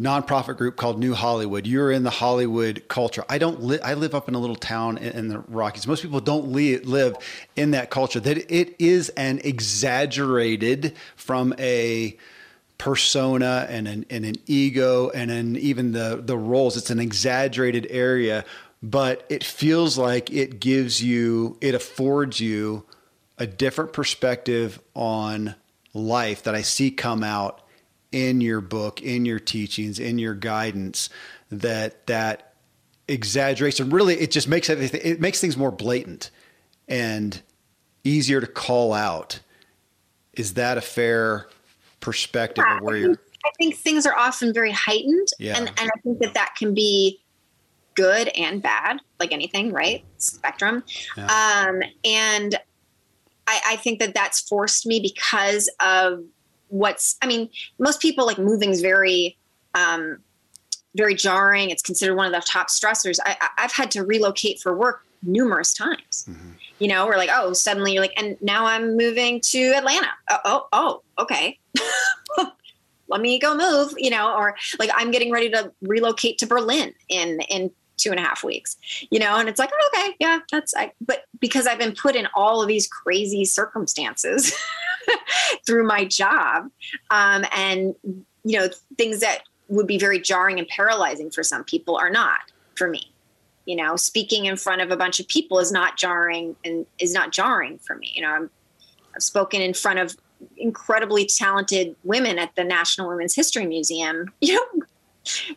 nonprofit 0.00 0.56
group 0.56 0.76
called 0.76 0.98
New 0.98 1.14
Hollywood. 1.14 1.66
You're 1.66 1.90
in 1.90 2.04
the 2.04 2.10
Hollywood 2.10 2.84
culture. 2.88 3.24
I 3.28 3.38
don't 3.38 3.62
live, 3.62 3.80
I 3.82 3.94
live 3.94 4.14
up 4.14 4.28
in 4.28 4.34
a 4.34 4.38
little 4.38 4.56
town 4.56 4.98
in, 4.98 5.12
in 5.12 5.28
the 5.28 5.40
Rockies. 5.40 5.86
Most 5.86 6.02
people 6.02 6.20
don't 6.20 6.52
li- 6.52 6.78
live 6.78 7.16
in 7.56 7.72
that 7.72 7.90
culture, 7.90 8.20
that 8.20 8.50
it 8.52 8.76
is 8.78 9.08
an 9.10 9.40
exaggerated 9.42 10.94
from 11.16 11.54
a, 11.58 12.16
persona 12.78 13.66
and 13.68 13.88
an, 13.88 14.06
and 14.08 14.24
an 14.24 14.36
ego 14.46 15.10
and 15.10 15.30
an, 15.30 15.56
even 15.56 15.92
the, 15.92 16.22
the 16.24 16.38
roles. 16.38 16.76
It's 16.76 16.90
an 16.90 17.00
exaggerated 17.00 17.88
area, 17.90 18.44
but 18.82 19.26
it 19.28 19.42
feels 19.42 19.98
like 19.98 20.30
it 20.30 20.60
gives 20.60 21.02
you, 21.02 21.58
it 21.60 21.74
affords 21.74 22.40
you 22.40 22.86
a 23.36 23.46
different 23.46 23.92
perspective 23.92 24.80
on 24.94 25.56
life 25.92 26.44
that 26.44 26.54
I 26.54 26.62
see 26.62 26.90
come 26.90 27.24
out 27.24 27.60
in 28.12 28.40
your 28.40 28.60
book, 28.60 29.02
in 29.02 29.24
your 29.24 29.38
teachings, 29.38 29.98
in 29.98 30.18
your 30.18 30.34
guidance 30.34 31.10
that 31.50 32.06
that 32.06 32.54
exaggeration 33.10 33.88
really 33.88 34.14
it 34.16 34.30
just 34.30 34.48
makes 34.48 34.68
everything 34.68 35.00
it 35.02 35.18
makes 35.18 35.40
things 35.40 35.56
more 35.56 35.70
blatant 35.70 36.30
and 36.88 37.40
easier 38.04 38.40
to 38.40 38.46
call 38.46 38.92
out. 38.92 39.40
Is 40.34 40.54
that 40.54 40.78
a 40.78 40.80
fair 40.80 41.48
perspective 42.00 42.64
yeah, 42.66 42.76
of 42.76 42.82
where 42.82 42.96
I 42.96 43.00
you're. 43.00 43.18
I 43.44 43.50
think 43.56 43.76
things 43.76 44.04
are 44.06 44.16
often 44.16 44.52
very 44.52 44.72
heightened, 44.72 45.28
yeah. 45.38 45.56
and 45.56 45.68
and 45.68 45.90
I 45.94 46.00
think 46.02 46.18
that 46.20 46.34
that 46.34 46.54
can 46.56 46.74
be 46.74 47.20
good 47.94 48.28
and 48.28 48.62
bad, 48.62 49.00
like 49.18 49.32
anything, 49.32 49.72
right? 49.72 50.04
Spectrum. 50.18 50.84
Yeah. 51.16 51.24
Um, 51.24 51.82
and 52.04 52.54
I, 53.48 53.60
I 53.66 53.76
think 53.76 53.98
that 53.98 54.14
that's 54.14 54.40
forced 54.40 54.86
me 54.86 55.00
because 55.00 55.68
of 55.80 56.22
what's. 56.68 57.16
I 57.22 57.26
mean, 57.26 57.48
most 57.78 58.00
people 58.00 58.26
like 58.26 58.38
moving 58.38 58.70
is 58.70 58.80
very. 58.80 59.36
Um, 59.74 60.18
very 60.96 61.14
jarring. 61.14 61.70
It's 61.70 61.82
considered 61.82 62.16
one 62.16 62.26
of 62.26 62.32
the 62.32 62.44
top 62.44 62.68
stressors. 62.68 63.18
I, 63.24 63.36
have 63.56 63.72
had 63.72 63.90
to 63.92 64.04
relocate 64.04 64.58
for 64.58 64.74
work 64.74 65.04
numerous 65.22 65.72
times. 65.72 66.26
Mm-hmm. 66.28 66.50
You 66.78 66.88
know, 66.88 67.06
we're 67.06 67.16
like, 67.16 67.30
oh, 67.32 67.52
suddenly 67.52 67.92
you're 67.92 68.02
like, 68.02 68.18
and 68.20 68.36
now 68.40 68.66
I'm 68.66 68.96
moving 68.96 69.40
to 69.42 69.72
Atlanta. 69.76 70.08
Oh, 70.30 70.38
oh, 70.44 70.66
oh 70.72 71.22
okay. 71.22 71.58
Let 73.08 73.20
me 73.20 73.38
go 73.38 73.56
move, 73.56 73.94
you 73.96 74.10
know, 74.10 74.34
or 74.34 74.54
like 74.78 74.90
I'm 74.94 75.10
getting 75.10 75.32
ready 75.32 75.50
to 75.50 75.72
relocate 75.82 76.38
to 76.38 76.46
Berlin 76.46 76.94
in 77.08 77.40
in 77.48 77.70
two 77.96 78.10
and 78.10 78.20
a 78.20 78.22
half 78.22 78.44
weeks, 78.44 78.76
you 79.10 79.18
know, 79.18 79.36
and 79.38 79.48
it's 79.48 79.58
like, 79.58 79.70
oh, 79.72 79.90
okay, 79.94 80.14
yeah, 80.20 80.40
that's 80.52 80.74
I 80.76 80.92
but 81.00 81.24
because 81.40 81.66
I've 81.66 81.78
been 81.78 81.94
put 81.94 82.16
in 82.16 82.28
all 82.34 82.62
of 82.62 82.68
these 82.68 82.86
crazy 82.86 83.44
circumstances 83.44 84.54
through 85.66 85.86
my 85.86 86.04
job, 86.04 86.70
um, 87.10 87.44
and 87.54 87.94
you 88.44 88.58
know, 88.58 88.68
things 88.96 89.20
that 89.20 89.42
would 89.68 89.86
be 89.86 89.98
very 89.98 90.18
jarring 90.18 90.58
and 90.58 90.66
paralyzing 90.68 91.30
for 91.30 91.42
some 91.42 91.64
people 91.64 91.96
are 91.96 92.10
not 92.10 92.40
for 92.76 92.88
me. 92.88 93.12
You 93.66 93.76
know 93.76 93.96
speaking 93.96 94.46
in 94.46 94.56
front 94.56 94.80
of 94.80 94.90
a 94.90 94.96
bunch 94.96 95.20
of 95.20 95.28
people 95.28 95.58
is 95.58 95.70
not 95.70 95.98
jarring 95.98 96.56
and 96.64 96.86
is 96.98 97.12
not 97.12 97.32
jarring 97.32 97.78
for 97.78 97.96
me. 97.96 98.12
You 98.14 98.22
know 98.22 98.28
I'm, 98.28 98.50
i've 99.14 99.22
spoken 99.22 99.60
in 99.60 99.74
front 99.74 99.98
of 99.98 100.16
incredibly 100.56 101.26
talented 101.26 101.94
women 102.04 102.38
at 102.38 102.54
the 102.54 102.64
national 102.64 103.08
women's 103.08 103.34
history 103.34 103.66
museum 103.66 104.32
you 104.40 104.54
know 104.54 104.82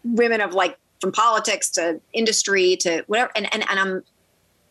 women 0.03 0.41
of 0.41 0.53
like 0.53 0.77
from 0.99 1.11
politics 1.11 1.69
to 1.71 2.01
industry 2.13 2.75
to 2.77 3.03
whatever 3.07 3.31
and, 3.35 3.53
and, 3.53 3.63
and 3.69 3.79
i'm 3.79 4.03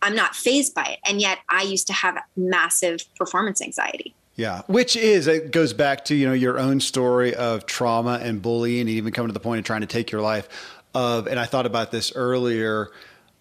i'm 0.02 0.14
not 0.14 0.34
phased 0.34 0.74
by 0.74 0.84
it. 0.84 0.98
And 1.06 1.20
yet 1.20 1.38
i 1.48 1.62
used 1.62 1.86
to 1.86 1.92
have 1.92 2.18
massive 2.36 3.04
performance 3.16 3.62
anxiety 3.62 4.14
yeah, 4.40 4.62
which 4.68 4.96
is 4.96 5.26
it 5.26 5.50
goes 5.50 5.74
back 5.74 6.06
to 6.06 6.14
you 6.14 6.26
know 6.26 6.32
your 6.32 6.58
own 6.58 6.80
story 6.80 7.34
of 7.34 7.66
trauma 7.66 8.18
and 8.22 8.40
bullying, 8.40 8.80
and 8.80 8.88
even 8.88 9.12
coming 9.12 9.28
to 9.28 9.34
the 9.34 9.40
point 9.40 9.58
of 9.58 9.66
trying 9.66 9.82
to 9.82 9.86
take 9.86 10.10
your 10.10 10.22
life. 10.22 10.48
Of 10.94 11.26
and 11.26 11.38
I 11.38 11.44
thought 11.44 11.66
about 11.66 11.90
this 11.92 12.10
earlier 12.16 12.90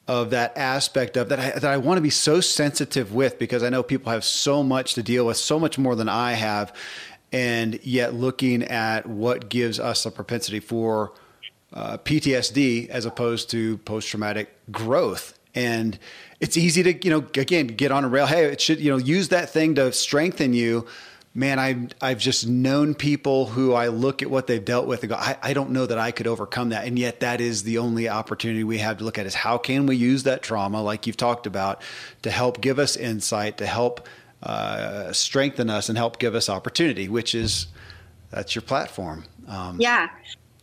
of 0.09 0.31
that 0.31 0.57
aspect 0.57 1.15
of 1.15 1.29
that 1.29 1.39
I, 1.39 1.51
that 1.51 1.63
I 1.63 1.77
want 1.77 1.99
to 1.99 2.01
be 2.01 2.09
so 2.09 2.41
sensitive 2.41 3.13
with 3.13 3.39
because 3.39 3.63
I 3.63 3.69
know 3.69 3.81
people 3.81 4.11
have 4.11 4.25
so 4.25 4.61
much 4.61 4.95
to 4.95 5.01
deal 5.01 5.25
with, 5.25 5.37
so 5.37 5.57
much 5.57 5.77
more 5.77 5.95
than 5.95 6.09
I 6.09 6.33
have, 6.33 6.75
and 7.31 7.79
yet 7.81 8.13
looking 8.13 8.61
at 8.63 9.05
what 9.05 9.47
gives 9.47 9.79
us 9.79 10.05
a 10.05 10.11
propensity 10.11 10.59
for 10.59 11.13
uh, 11.71 11.97
PTSD 11.99 12.89
as 12.89 13.05
opposed 13.05 13.49
to 13.51 13.77
post 13.77 14.09
traumatic 14.09 14.49
growth. 14.69 15.38
And 15.55 15.97
it's 16.39 16.57
easy 16.57 16.83
to, 16.83 17.05
you 17.05 17.09
know, 17.09 17.25
again, 17.35 17.67
get 17.67 17.91
on 17.91 18.05
a 18.05 18.07
rail. 18.07 18.25
Hey, 18.25 18.45
it 18.45 18.61
should, 18.61 18.79
you 18.79 18.91
know, 18.91 18.97
use 18.97 19.29
that 19.29 19.49
thing 19.49 19.75
to 19.75 19.91
strengthen 19.91 20.53
you 20.53 20.87
man, 21.33 21.59
I've, 21.59 21.89
I've 22.01 22.17
just 22.17 22.47
known 22.47 22.95
people 22.95 23.45
who 23.45 23.73
I 23.73 23.87
look 23.87 24.21
at 24.21 24.29
what 24.29 24.47
they've 24.47 24.63
dealt 24.63 24.87
with 24.87 25.03
and 25.03 25.11
go, 25.11 25.15
I, 25.15 25.37
I 25.41 25.53
don't 25.53 25.69
know 25.69 25.85
that 25.85 25.97
I 25.97 26.11
could 26.11 26.27
overcome 26.27 26.69
that. 26.69 26.85
And 26.85 26.97
yet 26.97 27.19
that 27.19 27.39
is 27.39 27.63
the 27.63 27.77
only 27.77 28.09
opportunity 28.09 28.63
we 28.63 28.79
have 28.79 28.97
to 28.97 29.03
look 29.03 29.17
at 29.17 29.25
is 29.25 29.35
how 29.35 29.57
can 29.57 29.85
we 29.85 29.95
use 29.95 30.23
that 30.23 30.41
trauma, 30.41 30.81
like 30.81 31.05
you've 31.05 31.17
talked 31.17 31.45
about, 31.45 31.81
to 32.23 32.31
help 32.31 32.61
give 32.61 32.79
us 32.79 32.95
insight, 32.95 33.57
to 33.59 33.65
help 33.65 34.07
uh, 34.41 35.13
strengthen 35.13 35.69
us 35.69 35.89
and 35.89 35.97
help 35.97 36.19
give 36.19 36.33
us 36.33 36.49
opportunity, 36.49 37.07
which 37.07 37.35
is, 37.35 37.67
that's 38.31 38.55
your 38.55 38.61
platform. 38.61 39.25
Um, 39.47 39.79
yeah. 39.79 40.09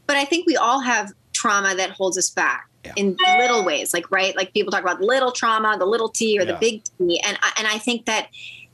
But 0.07 0.17
I 0.17 0.25
think 0.25 0.47
we 0.47 0.57
all 0.57 0.81
have 0.81 1.13
trauma 1.33 1.75
that 1.75 1.91
holds 1.91 2.19
us 2.19 2.31
back. 2.31 2.69
Yeah. 2.87 2.93
in 2.97 3.17
little 3.39 3.65
ways 3.65 3.93
like 3.93 4.11
right 4.11 4.37
like 4.37 4.53
people 4.55 4.71
talk 4.71 4.83
about 4.83 5.01
little 5.01 5.33
trauma 5.33 5.77
the 5.79 5.87
little 5.87 6.09
t 6.09 6.39
or 6.39 6.43
yeah. 6.43 6.53
the 6.53 6.59
big 6.59 6.83
t 6.99 7.21
and 7.27 7.39
and 7.59 7.67
i 7.67 7.79
think 7.79 8.07
that 8.07 8.29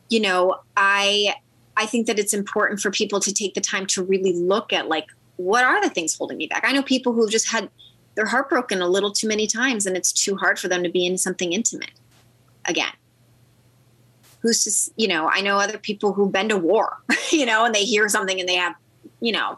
you 0.08 0.20
know 0.20 0.56
i 0.76 1.34
I 1.76 1.86
think 1.86 2.06
that 2.06 2.18
it's 2.18 2.34
important 2.34 2.80
for 2.80 2.90
people 2.90 3.20
to 3.20 3.32
take 3.32 3.54
the 3.54 3.60
time 3.60 3.86
to 3.86 4.02
really 4.02 4.34
look 4.34 4.72
at 4.72 4.88
like 4.88 5.06
what 5.36 5.64
are 5.64 5.80
the 5.80 5.90
things 5.90 6.16
holding 6.16 6.36
me 6.36 6.46
back. 6.46 6.64
I 6.66 6.72
know 6.72 6.82
people 6.82 7.12
who've 7.12 7.30
just 7.30 7.50
had 7.50 7.70
their 8.14 8.26
heart 8.26 8.50
broken 8.50 8.82
a 8.82 8.88
little 8.88 9.10
too 9.10 9.26
many 9.26 9.46
times 9.46 9.86
and 9.86 9.96
it's 9.96 10.12
too 10.12 10.36
hard 10.36 10.58
for 10.58 10.68
them 10.68 10.82
to 10.82 10.90
be 10.90 11.06
in 11.06 11.16
something 11.16 11.52
intimate 11.52 11.92
again. 12.66 12.92
Who's 14.40 14.64
just, 14.64 14.92
you 14.96 15.08
know, 15.08 15.28
I 15.32 15.40
know 15.40 15.56
other 15.56 15.78
people 15.78 16.12
who've 16.12 16.30
been 16.30 16.48
to 16.50 16.58
war, 16.58 16.98
you 17.30 17.46
know, 17.46 17.64
and 17.64 17.74
they 17.74 17.84
hear 17.84 18.08
something 18.08 18.38
and 18.38 18.48
they 18.48 18.56
have 18.56 18.74
you 19.22 19.32
know 19.32 19.56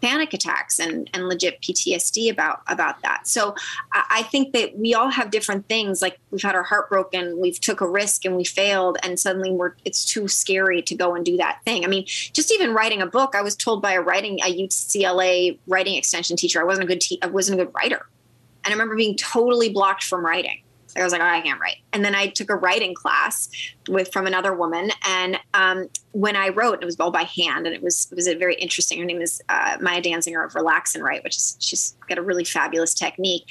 panic 0.00 0.32
attacks 0.32 0.80
and 0.80 1.08
and 1.14 1.28
legit 1.28 1.60
PTSD 1.60 2.30
about 2.30 2.62
about 2.66 3.00
that. 3.02 3.28
So 3.28 3.54
I, 3.92 4.22
think 4.22 4.52
that 4.54 4.76
we 4.76 4.94
all 4.94 5.10
have 5.10 5.30
different 5.30 5.68
things. 5.68 6.00
Like 6.00 6.18
we've 6.30 6.42
had 6.42 6.54
our 6.54 6.62
heart 6.62 6.88
broken, 6.88 7.38
we've 7.38 7.60
took 7.60 7.80
a 7.80 7.88
risk 7.88 8.24
and 8.24 8.36
we 8.36 8.44
failed, 8.44 8.96
and 9.02 9.20
suddenly 9.20 9.52
we're 9.52 9.74
it's 9.84 10.04
too 10.04 10.26
scary 10.26 10.82
to 10.82 10.94
go 10.94 11.14
and 11.14 11.24
do 11.24 11.36
that 11.36 11.60
thing. 11.64 11.84
I 11.84 11.88
mean, 11.88 12.04
just 12.06 12.50
even 12.52 12.74
writing 12.74 13.02
a 13.02 13.06
book, 13.06 13.34
I 13.34 13.42
was 13.42 13.54
told 13.54 13.82
by 13.82 13.92
a 13.92 14.00
writing 14.00 14.40
a 14.40 14.66
UCLA 14.66 15.58
writing 15.68 15.94
extension 15.96 16.36
teacher 16.36 16.60
I 16.60 16.64
wasn't 16.64 16.84
a 16.84 16.88
good 16.88 17.00
te- 17.00 17.20
I 17.22 17.26
wasn't 17.26 17.60
a 17.60 17.64
good 17.64 17.74
writer, 17.74 18.06
and 18.64 18.72
I 18.72 18.74
remember 18.74 18.96
being 18.96 19.16
totally 19.16 19.68
blocked 19.68 20.04
from 20.04 20.24
writing 20.24 20.62
I 20.96 21.02
was 21.02 21.12
like, 21.12 21.20
oh, 21.20 21.24
I 21.24 21.40
can't 21.40 21.60
write. 21.60 21.76
And 21.92 22.04
then 22.04 22.14
I 22.14 22.28
took 22.28 22.50
a 22.50 22.56
writing 22.56 22.94
class 22.94 23.48
with 23.88 24.12
from 24.12 24.26
another 24.26 24.54
woman, 24.54 24.90
and 25.06 25.38
um, 25.54 25.88
when 26.12 26.36
I 26.36 26.48
wrote, 26.48 26.82
it 26.82 26.84
was 26.84 26.98
all 27.00 27.10
by 27.10 27.22
hand, 27.22 27.66
and 27.66 27.74
it 27.74 27.82
was 27.82 28.08
it 28.10 28.14
was 28.14 28.26
a 28.26 28.34
very 28.34 28.54
interesting. 28.56 28.98
Her 28.98 29.04
name 29.04 29.20
is 29.20 29.40
uh, 29.48 29.78
Maia 29.80 30.02
Danziger 30.02 30.44
of 30.44 30.54
Relax 30.54 30.94
and 30.94 31.02
Write, 31.02 31.24
which 31.24 31.36
is 31.36 31.56
she's 31.60 31.96
got 32.08 32.18
a 32.18 32.22
really 32.22 32.44
fabulous 32.44 32.94
technique. 32.94 33.44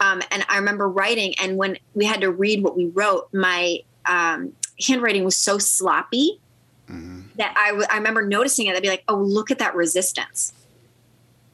Um, 0.00 0.22
and 0.30 0.44
I 0.48 0.58
remember 0.58 0.88
writing, 0.88 1.34
and 1.40 1.56
when 1.56 1.78
we 1.94 2.04
had 2.04 2.20
to 2.20 2.30
read 2.30 2.62
what 2.62 2.76
we 2.76 2.86
wrote, 2.86 3.28
my 3.32 3.78
um, 4.06 4.52
handwriting 4.84 5.24
was 5.24 5.36
so 5.36 5.58
sloppy 5.58 6.40
mm-hmm. 6.88 7.22
that 7.36 7.54
I, 7.56 7.68
w- 7.68 7.86
I 7.90 7.96
remember 7.96 8.26
noticing 8.26 8.66
it. 8.66 8.76
I'd 8.76 8.82
be 8.82 8.88
like, 8.88 9.04
oh, 9.08 9.16
look 9.16 9.50
at 9.50 9.58
that 9.58 9.74
resistance 9.74 10.52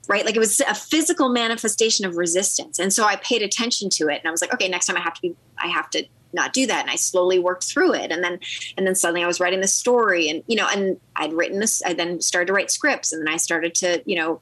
right? 0.09 0.25
Like 0.25 0.35
it 0.35 0.41
was 0.41 0.61
a 0.61 0.75
physical 0.75 1.29
manifestation 1.29 2.07
of 2.07 2.17
resistance. 2.17 2.79
And 2.79 2.93
so 2.93 3.05
I 3.05 3.17
paid 3.17 3.43
attention 3.43 3.91
to 3.91 4.09
it 4.09 4.19
and 4.19 4.27
I 4.27 4.31
was 4.31 4.41
like, 4.41 4.53
okay, 4.55 4.69
next 4.69 4.87
time 4.87 4.97
I 4.97 5.01
have 5.01 5.15
to 5.15 5.21
be, 5.21 5.37
I 5.59 5.69
have 5.69 5.91
to 5.91 6.05
not 6.33 6.53
do 6.53 6.67
that. 6.67 6.81
And 6.83 6.91
I 6.91 6.97
slowly 6.97 7.39
worked 7.39 7.65
through 7.65 7.95
it. 7.95 8.11
And 8.11 8.25
then, 8.25 8.41
and 8.77 8.87
then 8.87 8.95
suddenly 8.95 9.23
I 9.23 9.27
was 9.27 9.39
writing 9.39 9.61
this 9.61 9.75
story 9.75 10.29
and, 10.29 10.43
you 10.47 10.57
know, 10.57 10.67
and 10.67 10.99
I'd 11.17 11.35
written 11.35 11.61
this, 11.61 11.83
I 11.85 11.93
then 11.93 12.23
started 12.23 12.47
to 12.47 12.53
write 12.55 12.71
scripts 12.71 13.13
and 13.13 13.21
then 13.21 13.33
I 13.33 13.37
started 13.37 13.75
to, 13.77 14.03
you 14.07 14.17
know, 14.17 14.41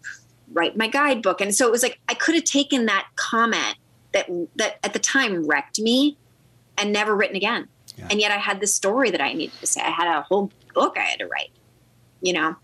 write 0.52 0.76
my 0.76 0.86
guidebook. 0.86 1.40
And 1.40 1.54
so 1.54 1.66
it 1.66 1.72
was 1.72 1.82
like, 1.82 1.98
I 2.08 2.14
could 2.14 2.36
have 2.36 2.44
taken 2.44 2.86
that 2.86 3.08
comment 3.16 3.76
that, 4.12 4.28
that 4.54 4.78
at 4.84 4.92
the 4.92 5.00
time 5.00 5.46
wrecked 5.46 5.80
me 5.80 6.16
and 6.78 6.92
never 6.92 7.14
written 7.14 7.36
again. 7.36 7.68
Yeah. 7.96 8.06
And 8.10 8.20
yet 8.20 8.30
I 8.30 8.36
had 8.36 8.60
this 8.60 8.72
story 8.72 9.10
that 9.10 9.20
I 9.20 9.32
needed 9.32 9.58
to 9.58 9.66
say. 9.66 9.80
I 9.80 9.90
had 9.90 10.06
a 10.06 10.22
whole 10.22 10.52
book 10.74 10.96
I 10.96 11.02
had 11.02 11.18
to 11.18 11.26
write, 11.26 11.50
you 12.20 12.32
know? 12.32 12.56